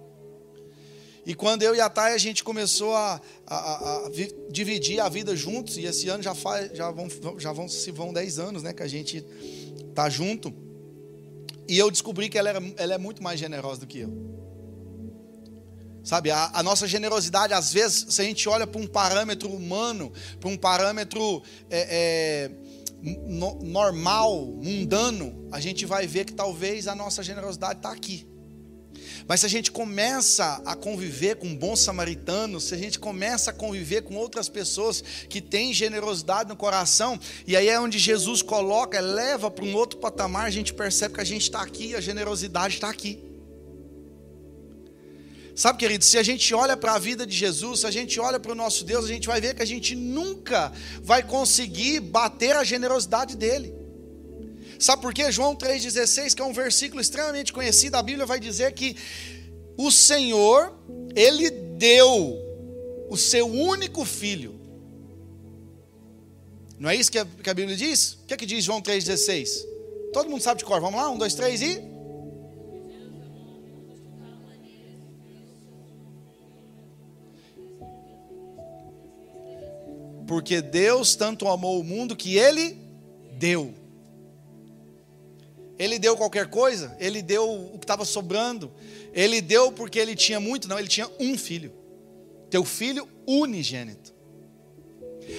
E 1.24 1.34
quando 1.34 1.62
eu 1.62 1.74
e 1.74 1.80
a 1.80 1.88
Thay 1.88 2.14
a 2.14 2.18
gente 2.18 2.42
começou 2.42 2.96
a, 2.96 3.20
a, 3.46 3.56
a, 3.56 4.06
a 4.06 4.10
dividir 4.50 4.98
a 4.98 5.08
vida 5.08 5.36
juntos, 5.36 5.76
e 5.76 5.84
esse 5.84 6.08
ano 6.08 6.22
já, 6.22 6.34
faz, 6.34 6.72
já, 6.76 6.90
vão, 6.90 7.08
já 7.38 7.52
vão, 7.52 7.68
se 7.68 7.90
vão 7.92 8.12
10 8.12 8.38
anos 8.38 8.62
né, 8.62 8.72
que 8.72 8.82
a 8.82 8.88
gente 8.88 9.24
tá 9.94 10.08
junto. 10.08 10.52
E 11.68 11.78
eu 11.78 11.90
descobri 11.90 12.28
que 12.28 12.38
ela, 12.38 12.48
era, 12.48 12.62
ela 12.76 12.94
é 12.94 12.98
muito 12.98 13.22
mais 13.22 13.38
generosa 13.38 13.80
do 13.80 13.86
que 13.86 14.00
eu. 14.00 14.32
Sabe, 16.04 16.32
a, 16.32 16.50
a, 16.52 16.62
nossa 16.64 16.88
generosidade, 16.88 17.54
às 17.54 17.72
vezes, 17.72 18.06
se 18.14 18.20
a 18.20 18.24
gente 18.24 18.48
olha 18.48 18.66
para 18.66 18.80
um 18.80 18.88
parâmetro 18.88 19.48
humano, 19.48 20.12
para 20.40 20.48
um 20.48 20.56
parâmetro 20.56 21.42
é, 21.70 22.50
é, 22.50 22.50
no, 23.28 23.62
normal, 23.62 24.46
mundano, 24.46 25.48
a 25.52 25.60
gente 25.60 25.86
vai 25.86 26.06
ver 26.06 26.24
que 26.24 26.32
talvez 26.32 26.88
a 26.88 26.94
nossa 26.94 27.22
generosidade 27.22 27.78
está 27.78 27.92
aqui. 27.92 28.26
Mas 29.26 29.40
se 29.40 29.46
a 29.46 29.48
gente 29.48 29.70
começa 29.70 30.60
a 30.64 30.74
conviver 30.74 31.36
com 31.36 31.54
bons 31.54 31.80
samaritanos, 31.80 32.64
se 32.64 32.74
a 32.74 32.78
gente 32.78 32.98
começa 32.98 33.50
a 33.50 33.54
conviver 33.54 34.02
com 34.02 34.16
outras 34.16 34.48
pessoas 34.48 35.02
que 35.28 35.40
têm 35.40 35.72
generosidade 35.72 36.48
no 36.48 36.56
coração, 36.56 37.18
e 37.46 37.56
aí 37.56 37.68
é 37.68 37.78
onde 37.78 37.98
Jesus 37.98 38.42
coloca, 38.42 39.00
leva 39.00 39.50
para 39.50 39.64
um 39.64 39.74
outro 39.74 39.98
patamar, 39.98 40.46
a 40.46 40.50
gente 40.50 40.74
percebe 40.74 41.14
que 41.14 41.20
a 41.20 41.24
gente 41.24 41.42
está 41.42 41.62
aqui, 41.62 41.94
a 41.94 42.00
generosidade 42.00 42.74
está 42.74 42.88
aqui. 42.88 43.32
Sabe, 45.54 45.78
querido, 45.78 46.02
se 46.02 46.16
a 46.16 46.22
gente 46.22 46.54
olha 46.54 46.76
para 46.76 46.94
a 46.94 46.98
vida 46.98 47.26
de 47.26 47.36
Jesus, 47.36 47.80
se 47.80 47.86
a 47.86 47.90
gente 47.90 48.18
olha 48.18 48.40
para 48.40 48.52
o 48.52 48.54
nosso 48.54 48.84
Deus, 48.84 49.04
a 49.04 49.08
gente 49.08 49.26
vai 49.26 49.40
ver 49.40 49.54
que 49.54 49.62
a 49.62 49.66
gente 49.66 49.94
nunca 49.94 50.72
vai 51.02 51.22
conseguir 51.22 52.00
bater 52.00 52.56
a 52.56 52.64
generosidade 52.64 53.36
dele. 53.36 53.81
Sabe 54.82 55.00
por 55.00 55.14
quê? 55.14 55.30
João 55.30 55.54
3,16, 55.54 56.34
que 56.34 56.42
é 56.42 56.44
um 56.44 56.52
versículo 56.52 57.00
extremamente 57.00 57.52
conhecido, 57.52 57.94
a 57.94 58.02
Bíblia 58.02 58.26
vai 58.26 58.40
dizer 58.40 58.72
que 58.72 58.96
o 59.76 59.92
Senhor, 59.92 60.76
Ele 61.14 61.50
deu 61.50 62.36
o 63.08 63.16
seu 63.16 63.46
único 63.46 64.04
filho. 64.04 64.60
Não 66.80 66.90
é 66.90 66.96
isso 66.96 67.12
que 67.12 67.18
a, 67.20 67.24
que 67.24 67.48
a 67.48 67.54
Bíblia 67.54 67.76
diz? 67.76 68.14
O 68.14 68.26
que 68.26 68.34
é 68.34 68.36
que 68.36 68.44
diz 68.44 68.64
João 68.64 68.82
3,16? 68.82 69.64
Todo 70.12 70.28
mundo 70.28 70.42
sabe 70.42 70.58
de 70.58 70.64
cor. 70.64 70.80
Vamos 70.80 71.00
lá? 71.00 71.08
Um, 71.10 71.16
dois, 71.16 71.34
três 71.34 71.62
e. 71.62 71.80
Porque 80.26 80.60
Deus 80.60 81.14
tanto 81.14 81.46
amou 81.46 81.78
o 81.78 81.84
mundo 81.84 82.16
que 82.16 82.36
Ele 82.36 82.76
deu. 83.38 83.80
Ele 85.78 85.98
deu 85.98 86.16
qualquer 86.16 86.48
coisa, 86.48 86.96
ele 87.00 87.22
deu 87.22 87.50
o 87.50 87.78
que 87.78 87.84
estava 87.84 88.04
sobrando, 88.04 88.72
ele 89.12 89.40
deu 89.40 89.72
porque 89.72 89.98
ele 89.98 90.14
tinha 90.14 90.38
muito, 90.38 90.68
não, 90.68 90.78
ele 90.78 90.88
tinha 90.88 91.08
um 91.18 91.36
filho, 91.36 91.72
teu 92.50 92.64
filho 92.64 93.08
unigênito. 93.26 94.14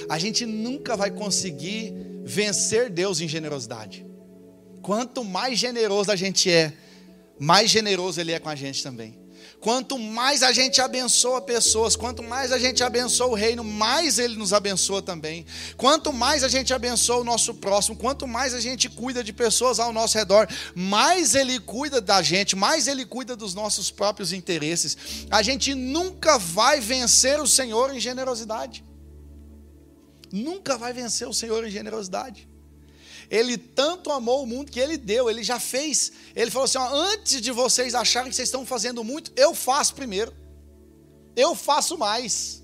A 0.09 0.17
gente 0.17 0.45
nunca 0.45 0.95
vai 0.95 1.11
conseguir 1.11 1.93
vencer 2.23 2.89
Deus 2.89 3.21
em 3.21 3.27
generosidade. 3.27 4.05
Quanto 4.81 5.23
mais 5.23 5.59
generoso 5.59 6.11
a 6.11 6.15
gente 6.15 6.49
é, 6.49 6.73
mais 7.39 7.69
generoso 7.69 8.19
Ele 8.19 8.31
é 8.31 8.39
com 8.39 8.49
a 8.49 8.55
gente 8.55 8.83
também. 8.83 9.22
Quanto 9.63 9.97
mais 9.97 10.43
a 10.43 10.51
gente 10.51 10.81
abençoa 10.81 11.39
pessoas, 11.39 11.95
quanto 11.95 12.21
mais 12.21 12.51
a 12.51 12.59
gente 12.59 12.83
abençoa 12.83 13.27
o 13.27 13.33
reino, 13.33 13.63
mais 13.63 14.19
ele 14.19 14.35
nos 14.35 14.51
abençoa 14.51 15.01
também. 15.01 15.45
Quanto 15.77 16.11
mais 16.11 16.43
a 16.43 16.49
gente 16.49 16.73
abençoa 16.73 17.21
o 17.21 17.23
nosso 17.23 17.53
próximo, 17.53 17.95
quanto 17.95 18.27
mais 18.27 18.53
a 18.53 18.59
gente 18.59 18.89
cuida 18.89 19.23
de 19.23 19.31
pessoas 19.31 19.79
ao 19.79 19.93
nosso 19.93 20.17
redor, 20.17 20.49
mais 20.75 21.33
ele 21.33 21.61
cuida 21.61 22.01
da 22.01 22.21
gente, 22.21 22.57
mais 22.57 22.89
ele 22.89 23.05
cuida 23.05 23.37
dos 23.37 23.53
nossos 23.53 23.89
próprios 23.89 24.33
interesses. 24.33 24.97
A 25.31 25.41
gente 25.41 25.73
nunca 25.73 26.37
vai 26.37 26.81
vencer 26.81 27.39
o 27.39 27.47
Senhor 27.47 27.95
em 27.95 28.01
generosidade. 28.01 28.83
Nunca 30.29 30.77
vai 30.77 30.91
vencer 30.91 31.25
o 31.25 31.33
Senhor 31.33 31.65
em 31.65 31.71
generosidade. 31.71 32.49
Ele 33.33 33.57
tanto 33.57 34.11
amou 34.11 34.43
o 34.43 34.45
mundo 34.45 34.71
que 34.71 34.79
ele 34.79 34.95
deu, 34.95 35.27
ele 35.27 35.41
já 35.41 35.59
fez. 35.59 36.11
Ele 36.35 36.51
falou 36.51 36.65
assim: 36.65 36.77
ó, 36.77 36.87
antes 36.93 37.41
de 37.41 37.51
vocês 37.51 37.95
acharem 37.95 38.29
que 38.29 38.35
vocês 38.35 38.47
estão 38.47 38.63
fazendo 38.63 39.03
muito, 39.03 39.33
eu 39.35 39.55
faço 39.55 39.95
primeiro. 39.95 40.31
Eu 41.35 41.55
faço 41.55 41.97
mais. 41.97 42.61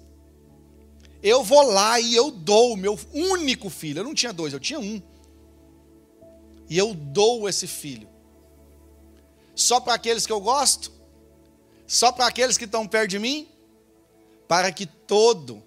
Eu 1.23 1.43
vou 1.43 1.63
lá 1.63 1.99
e 1.99 2.15
eu 2.15 2.29
dou 2.29 2.73
o 2.73 2.77
meu 2.77 2.99
único 3.11 3.67
filho. 3.67 4.01
Eu 4.01 4.03
não 4.03 4.13
tinha 4.13 4.31
dois, 4.31 4.53
eu 4.53 4.59
tinha 4.59 4.79
um. 4.79 5.01
E 6.69 6.77
eu 6.77 6.93
dou 6.93 7.49
esse 7.49 7.65
filho. 7.65 8.07
Só 9.55 9.79
para 9.79 9.95
aqueles 9.95 10.27
que 10.27 10.31
eu 10.31 10.39
gosto? 10.39 10.91
Só 11.87 12.11
para 12.11 12.27
aqueles 12.27 12.59
que 12.59 12.65
estão 12.65 12.87
perto 12.87 13.09
de 13.09 13.17
mim? 13.17 13.47
Para 14.47 14.71
que 14.71 14.85
todo 14.85 15.63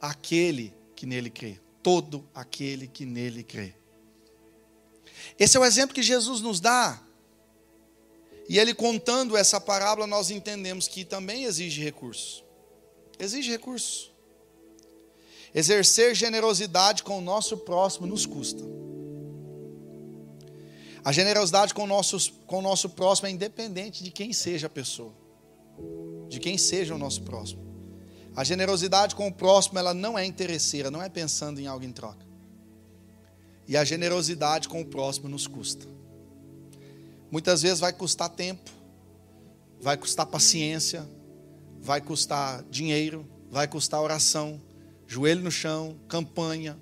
aquele 0.00 0.72
que 0.94 1.04
nele 1.04 1.28
crê, 1.28 1.60
todo 1.82 2.26
aquele 2.34 2.86
que 2.86 3.04
nele 3.04 3.44
crê. 3.44 3.74
Esse 5.38 5.56
é 5.56 5.60
o 5.60 5.64
exemplo 5.64 5.94
que 5.94 6.02
Jesus 6.02 6.40
nos 6.40 6.60
dá. 6.60 7.00
E 8.48 8.58
ele 8.58 8.74
contando 8.74 9.36
essa 9.36 9.60
parábola, 9.60 10.06
nós 10.06 10.30
entendemos 10.30 10.86
que 10.86 11.04
também 11.04 11.44
exige 11.44 11.82
recurso. 11.82 12.44
Exige 13.18 13.50
recurso. 13.50 14.14
Exercer 15.54 16.14
generosidade 16.14 17.02
com 17.02 17.18
o 17.18 17.20
nosso 17.20 17.56
próximo 17.56 18.06
nos 18.06 18.24
custa. 18.24 18.62
A 21.04 21.12
generosidade 21.12 21.72
com 21.72 21.84
o 21.84 21.86
nosso, 21.86 22.32
com 22.46 22.58
o 22.58 22.62
nosso 22.62 22.90
próximo 22.90 23.28
é 23.28 23.30
independente 23.30 24.02
de 24.02 24.10
quem 24.10 24.32
seja 24.32 24.66
a 24.66 24.70
pessoa, 24.70 25.14
de 26.28 26.40
quem 26.40 26.58
seja 26.58 26.94
o 26.94 26.98
nosso 26.98 27.22
próximo. 27.22 27.64
A 28.34 28.42
generosidade 28.42 29.14
com 29.14 29.28
o 29.28 29.32
próximo, 29.32 29.78
ela 29.78 29.94
não 29.94 30.18
é 30.18 30.24
interesseira, 30.24 30.90
não 30.90 31.00
é 31.00 31.08
pensando 31.08 31.60
em 31.60 31.66
algo 31.66 31.84
em 31.84 31.92
troca. 31.92 32.25
E 33.66 33.76
a 33.76 33.84
generosidade 33.84 34.68
com 34.68 34.80
o 34.80 34.86
próximo 34.86 35.28
nos 35.28 35.46
custa. 35.46 35.86
Muitas 37.30 37.62
vezes 37.62 37.80
vai 37.80 37.92
custar 37.92 38.28
tempo, 38.30 38.70
vai 39.80 39.96
custar 39.96 40.26
paciência, 40.26 41.06
vai 41.80 42.00
custar 42.00 42.62
dinheiro, 42.70 43.26
vai 43.50 43.66
custar 43.66 44.00
oração, 44.00 44.60
joelho 45.06 45.42
no 45.42 45.50
chão, 45.50 45.98
campanha, 46.08 46.78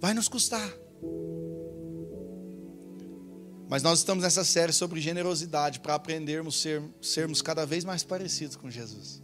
vai 0.00 0.14
nos 0.14 0.28
custar. 0.28 0.72
Mas 3.68 3.82
nós 3.82 3.98
estamos 3.98 4.22
nessa 4.22 4.44
série 4.44 4.72
sobre 4.72 5.00
generosidade 5.00 5.80
para 5.80 5.94
aprendermos 5.94 6.60
ser, 6.60 6.82
sermos 7.02 7.42
cada 7.42 7.66
vez 7.66 7.84
mais 7.84 8.04
parecidos 8.04 8.54
com 8.54 8.70
Jesus. 8.70 9.22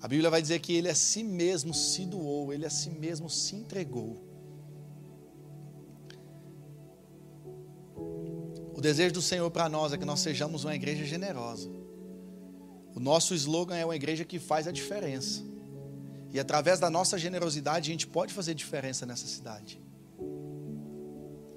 A 0.00 0.08
Bíblia 0.08 0.28
vai 0.28 0.42
dizer 0.42 0.58
que 0.58 0.74
ele 0.74 0.88
a 0.88 0.94
si 0.94 1.22
mesmo 1.22 1.72
se 1.72 2.04
doou, 2.04 2.52
ele 2.52 2.66
a 2.66 2.70
si 2.70 2.90
mesmo 2.90 3.30
se 3.30 3.54
entregou. 3.54 4.33
Desejo 8.84 9.14
do 9.14 9.22
Senhor 9.22 9.50
para 9.50 9.66
nós 9.66 9.94
é 9.94 9.96
que 9.96 10.04
nós 10.04 10.20
sejamos 10.20 10.62
uma 10.64 10.74
igreja 10.74 11.04
generosa. 11.06 11.70
O 12.94 13.00
nosso 13.00 13.34
slogan 13.34 13.76
é 13.76 13.84
uma 13.84 13.96
igreja 13.96 14.26
que 14.26 14.38
faz 14.38 14.68
a 14.68 14.72
diferença. 14.72 15.42
E 16.30 16.38
através 16.38 16.78
da 16.78 16.90
nossa 16.90 17.16
generosidade 17.18 17.90
a 17.90 17.92
gente 17.94 18.06
pode 18.06 18.34
fazer 18.34 18.52
diferença 18.54 19.06
nessa 19.06 19.26
cidade. 19.26 19.80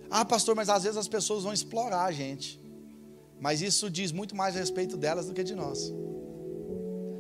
Ah, 0.09 0.23
pastor, 0.23 0.55
mas 0.55 0.69
às 0.69 0.83
vezes 0.83 0.97
as 0.97 1.09
pessoas 1.09 1.43
vão 1.43 1.51
explorar 1.51 2.05
a 2.05 2.13
gente. 2.13 2.61
Mas 3.41 3.61
isso 3.61 3.89
diz 3.89 4.13
muito 4.13 4.33
mais 4.33 4.55
a 4.55 4.59
respeito 4.59 4.95
delas 4.95 5.27
do 5.27 5.33
que 5.33 5.43
de 5.43 5.53
nós. 5.53 5.93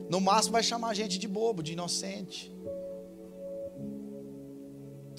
No 0.09 0.21
máximo 0.21 0.53
vai 0.53 0.63
chamar 0.63 0.91
a 0.91 0.93
gente 0.93 1.19
de 1.19 1.27
bobo, 1.27 1.61
de 1.61 1.73
inocente. 1.73 2.49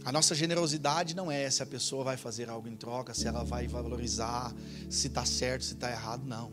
A 0.09 0.13
nossa 0.13 0.35
generosidade 0.35 1.15
não 1.15 1.31
é 1.31 1.51
se 1.51 1.63
a 1.63 1.67
pessoa 1.67 2.03
vai 2.03 2.17
fazer 2.17 2.49
algo 2.49 2.67
em 2.67 2.75
troca, 2.75 3.13
se 3.13 3.29
ela 3.29 3.45
vai 3.45 3.67
valorizar, 3.69 4.55
se 4.89 5.09
está 5.09 5.23
certo, 5.27 5.67
se 5.67 5.75
está 5.75 5.91
errado, 5.91 6.25
não. 6.25 6.51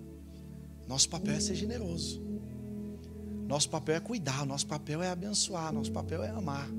Nosso 0.86 1.08
papel 1.08 1.36
é 1.36 1.40
ser 1.40 1.56
generoso. 1.56 2.22
Nosso 3.48 3.70
papel 3.70 3.96
é 3.96 4.00
cuidar, 4.02 4.46
nosso 4.46 4.68
papel 4.68 5.02
é 5.02 5.08
abençoar, 5.10 5.72
nosso 5.72 5.90
papel 5.90 6.22
é 6.22 6.32
amar. 6.32 6.70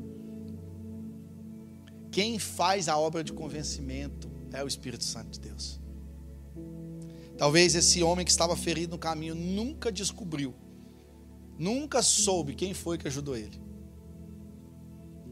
Quem 2.12 2.39
faz 2.39 2.91
a 2.91 2.99
obra 2.99 3.24
de 3.24 3.33
convencimento 3.33 4.31
é 4.53 4.62
o 4.62 4.68
Espírito 4.68 5.05
Santo 5.05 5.31
de 5.31 5.41
Deus. 5.41 5.81
Talvez 7.39 7.74
esse 7.74 8.03
homem 8.03 8.22
que 8.22 8.31
estava 8.31 8.55
ferido 8.55 8.91
no 8.91 8.99
caminho 8.99 9.35
nunca 9.35 9.91
descobriu, 9.91 10.55
nunca 11.59 12.03
soube 12.03 12.55
quem 12.55 12.74
foi 12.74 12.99
que 12.99 13.09
ajudou 13.09 13.35
ele. 13.35 13.66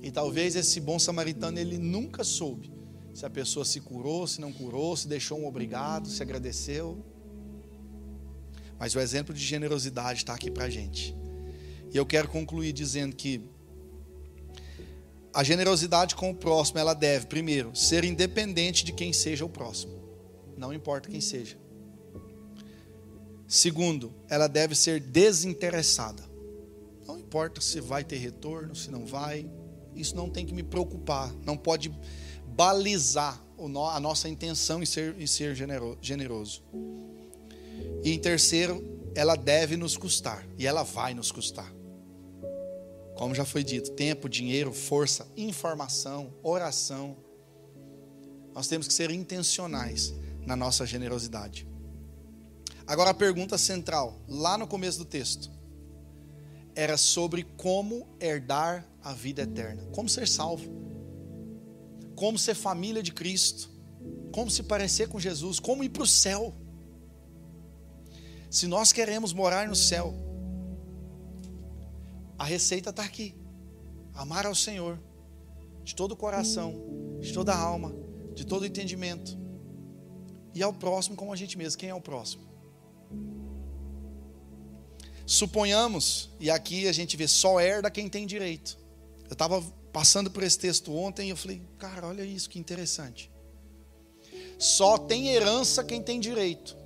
E 0.04 0.10
talvez 0.10 0.54
esse 0.54 0.80
bom 0.80 0.98
samaritano 0.98 1.58
ele 1.58 1.78
nunca 1.78 2.22
soube 2.22 2.70
se 3.14 3.24
a 3.24 3.30
pessoa 3.30 3.64
se 3.64 3.80
curou, 3.80 4.26
se 4.26 4.38
não 4.38 4.52
curou, 4.52 4.94
se 4.94 5.08
deixou 5.08 5.38
um 5.38 5.46
obrigado, 5.46 6.10
se 6.10 6.22
agradeceu. 6.22 7.02
Mas 8.78 8.94
o 8.94 9.00
exemplo 9.00 9.32
de 9.32 9.42
generosidade 9.42 10.18
está 10.18 10.34
aqui 10.34 10.50
para 10.50 10.64
a 10.64 10.68
gente. 10.68 11.16
E 11.90 11.96
eu 11.96 12.04
quero 12.04 12.28
concluir 12.28 12.74
dizendo 12.74 13.16
que 13.16 13.48
a 15.32 15.42
generosidade 15.42 16.14
com 16.14 16.30
o 16.30 16.34
próximo, 16.34 16.78
ela 16.78 16.92
deve, 16.92 17.24
primeiro, 17.24 17.74
ser 17.74 18.04
independente 18.04 18.84
de 18.84 18.92
quem 18.92 19.10
seja 19.10 19.42
o 19.42 19.48
próximo. 19.48 19.98
Não 20.54 20.70
importa 20.70 21.08
quem 21.08 21.22
seja. 21.22 21.56
Segundo, 23.48 24.12
ela 24.28 24.48
deve 24.48 24.74
ser 24.74 25.00
desinteressada. 25.00 26.22
Não 27.06 27.18
importa 27.18 27.62
se 27.62 27.80
vai 27.80 28.04
ter 28.04 28.18
retorno, 28.18 28.76
se 28.76 28.90
não 28.90 29.06
vai. 29.06 29.48
Isso 29.94 30.16
não 30.16 30.28
tem 30.28 30.44
que 30.44 30.54
me 30.54 30.62
preocupar. 30.62 31.32
Não 31.44 31.56
pode 31.56 31.92
balizar 32.46 33.42
a 33.92 34.00
nossa 34.00 34.28
intenção 34.28 34.82
em 34.82 34.86
ser, 34.86 35.16
em 35.18 35.26
ser 35.26 35.54
generoso. 36.00 36.62
E 38.02 38.12
em 38.12 38.18
terceiro, 38.18 38.82
ela 39.14 39.36
deve 39.36 39.76
nos 39.76 39.96
custar. 39.96 40.46
E 40.58 40.66
ela 40.66 40.82
vai 40.82 41.14
nos 41.14 41.30
custar. 41.30 41.72
Como 43.16 43.34
já 43.34 43.44
foi 43.44 43.62
dito, 43.62 43.92
tempo, 43.92 44.28
dinheiro, 44.28 44.72
força, 44.72 45.26
informação, 45.36 46.34
oração. 46.42 47.16
Nós 48.52 48.66
temos 48.66 48.88
que 48.88 48.94
ser 48.94 49.10
intencionais 49.10 50.12
na 50.44 50.56
nossa 50.56 50.84
generosidade. 50.84 51.66
Agora 52.86 53.10
a 53.10 53.14
pergunta 53.14 53.56
central, 53.56 54.20
lá 54.28 54.58
no 54.58 54.66
começo 54.66 54.98
do 54.98 55.04
texto, 55.04 55.50
era 56.74 56.96
sobre 56.96 57.44
como 57.56 58.06
herdar 58.20 58.86
a 59.02 59.12
vida 59.12 59.42
eterna, 59.42 59.82
como 59.92 60.08
ser 60.08 60.26
salvo, 60.26 60.64
como 62.16 62.38
ser 62.38 62.54
família 62.54 63.02
de 63.02 63.12
Cristo, 63.12 63.70
como 64.32 64.50
se 64.50 64.62
parecer 64.62 65.08
com 65.08 65.20
Jesus, 65.20 65.60
como 65.60 65.84
ir 65.84 65.90
para 65.90 66.02
o 66.02 66.06
céu. 66.06 66.54
Se 68.50 68.66
nós 68.66 68.92
queremos 68.92 69.32
morar 69.32 69.68
no 69.68 69.76
céu, 69.76 70.14
a 72.38 72.44
receita 72.44 72.90
está 72.90 73.04
aqui. 73.04 73.34
Amar 74.12 74.46
ao 74.46 74.54
Senhor 74.54 75.00
de 75.82 75.94
todo 75.94 76.12
o 76.12 76.16
coração, 76.16 77.18
de 77.20 77.32
toda 77.32 77.52
a 77.52 77.58
alma, 77.58 77.94
de 78.34 78.44
todo 78.44 78.62
o 78.62 78.66
entendimento. 78.66 79.38
E 80.54 80.62
ao 80.62 80.72
próximo 80.72 81.16
como 81.16 81.32
a 81.32 81.36
gente 81.36 81.58
mesmo. 81.58 81.78
Quem 81.78 81.88
é 81.88 81.94
o 81.94 82.00
próximo? 82.00 82.53
Suponhamos, 85.26 86.30
e 86.38 86.50
aqui 86.50 86.86
a 86.86 86.92
gente 86.92 87.16
vê 87.16 87.26
só 87.26 87.60
herda 87.60 87.90
quem 87.90 88.08
tem 88.08 88.26
direito. 88.26 88.78
Eu 89.24 89.32
estava 89.32 89.62
passando 89.92 90.30
por 90.30 90.42
esse 90.42 90.58
texto 90.58 90.94
ontem 90.94 91.28
e 91.28 91.30
eu 91.30 91.36
falei, 91.36 91.62
cara, 91.78 92.06
olha 92.06 92.24
isso, 92.24 92.50
que 92.50 92.58
interessante. 92.58 93.30
Só 94.58 94.98
tem 94.98 95.28
herança 95.28 95.82
quem 95.82 96.02
tem 96.02 96.20
direito, 96.20 96.76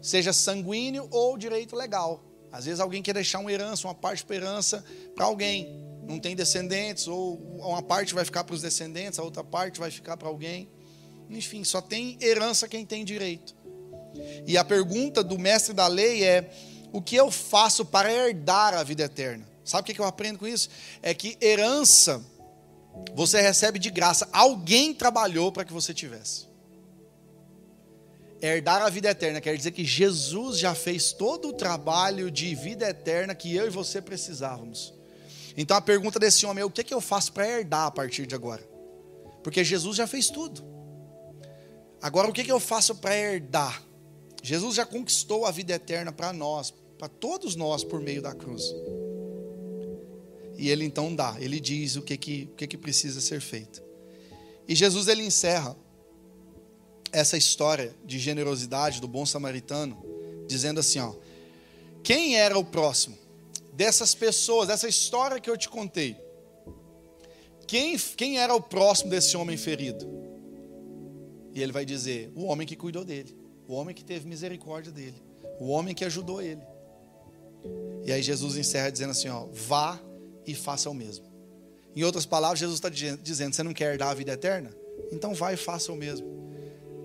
seja 0.00 0.32
sanguíneo 0.32 1.08
ou 1.10 1.36
direito 1.38 1.76
legal. 1.76 2.24
Às 2.50 2.66
vezes 2.66 2.80
alguém 2.80 3.02
quer 3.02 3.14
deixar 3.14 3.40
uma 3.40 3.52
herança, 3.52 3.86
uma 3.86 3.94
parte 3.94 4.24
para 4.24 4.36
herança 4.36 4.84
para 5.14 5.24
alguém. 5.24 5.84
Não 6.06 6.20
tem 6.20 6.36
descendentes, 6.36 7.08
ou 7.08 7.36
uma 7.58 7.82
parte 7.82 8.14
vai 8.14 8.24
ficar 8.24 8.44
para 8.44 8.54
os 8.54 8.62
descendentes, 8.62 9.18
a 9.18 9.22
outra 9.22 9.42
parte 9.42 9.80
vai 9.80 9.90
ficar 9.90 10.16
para 10.16 10.28
alguém. 10.28 10.68
Enfim, 11.30 11.64
só 11.64 11.80
tem 11.80 12.18
herança 12.20 12.68
quem 12.68 12.84
tem 12.84 13.04
direito. 13.04 13.56
E 14.46 14.56
a 14.56 14.64
pergunta 14.64 15.24
do 15.24 15.38
mestre 15.38 15.72
da 15.72 15.86
lei 15.86 16.22
é: 16.22 16.50
o 16.94 17.02
que 17.02 17.16
eu 17.16 17.28
faço 17.28 17.84
para 17.84 18.12
herdar 18.12 18.72
a 18.72 18.84
vida 18.84 19.02
eterna? 19.02 19.44
Sabe 19.64 19.90
o 19.90 19.92
que 19.92 20.00
eu 20.00 20.04
aprendo 20.04 20.38
com 20.38 20.46
isso? 20.46 20.68
É 21.02 21.12
que 21.12 21.36
herança 21.40 22.24
você 23.16 23.40
recebe 23.40 23.80
de 23.80 23.90
graça. 23.90 24.28
Alguém 24.32 24.94
trabalhou 24.94 25.50
para 25.50 25.64
que 25.64 25.72
você 25.72 25.92
tivesse. 25.92 26.46
Herdar 28.40 28.80
a 28.80 28.88
vida 28.88 29.10
eterna 29.10 29.40
quer 29.40 29.56
dizer 29.56 29.72
que 29.72 29.84
Jesus 29.84 30.60
já 30.60 30.72
fez 30.72 31.12
todo 31.12 31.48
o 31.48 31.52
trabalho 31.52 32.30
de 32.30 32.54
vida 32.54 32.88
eterna 32.88 33.34
que 33.34 33.52
eu 33.52 33.66
e 33.66 33.70
você 33.70 34.00
precisávamos. 34.00 34.94
Então 35.56 35.76
a 35.76 35.80
pergunta 35.80 36.20
desse 36.20 36.46
homem 36.46 36.62
é: 36.62 36.64
o 36.64 36.70
que, 36.70 36.82
é 36.82 36.84
que 36.84 36.94
eu 36.94 37.00
faço 37.00 37.32
para 37.32 37.48
herdar 37.48 37.86
a 37.86 37.90
partir 37.90 38.24
de 38.24 38.36
agora? 38.36 38.62
Porque 39.42 39.64
Jesus 39.64 39.96
já 39.96 40.06
fez 40.06 40.28
tudo. 40.30 40.64
Agora, 42.00 42.28
o 42.28 42.32
que, 42.32 42.42
é 42.42 42.44
que 42.44 42.52
eu 42.52 42.60
faço 42.60 42.94
para 42.94 43.16
herdar? 43.16 43.82
Jesus 44.44 44.76
já 44.76 44.86
conquistou 44.86 45.44
a 45.44 45.50
vida 45.50 45.72
eterna 45.72 46.12
para 46.12 46.32
nós, 46.32 46.72
para 46.98 47.08
todos 47.08 47.56
nós, 47.56 47.84
por 47.84 48.00
meio 48.00 48.22
da 48.22 48.34
cruz. 48.34 48.62
E 50.56 50.70
ele 50.70 50.84
então 50.84 51.14
dá, 51.14 51.36
ele 51.40 51.58
diz 51.58 51.96
o 51.96 52.02
que, 52.02 52.16
que, 52.16 52.48
o 52.52 52.56
que, 52.56 52.66
que 52.66 52.76
precisa 52.76 53.20
ser 53.20 53.40
feito. 53.40 53.82
E 54.68 54.74
Jesus 54.74 55.08
ele 55.08 55.24
encerra 55.24 55.76
essa 57.12 57.36
história 57.36 57.94
de 58.04 58.18
generosidade 58.18 59.00
do 59.00 59.08
bom 59.08 59.26
samaritano, 59.26 60.02
dizendo 60.46 60.80
assim: 60.80 61.00
ó, 61.00 61.14
quem 62.02 62.36
era 62.36 62.58
o 62.58 62.64
próximo 62.64 63.16
dessas 63.72 64.14
pessoas, 64.14 64.68
dessa 64.68 64.88
história 64.88 65.40
que 65.40 65.50
eu 65.50 65.56
te 65.56 65.68
contei? 65.68 66.16
Quem, 67.66 67.96
quem 67.98 68.38
era 68.38 68.54
o 68.54 68.60
próximo 68.60 69.10
desse 69.10 69.36
homem 69.36 69.56
ferido? 69.56 70.06
E 71.52 71.62
ele 71.62 71.72
vai 71.72 71.84
dizer: 71.84 72.30
o 72.34 72.44
homem 72.44 72.66
que 72.66 72.76
cuidou 72.76 73.04
dele, 73.04 73.36
o 73.66 73.74
homem 73.74 73.94
que 73.94 74.04
teve 74.04 74.26
misericórdia 74.28 74.92
dele, 74.92 75.20
o 75.60 75.68
homem 75.68 75.94
que 75.94 76.04
ajudou 76.04 76.42
ele. 76.42 76.62
E 78.04 78.12
aí 78.12 78.22
Jesus 78.22 78.56
encerra 78.56 78.90
dizendo 78.90 79.10
assim: 79.10 79.28
ó, 79.28 79.46
vá 79.52 80.00
e 80.46 80.54
faça 80.54 80.90
o 80.90 80.94
mesmo. 80.94 81.24
Em 81.96 82.02
outras 82.02 82.26
palavras, 82.26 82.58
Jesus 82.58 82.78
está 82.78 82.88
dizendo: 82.88 83.54
você 83.54 83.62
não 83.62 83.72
quer 83.72 83.96
dar 83.96 84.10
a 84.10 84.14
vida 84.14 84.32
eterna? 84.32 84.70
Então 85.12 85.34
vai 85.34 85.54
e 85.54 85.56
faça 85.56 85.92
o 85.92 85.96
mesmo. 85.96 86.34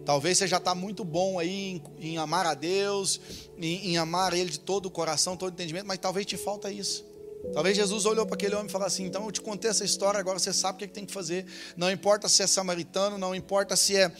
Talvez 0.05 0.37
você 0.37 0.47
já 0.47 0.57
está 0.57 0.73
muito 0.73 1.03
bom 1.03 1.37
aí 1.37 1.71
em, 1.71 1.83
em 1.99 2.17
amar 2.17 2.45
a 2.45 2.53
Deus, 2.53 3.21
em, 3.57 3.91
em, 3.91 3.97
amar 3.97 4.33
Ele 4.33 4.49
de 4.49 4.59
todo 4.59 4.87
o 4.87 4.91
coração, 4.91 5.37
todo 5.37 5.51
o 5.51 5.53
entendimento, 5.53 5.85
mas 5.85 5.99
talvez 5.99 6.25
te 6.25 6.35
falta 6.35 6.71
isso. 6.71 7.05
Talvez 7.53 7.77
Jesus 7.77 8.05
olhou 8.05 8.25
para 8.25 8.35
aquele 8.35 8.55
homem 8.55 8.67
e 8.67 8.71
falou 8.71 8.87
assim: 8.87 9.05
então 9.05 9.25
eu 9.25 9.31
te 9.31 9.41
contei 9.41 9.69
essa 9.69 9.85
história, 9.85 10.19
agora 10.19 10.39
você 10.39 10.51
sabe 10.51 10.75
o 10.75 10.79
que, 10.79 10.85
é 10.85 10.87
que 10.87 10.93
tem 10.93 11.05
que 11.05 11.13
fazer. 11.13 11.45
Não 11.77 11.91
importa 11.91 12.27
se 12.27 12.41
é 12.41 12.47
samaritano, 12.47 13.17
não 13.17 13.35
importa 13.35 13.75
se 13.75 13.95
é 13.95 14.11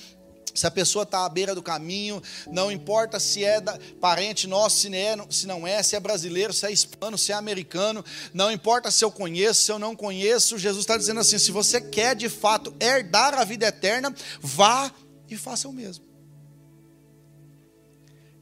se 0.60 0.68
a 0.68 0.72
pessoa 0.72 1.04
está 1.04 1.26
à 1.26 1.30
beira 1.30 1.56
do 1.56 1.64
caminho, 1.64 2.22
não 2.52 2.72
importa 2.72 3.20
se 3.20 3.44
é 3.44 3.62
da, 3.62 3.78
parente 4.00 4.46
nosso, 4.46 4.78
se, 4.78 4.94
é, 4.94 5.16
se 5.30 5.48
não 5.48 5.66
é, 5.66 5.82
se 5.82 5.96
é 5.96 6.00
brasileiro, 6.00 6.54
se 6.54 6.66
é 6.66 6.72
hispano, 6.72 7.18
se 7.18 7.32
é 7.32 7.36
americano, 7.36 8.04
não 8.34 8.52
importa 8.52 8.92
se 8.92 9.04
eu 9.04 9.12
conheço, 9.12 9.64
se 9.64 9.72
eu 9.72 9.80
não 9.80 9.96
conheço, 9.96 10.58
Jesus 10.58 10.84
está 10.84 10.98
dizendo 10.98 11.20
assim: 11.20 11.40
se 11.40 11.52
você 11.52 11.80
quer 11.80 12.16
de 12.16 12.30
fato 12.30 12.74
herdar 12.80 13.34
a 13.34 13.44
vida 13.44 13.68
eterna, 13.68 14.14
vá 14.42 14.92
e 15.30 15.38
faça 15.38 15.68
o 15.68 15.74
mesmo. 15.74 16.06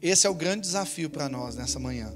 Esse 0.02 0.28
é 0.28 0.30
o 0.30 0.36
grande 0.36 0.62
desafio 0.62 1.10
para 1.10 1.28
nós 1.28 1.56
nessa 1.56 1.80
manhã. 1.80 2.14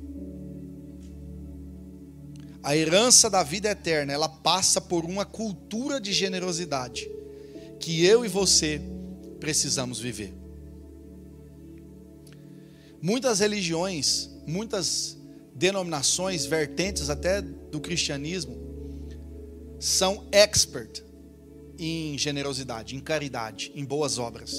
A 2.63 2.75
herança 2.75 3.27
da 3.27 3.41
vida 3.41 3.69
eterna, 3.69 4.13
ela 4.13 4.29
passa 4.29 4.79
por 4.79 5.03
uma 5.03 5.25
cultura 5.25 5.99
de 5.99 6.13
generosidade 6.13 7.09
que 7.79 8.05
eu 8.05 8.23
e 8.23 8.27
você 8.27 8.79
precisamos 9.41 9.99
viver. 9.99 10.33
Muitas 13.01 13.39
religiões, 13.39 14.29
muitas 14.47 15.17
denominações, 15.55 16.45
vertentes 16.45 17.09
até 17.09 17.41
do 17.41 17.81
cristianismo, 17.81 18.55
são 19.79 20.27
expert 20.31 21.03
em 21.77 22.15
generosidade, 22.17 22.95
em 22.95 22.99
caridade, 22.99 23.71
em 23.75 23.83
boas 23.83 24.19
obras. 24.19 24.55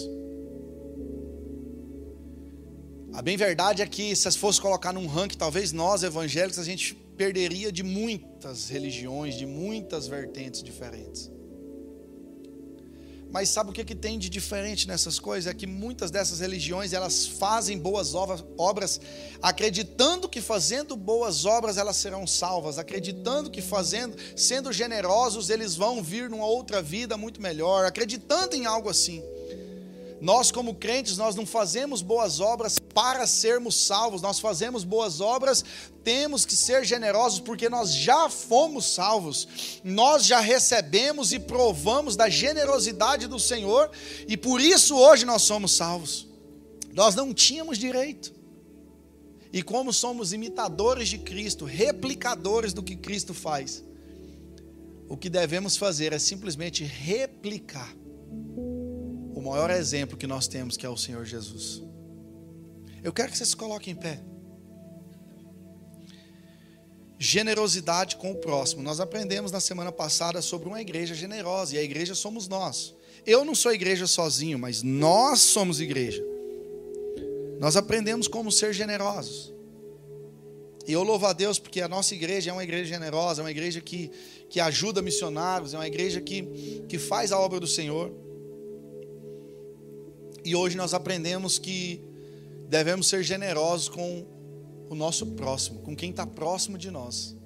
A 3.13 3.23
bem 3.23 3.37
verdade 3.37 3.83
é 3.83 3.87
que 3.87 4.17
se 4.17 4.31
fosse 4.33 4.61
colocar 4.61 4.93
num 4.93 5.07
ranking, 5.07 5.37
talvez 5.37 5.71
nós 5.71 6.03
evangélicos 6.03 6.59
a 6.59 6.65
gente 6.65 6.95
perderia 7.17 7.71
de 7.71 7.85
muitas 7.85 8.69
religiões, 8.69 9.37
de 9.37 9.47
muitas 9.47 10.09
vertentes 10.09 10.63
diferentes. 10.63 11.31
Mas 13.33 13.49
sabe 13.49 13.71
o 13.71 13.73
que, 13.73 13.83
que 13.83 13.95
tem 13.95 14.19
de 14.19 14.29
diferente 14.29 14.87
nessas 14.87 15.19
coisas? 15.19 15.51
É 15.51 15.55
que 15.55 15.67
muitas 15.67 16.11
dessas 16.11 16.41
religiões 16.41 16.93
elas 16.93 17.27
fazem 17.27 17.79
boas 17.79 18.15
obras, 18.15 19.01
acreditando 19.41 20.29
que 20.29 20.43
fazendo 20.43 20.95
boas 20.95 21.47
obras 21.47 21.79
elas 21.79 21.97
serão 21.97 22.27
salvas, 22.27 22.79
acreditando 22.79 23.51
que 23.51 23.63
fazendo, 23.63 24.15
sendo 24.37 24.71
generosos, 24.71 25.49
eles 25.49 25.75
vão 25.75 26.03
vir 26.03 26.29
numa 26.29 26.45
outra 26.45 26.83
vida 26.83 27.17
muito 27.17 27.41
melhor, 27.41 27.87
acreditando 27.87 28.55
em 28.55 28.67
algo 28.67 28.91
assim. 28.91 29.23
Nós, 30.23 30.53
como 30.53 30.77
crentes, 30.77 31.17
nós 31.17 31.35
não 31.35 31.45
fazemos 31.45 32.01
boas 32.01 32.39
obras 32.39 32.79
para 32.79 33.27
sermos 33.27 33.75
salvos, 33.75 34.23
nós 34.23 34.39
fazemos 34.39 34.85
boas 34.85 35.21
obras, 35.21 35.65
temos 36.05 36.47
que 36.47 36.55
ser 36.55 36.85
generosos 36.85 37.41
porque 37.41 37.69
nós 37.69 37.93
já 37.93 38.29
fomos 38.29 38.87
salvos, 38.87 39.49
nós 39.83 40.25
já 40.25 40.39
recebemos 40.39 41.33
e 41.33 41.41
provamos 41.41 42.15
da 42.15 42.29
generosidade 42.29 43.27
do 43.27 43.41
Senhor 43.41 43.91
e 44.29 44.37
por 44.37 44.61
isso 44.61 44.97
hoje 44.97 45.25
nós 45.25 45.43
somos 45.43 45.73
salvos. 45.73 46.29
Nós 46.93 47.17
não 47.17 47.35
tínhamos 47.35 47.77
direito. 47.77 48.33
E 49.53 49.61
como 49.61 49.93
somos 49.93 50.33
imitadores 50.33 51.09
de 51.09 51.19
Cristo, 51.19 51.65
replicadores 51.65 52.73
do 52.73 52.81
que 52.81 52.95
Cristo 52.95 53.35
faz, 53.35 53.83
o 55.09 55.17
que 55.17 55.29
devemos 55.29 55.77
fazer 55.77 56.13
é 56.13 56.19
simplesmente 56.21 56.85
replicar 56.85 57.93
o 59.43 59.51
maior 59.51 59.71
exemplo 59.71 60.17
que 60.17 60.27
nós 60.27 60.47
temos, 60.47 60.77
que 60.77 60.87
é 60.87 60.89
o 60.89 60.97
Senhor 60.97 61.25
Jesus. 61.25 61.83
Eu 63.03 63.13
quero 63.13 63.33
que 63.33 63.37
você 63.37 63.45
se 63.45 63.57
coloque 63.57 63.91
em 63.91 63.95
pé. 63.95 64.21
Generosidade 67.19 68.17
com 68.17 68.31
o 68.31 68.37
próximo. 68.37 68.83
Nós 68.83 69.01
aprendemos 69.01 69.51
na 69.51 69.59
semana 69.59 69.91
passada 69.91 70.41
sobre 70.41 70.69
uma 70.69 70.81
igreja 70.81 71.13
generosa, 71.15 71.75
e 71.75 71.79
a 71.79 71.83
igreja 71.83 72.15
somos 72.15 72.47
nós. 72.47 72.95
Eu 73.27 73.45
não 73.45 73.55
sou 73.55 73.73
igreja 73.73 74.07
sozinho, 74.07 74.59
mas 74.59 74.83
nós 74.83 75.41
somos 75.41 75.81
igreja. 75.81 76.23
Nós 77.59 77.77
aprendemos 77.77 78.29
como 78.29 78.51
ser 78.53 78.73
generosos. 78.73 79.53
E 80.87 80.93
eu 80.93 81.03
louvo 81.03 81.27
a 81.27 81.33
Deus 81.33 81.59
porque 81.59 81.81
a 81.81 81.89
nossa 81.89 82.15
igreja 82.15 82.51
é 82.51 82.53
uma 82.53 82.65
igreja 82.65 82.87
generosa, 82.87 83.41
é 83.41 83.45
uma 83.45 83.51
igreja 83.51 83.81
que, 83.81 84.11
que 84.49 84.61
ajuda 84.61 85.03
missionários, 85.03 85.75
é 85.75 85.79
uma 85.79 85.87
igreja 85.87 86.21
que, 86.21 86.85
que 86.89 86.99
faz 86.99 87.33
a 87.33 87.39
obra 87.39 87.59
do 87.59 87.67
Senhor. 87.67 88.22
E 90.45 90.57
hoje 90.57 90.77
nós 90.77 90.93
aprendemos 90.93 91.59
que 91.59 92.03
devemos 92.69 93.07
ser 93.07 93.23
generosos 93.23 93.89
com 93.89 94.27
o 94.89 94.95
nosso 94.95 95.27
próximo, 95.27 95.81
com 95.81 95.95
quem 95.95 96.11
está 96.11 96.27
próximo 96.27 96.77
de 96.77 96.91
nós. 96.91 97.37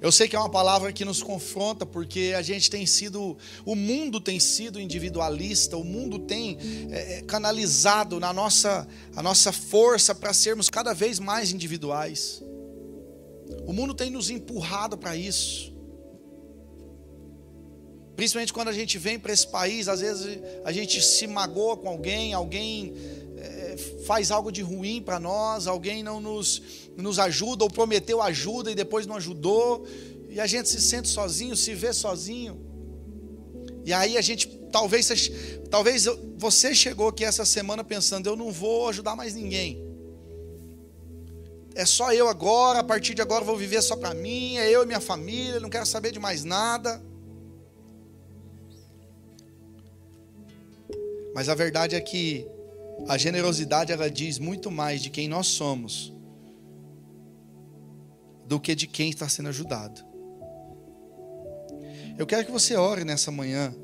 Eu 0.00 0.12
sei 0.12 0.28
que 0.28 0.36
é 0.36 0.38
uma 0.38 0.50
palavra 0.50 0.92
que 0.92 1.04
nos 1.04 1.22
confronta, 1.22 1.86
porque 1.86 2.34
a 2.36 2.42
gente 2.42 2.70
tem 2.70 2.84
sido, 2.84 3.36
o 3.64 3.74
mundo 3.74 4.20
tem 4.20 4.38
sido 4.38 4.80
individualista, 4.80 5.76
o 5.76 5.84
mundo 5.84 6.18
tem 6.18 6.58
é, 6.90 7.18
é 7.18 7.22
canalizado 7.22 8.20
na 8.20 8.32
nossa, 8.32 8.86
a 9.14 9.22
nossa 9.22 9.52
força 9.52 10.14
para 10.14 10.34
sermos 10.34 10.68
cada 10.68 10.92
vez 10.92 11.18
mais 11.18 11.50
individuais. 11.50 12.42
O 13.66 13.72
mundo 13.72 13.94
tem 13.94 14.10
nos 14.10 14.28
empurrado 14.28 14.98
para 14.98 15.16
isso. 15.16 15.75
Principalmente 18.16 18.52
quando 18.52 18.68
a 18.68 18.72
gente 18.72 18.96
vem 18.96 19.18
para 19.18 19.30
esse 19.30 19.46
país, 19.46 19.88
às 19.88 20.00
vezes 20.00 20.38
a 20.64 20.72
gente 20.72 21.02
se 21.02 21.26
magoa 21.26 21.76
com 21.76 21.86
alguém, 21.86 22.32
alguém 22.32 22.94
é, 23.36 23.76
faz 24.06 24.30
algo 24.30 24.50
de 24.50 24.62
ruim 24.62 25.02
para 25.02 25.20
nós, 25.20 25.66
alguém 25.66 26.02
não 26.02 26.18
nos, 26.18 26.62
nos 26.96 27.18
ajuda 27.18 27.64
ou 27.64 27.70
prometeu 27.70 28.22
ajuda 28.22 28.70
e 28.70 28.74
depois 28.74 29.06
não 29.06 29.16
ajudou, 29.16 29.86
e 30.30 30.40
a 30.40 30.46
gente 30.46 30.66
se 30.66 30.80
sente 30.80 31.08
sozinho, 31.08 31.54
se 31.54 31.74
vê 31.74 31.92
sozinho. 31.92 32.58
E 33.84 33.92
aí 33.92 34.16
a 34.16 34.22
gente, 34.22 34.48
talvez, 34.72 35.30
talvez 35.70 36.06
você 36.38 36.74
chegou 36.74 37.08
aqui 37.08 37.24
essa 37.24 37.44
semana 37.44 37.84
pensando, 37.84 38.26
eu 38.26 38.34
não 38.34 38.50
vou 38.50 38.88
ajudar 38.88 39.14
mais 39.14 39.34
ninguém. 39.34 39.84
É 41.74 41.84
só 41.84 42.14
eu 42.14 42.28
agora, 42.28 42.78
a 42.78 42.84
partir 42.84 43.12
de 43.12 43.20
agora 43.20 43.44
vou 43.44 43.58
viver 43.58 43.82
só 43.82 43.94
para 43.94 44.14
mim, 44.14 44.56
é 44.56 44.70
eu 44.70 44.82
e 44.82 44.86
minha 44.86 45.00
família, 45.00 45.60
não 45.60 45.68
quero 45.68 45.84
saber 45.84 46.10
de 46.10 46.18
mais 46.18 46.42
nada. 46.42 47.02
Mas 51.36 51.50
a 51.50 51.54
verdade 51.54 51.94
é 51.94 52.00
que 52.00 52.48
a 53.06 53.18
generosidade 53.18 53.92
ela 53.92 54.10
diz 54.10 54.38
muito 54.38 54.70
mais 54.70 55.02
de 55.02 55.10
quem 55.10 55.28
nós 55.28 55.48
somos 55.48 56.10
do 58.46 58.58
que 58.58 58.74
de 58.74 58.86
quem 58.86 59.10
está 59.10 59.28
sendo 59.28 59.50
ajudado. 59.50 60.02
Eu 62.16 62.26
quero 62.26 62.46
que 62.46 62.50
você 62.50 62.74
ore 62.74 63.04
nessa 63.04 63.30
manhã. 63.30 63.74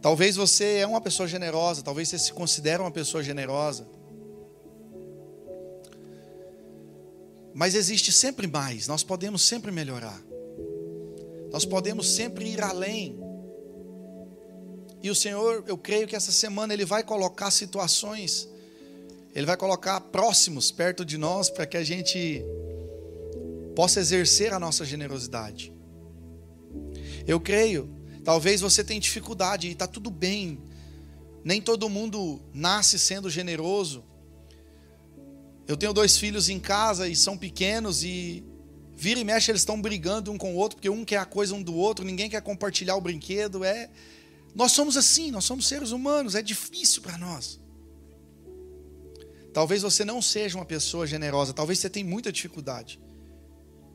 Talvez 0.00 0.34
você 0.34 0.78
é 0.78 0.86
uma 0.86 1.00
pessoa 1.00 1.28
generosa, 1.28 1.80
talvez 1.80 2.08
você 2.08 2.18
se 2.18 2.32
considere 2.32 2.82
uma 2.82 2.90
pessoa 2.90 3.22
generosa. 3.22 3.86
Mas 7.54 7.76
existe 7.76 8.10
sempre 8.10 8.48
mais, 8.48 8.88
nós 8.88 9.04
podemos 9.04 9.42
sempre 9.42 9.70
melhorar. 9.70 10.20
Nós 11.52 11.64
podemos 11.64 12.16
sempre 12.16 12.48
ir 12.48 12.60
além. 12.60 13.21
E 15.02 15.10
o 15.10 15.14
Senhor, 15.14 15.64
eu 15.66 15.76
creio 15.76 16.06
que 16.06 16.14
essa 16.14 16.30
semana 16.30 16.72
Ele 16.72 16.84
vai 16.84 17.02
colocar 17.02 17.50
situações, 17.50 18.48
Ele 19.34 19.44
vai 19.44 19.56
colocar 19.56 20.00
próximos 20.00 20.70
perto 20.70 21.04
de 21.04 21.18
nós 21.18 21.50
para 21.50 21.66
que 21.66 21.76
a 21.76 21.82
gente 21.82 22.44
possa 23.74 23.98
exercer 23.98 24.52
a 24.52 24.60
nossa 24.60 24.84
generosidade. 24.84 25.72
Eu 27.26 27.40
creio, 27.40 27.90
talvez 28.22 28.60
você 28.60 28.84
tenha 28.84 29.00
dificuldade 29.00 29.66
e 29.66 29.72
está 29.72 29.88
tudo 29.88 30.10
bem. 30.10 30.60
Nem 31.44 31.60
todo 31.60 31.88
mundo 31.88 32.40
nasce 32.54 32.96
sendo 32.96 33.28
generoso. 33.28 34.04
Eu 35.66 35.76
tenho 35.76 35.92
dois 35.92 36.16
filhos 36.16 36.48
em 36.48 36.60
casa 36.60 37.08
e 37.08 37.16
são 37.16 37.36
pequenos 37.36 38.04
e 38.04 38.44
vira 38.96 39.18
e 39.18 39.24
mexe 39.24 39.50
eles 39.50 39.62
estão 39.62 39.80
brigando 39.80 40.30
um 40.30 40.38
com 40.38 40.54
o 40.54 40.56
outro 40.56 40.76
porque 40.76 40.88
um 40.88 41.04
quer 41.04 41.16
a 41.16 41.24
coisa 41.24 41.54
um 41.54 41.62
do 41.62 41.74
outro, 41.74 42.04
ninguém 42.04 42.30
quer 42.30 42.40
compartilhar 42.42 42.94
o 42.94 43.00
brinquedo. 43.00 43.64
É 43.64 43.90
nós 44.54 44.72
somos 44.72 44.96
assim, 44.96 45.30
nós 45.30 45.44
somos 45.44 45.66
seres 45.66 45.90
humanos, 45.90 46.34
é 46.34 46.42
difícil 46.42 47.02
para 47.02 47.16
nós. 47.16 47.60
Talvez 49.52 49.82
você 49.82 50.04
não 50.04 50.20
seja 50.22 50.56
uma 50.56 50.64
pessoa 50.64 51.06
generosa, 51.06 51.52
talvez 51.52 51.78
você 51.78 51.90
tenha 51.90 52.06
muita 52.06 52.32
dificuldade. 52.32 53.00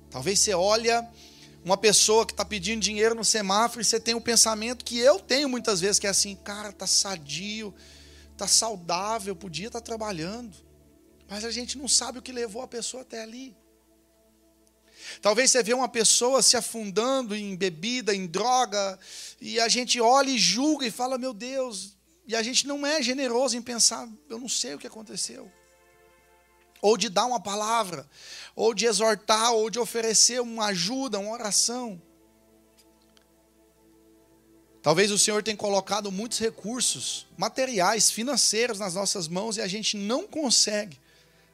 Talvez 0.10 0.40
você 0.40 0.54
olha 0.54 1.08
uma 1.64 1.78
pessoa 1.78 2.26
que 2.26 2.32
está 2.32 2.46
pedindo 2.46 2.82
dinheiro 2.82 3.14
no 3.16 3.26
semáforo 3.26 3.82
e 3.82 3.86
você 3.86 4.00
tem 4.00 4.16
o 4.16 4.22
pensamento 4.22 4.86
que 4.86 4.98
eu 4.98 5.20
tenho 5.20 5.50
muitas 5.50 5.82
vezes, 5.82 6.00
que 6.00 6.08
é 6.08 6.10
assim, 6.10 6.36
cara, 6.36 6.72
tá 6.72 6.88
sadio, 6.88 7.74
tá 8.38 8.48
saudável, 8.48 9.36
podia 9.36 9.68
estar 9.68 9.82
tá 9.82 9.86
trabalhando. 9.86 10.56
Mas 11.28 11.44
a 11.44 11.52
gente 11.52 11.78
não 11.78 11.88
sabe 11.88 12.20
o 12.20 12.22
que 12.22 12.32
levou 12.32 12.62
a 12.62 12.68
pessoa 12.68 13.02
até 13.02 13.22
ali. 13.22 13.56
Talvez 15.22 15.52
você 15.52 15.64
vê 15.64 15.74
uma 15.74 15.88
pessoa 15.88 16.42
se 16.42 16.58
afundando 16.58 17.36
em 17.36 17.56
bebida, 17.56 18.14
em 18.14 18.28
droga, 18.28 19.00
e 19.40 19.60
a 19.60 19.68
gente 19.68 20.00
olha 20.00 20.30
e 20.30 20.38
julga 20.38 20.86
e 20.86 20.92
fala, 20.92 21.18
meu 21.18 21.34
Deus, 21.34 21.96
e 22.28 22.36
a 22.36 22.44
gente 22.44 22.68
não 22.68 22.86
é 22.86 23.02
generoso 23.02 23.56
em 23.56 23.62
pensar, 23.62 24.08
eu 24.30 24.38
não 24.38 24.50
sei 24.50 24.76
o 24.76 24.78
que 24.80 24.88
aconteceu. 24.88 25.52
Ou 26.82 26.98
de 26.98 27.10
dar 27.10 27.26
uma 27.26 27.40
palavra, 27.40 28.08
ou 28.56 28.74
de 28.74 28.86
exortar, 28.86 29.54
ou 29.54 29.70
de 29.70 29.80
oferecer 29.80 30.42
uma 30.42 30.68
ajuda, 30.68 31.20
uma 31.20 31.32
oração. 31.32 32.02
Talvez 34.82 35.10
o 35.10 35.18
Senhor 35.18 35.42
tenha 35.42 35.58
colocado 35.58 36.12
muitos 36.12 36.40
recursos 36.40 37.28
materiais, 37.38 38.12
financeiros 38.12 38.80
nas 38.80 38.94
nossas 38.94 39.28
mãos 39.28 39.58
e 39.58 39.62
a 39.62 39.68
gente 39.68 39.96
não 39.96 40.28
consegue 40.28 41.00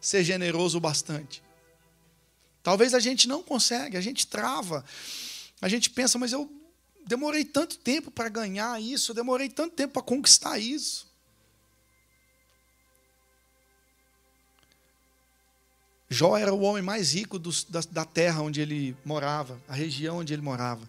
ser 0.01 0.23
generoso 0.23 0.77
o 0.77 0.81
bastante. 0.81 1.42
Talvez 2.63 2.93
a 2.93 2.99
gente 2.99 3.27
não 3.27 3.43
consegue, 3.43 3.97
a 3.97 4.01
gente 4.01 4.25
trava. 4.25 4.83
A 5.61 5.67
gente 5.67 5.89
pensa, 5.89 6.17
mas 6.17 6.31
eu 6.31 6.49
demorei 7.05 7.43
tanto 7.43 7.77
tempo 7.77 8.09
para 8.09 8.29
ganhar 8.29 8.81
isso, 8.81 9.11
eu 9.11 9.15
demorei 9.15 9.49
tanto 9.49 9.75
tempo 9.75 9.93
para 9.93 10.01
conquistar 10.01 10.57
isso. 10.57 11.11
Jó 16.09 16.37
era 16.37 16.53
o 16.53 16.61
homem 16.61 16.81
mais 16.83 17.13
rico 17.13 17.37
dos, 17.37 17.63
da, 17.63 17.81
da 17.91 18.05
terra 18.05 18.41
onde 18.41 18.61
ele 18.61 18.95
morava, 19.03 19.59
a 19.67 19.73
região 19.73 20.17
onde 20.19 20.31
ele 20.31 20.41
morava. 20.41 20.87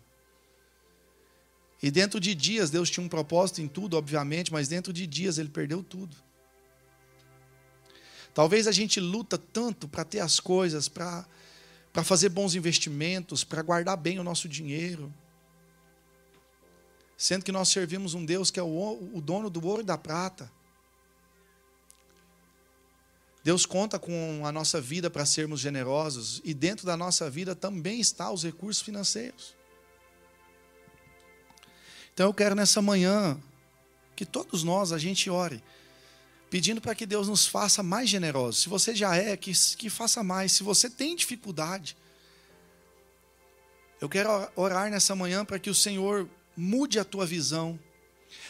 E 1.83 1.91
dentro 1.91 2.20
de 2.20 2.35
dias, 2.35 2.70
Deus 2.70 2.91
tinha 2.91 3.05
um 3.05 3.09
propósito 3.09 3.61
em 3.61 3.68
tudo, 3.68 3.97
obviamente, 3.97 4.53
mas 4.53 4.68
dentro 4.68 4.93
de 4.93 5.07
dias 5.07 5.39
ele 5.39 5.49
perdeu 5.49 5.83
tudo. 5.83 6.14
Talvez 8.33 8.66
a 8.66 8.72
gente 8.72 9.01
luta 9.01 9.39
tanto 9.39 9.89
para 9.89 10.05
ter 10.05 10.20
as 10.20 10.39
coisas, 10.41 10.89
para 10.89 11.27
fazer 12.03 12.29
bons 12.29 12.55
investimentos, 12.57 13.45
para 13.45 13.63
guardar 13.63 13.97
bem 13.97 14.19
o 14.19 14.25
nosso 14.25 14.49
dinheiro. 14.49 15.13
Sendo 17.17 17.45
que 17.45 17.53
nós 17.53 17.69
servimos 17.69 18.15
um 18.15 18.25
Deus 18.25 18.51
que 18.51 18.59
é 18.59 18.63
o 18.63 19.21
dono 19.23 19.49
do 19.49 19.65
ouro 19.65 19.83
e 19.83 19.85
da 19.85 19.97
prata. 19.97 20.51
Deus 23.45 23.67
conta 23.67 23.99
com 23.99 24.43
a 24.45 24.51
nossa 24.51 24.81
vida 24.81 25.11
para 25.11 25.27
sermos 25.27 25.61
generosos 25.61 26.41
e 26.45 26.55
dentro 26.55 26.87
da 26.87 26.97
nossa 26.97 27.29
vida 27.29 27.55
também 27.55 28.01
está 28.01 28.31
os 28.31 28.43
recursos 28.43 28.83
financeiros. 28.83 29.55
Então 32.15 32.27
eu 32.27 32.35
quero 32.35 32.55
nessa 32.55 32.81
manhã 32.81 33.39
que 34.17 34.25
todos 34.25 34.65
nós 34.65 34.93
a 34.93 34.99
gente 34.99 35.29
ore, 35.29 35.63
pedindo 36.51 36.81
para 36.81 36.95
que 36.95 37.07
Deus 37.07 37.29
nos 37.29 37.47
faça 37.47 37.83
mais 37.83 38.09
generosos. 38.09 38.63
Se 38.63 38.69
você 38.69 38.95
já 38.95 39.17
é, 39.17 39.37
que, 39.37 39.53
que 39.77 39.91
faça 39.91 40.23
mais. 40.23 40.53
Se 40.53 40.63
você 40.63 40.89
tem 40.89 41.17
dificuldade, 41.17 41.97
eu 44.01 44.09
quero 44.09 44.29
orar 44.55 44.91
nessa 44.91 45.15
manhã 45.15 45.45
para 45.45 45.59
que 45.59 45.71
o 45.71 45.75
Senhor 45.75 46.29
mude 46.57 46.99
a 46.99 47.05
tua 47.05 47.27
visão, 47.27 47.79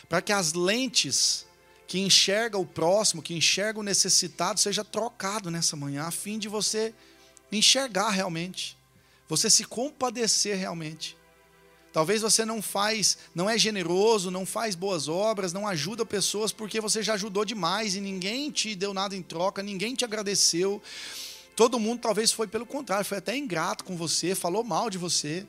para 0.08 0.20
que 0.20 0.32
as 0.32 0.52
lentes 0.52 1.46
que 1.86 2.00
enxerga 2.00 2.58
o 2.58 2.66
próximo, 2.66 3.22
que 3.22 3.34
enxerga 3.34 3.78
o 3.78 3.82
necessitado, 3.82 4.58
seja 4.58 4.84
trocado 4.84 5.50
nessa 5.50 5.76
manhã, 5.76 6.04
a 6.04 6.10
fim 6.10 6.38
de 6.38 6.48
você 6.48 6.94
enxergar 7.52 8.10
realmente, 8.10 8.76
você 9.28 9.48
se 9.48 9.64
compadecer 9.64 10.56
realmente. 10.56 11.16
Talvez 11.94 12.22
você 12.22 12.44
não 12.44 12.60
faz, 12.60 13.16
não 13.32 13.48
é 13.48 13.56
generoso, 13.56 14.28
não 14.28 14.44
faz 14.44 14.74
boas 14.74 15.06
obras, 15.06 15.52
não 15.52 15.64
ajuda 15.64 16.04
pessoas 16.04 16.50
porque 16.50 16.80
você 16.80 17.04
já 17.04 17.14
ajudou 17.14 17.44
demais 17.44 17.94
e 17.94 18.00
ninguém 18.00 18.50
te 18.50 18.74
deu 18.74 18.92
nada 18.92 19.14
em 19.14 19.22
troca, 19.22 19.62
ninguém 19.62 19.94
te 19.94 20.04
agradeceu. 20.04 20.82
Todo 21.54 21.78
mundo 21.78 22.00
talvez 22.00 22.32
foi 22.32 22.48
pelo 22.48 22.66
contrário, 22.66 23.04
foi 23.04 23.18
até 23.18 23.36
ingrato 23.36 23.84
com 23.84 23.96
você, 23.96 24.34
falou 24.34 24.64
mal 24.64 24.90
de 24.90 24.98
você. 24.98 25.46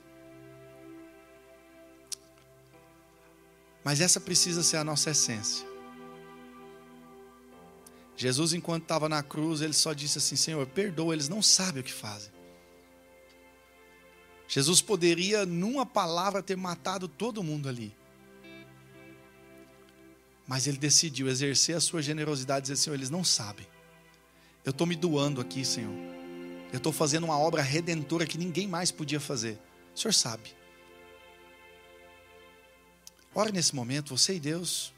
Mas 3.82 4.00
essa 4.00 4.20
precisa 4.20 4.62
ser 4.62 4.76
a 4.76 4.84
nossa 4.84 5.10
essência. 5.10 5.66
Jesus, 8.16 8.52
enquanto 8.52 8.84
estava 8.84 9.08
na 9.08 9.20
cruz, 9.20 9.62
ele 9.62 9.72
só 9.72 9.92
disse 9.92 10.18
assim: 10.18 10.36
Senhor, 10.36 10.64
perdoa, 10.68 11.12
eles 11.12 11.28
não 11.28 11.42
sabem 11.42 11.80
o 11.80 11.84
que 11.84 11.92
fazem. 11.92 12.35
Jesus 14.48 14.80
poderia, 14.80 15.44
numa 15.44 15.84
palavra, 15.84 16.42
ter 16.42 16.56
matado 16.56 17.08
todo 17.08 17.42
mundo 17.42 17.68
ali. 17.68 17.94
Mas 20.46 20.66
ele 20.66 20.76
decidiu 20.76 21.28
exercer 21.28 21.76
a 21.76 21.80
sua 21.80 22.00
generosidade 22.00 22.60
e 22.60 22.62
dizer: 22.62 22.76
Senhor, 22.76 22.94
eles 22.94 23.10
não 23.10 23.24
sabem. 23.24 23.66
Eu 24.64 24.70
estou 24.70 24.86
me 24.86 24.94
doando 24.94 25.40
aqui, 25.40 25.64
Senhor. 25.64 25.94
Eu 26.72 26.78
estou 26.78 26.92
fazendo 26.92 27.24
uma 27.24 27.38
obra 27.38 27.62
redentora 27.62 28.26
que 28.26 28.38
ninguém 28.38 28.68
mais 28.68 28.90
podia 28.90 29.20
fazer. 29.20 29.58
O 29.94 29.98
Senhor 29.98 30.12
sabe. 30.12 30.54
Ore 33.34 33.52
nesse 33.52 33.74
momento, 33.74 34.16
você 34.16 34.34
e 34.34 34.40
Deus. 34.40 34.92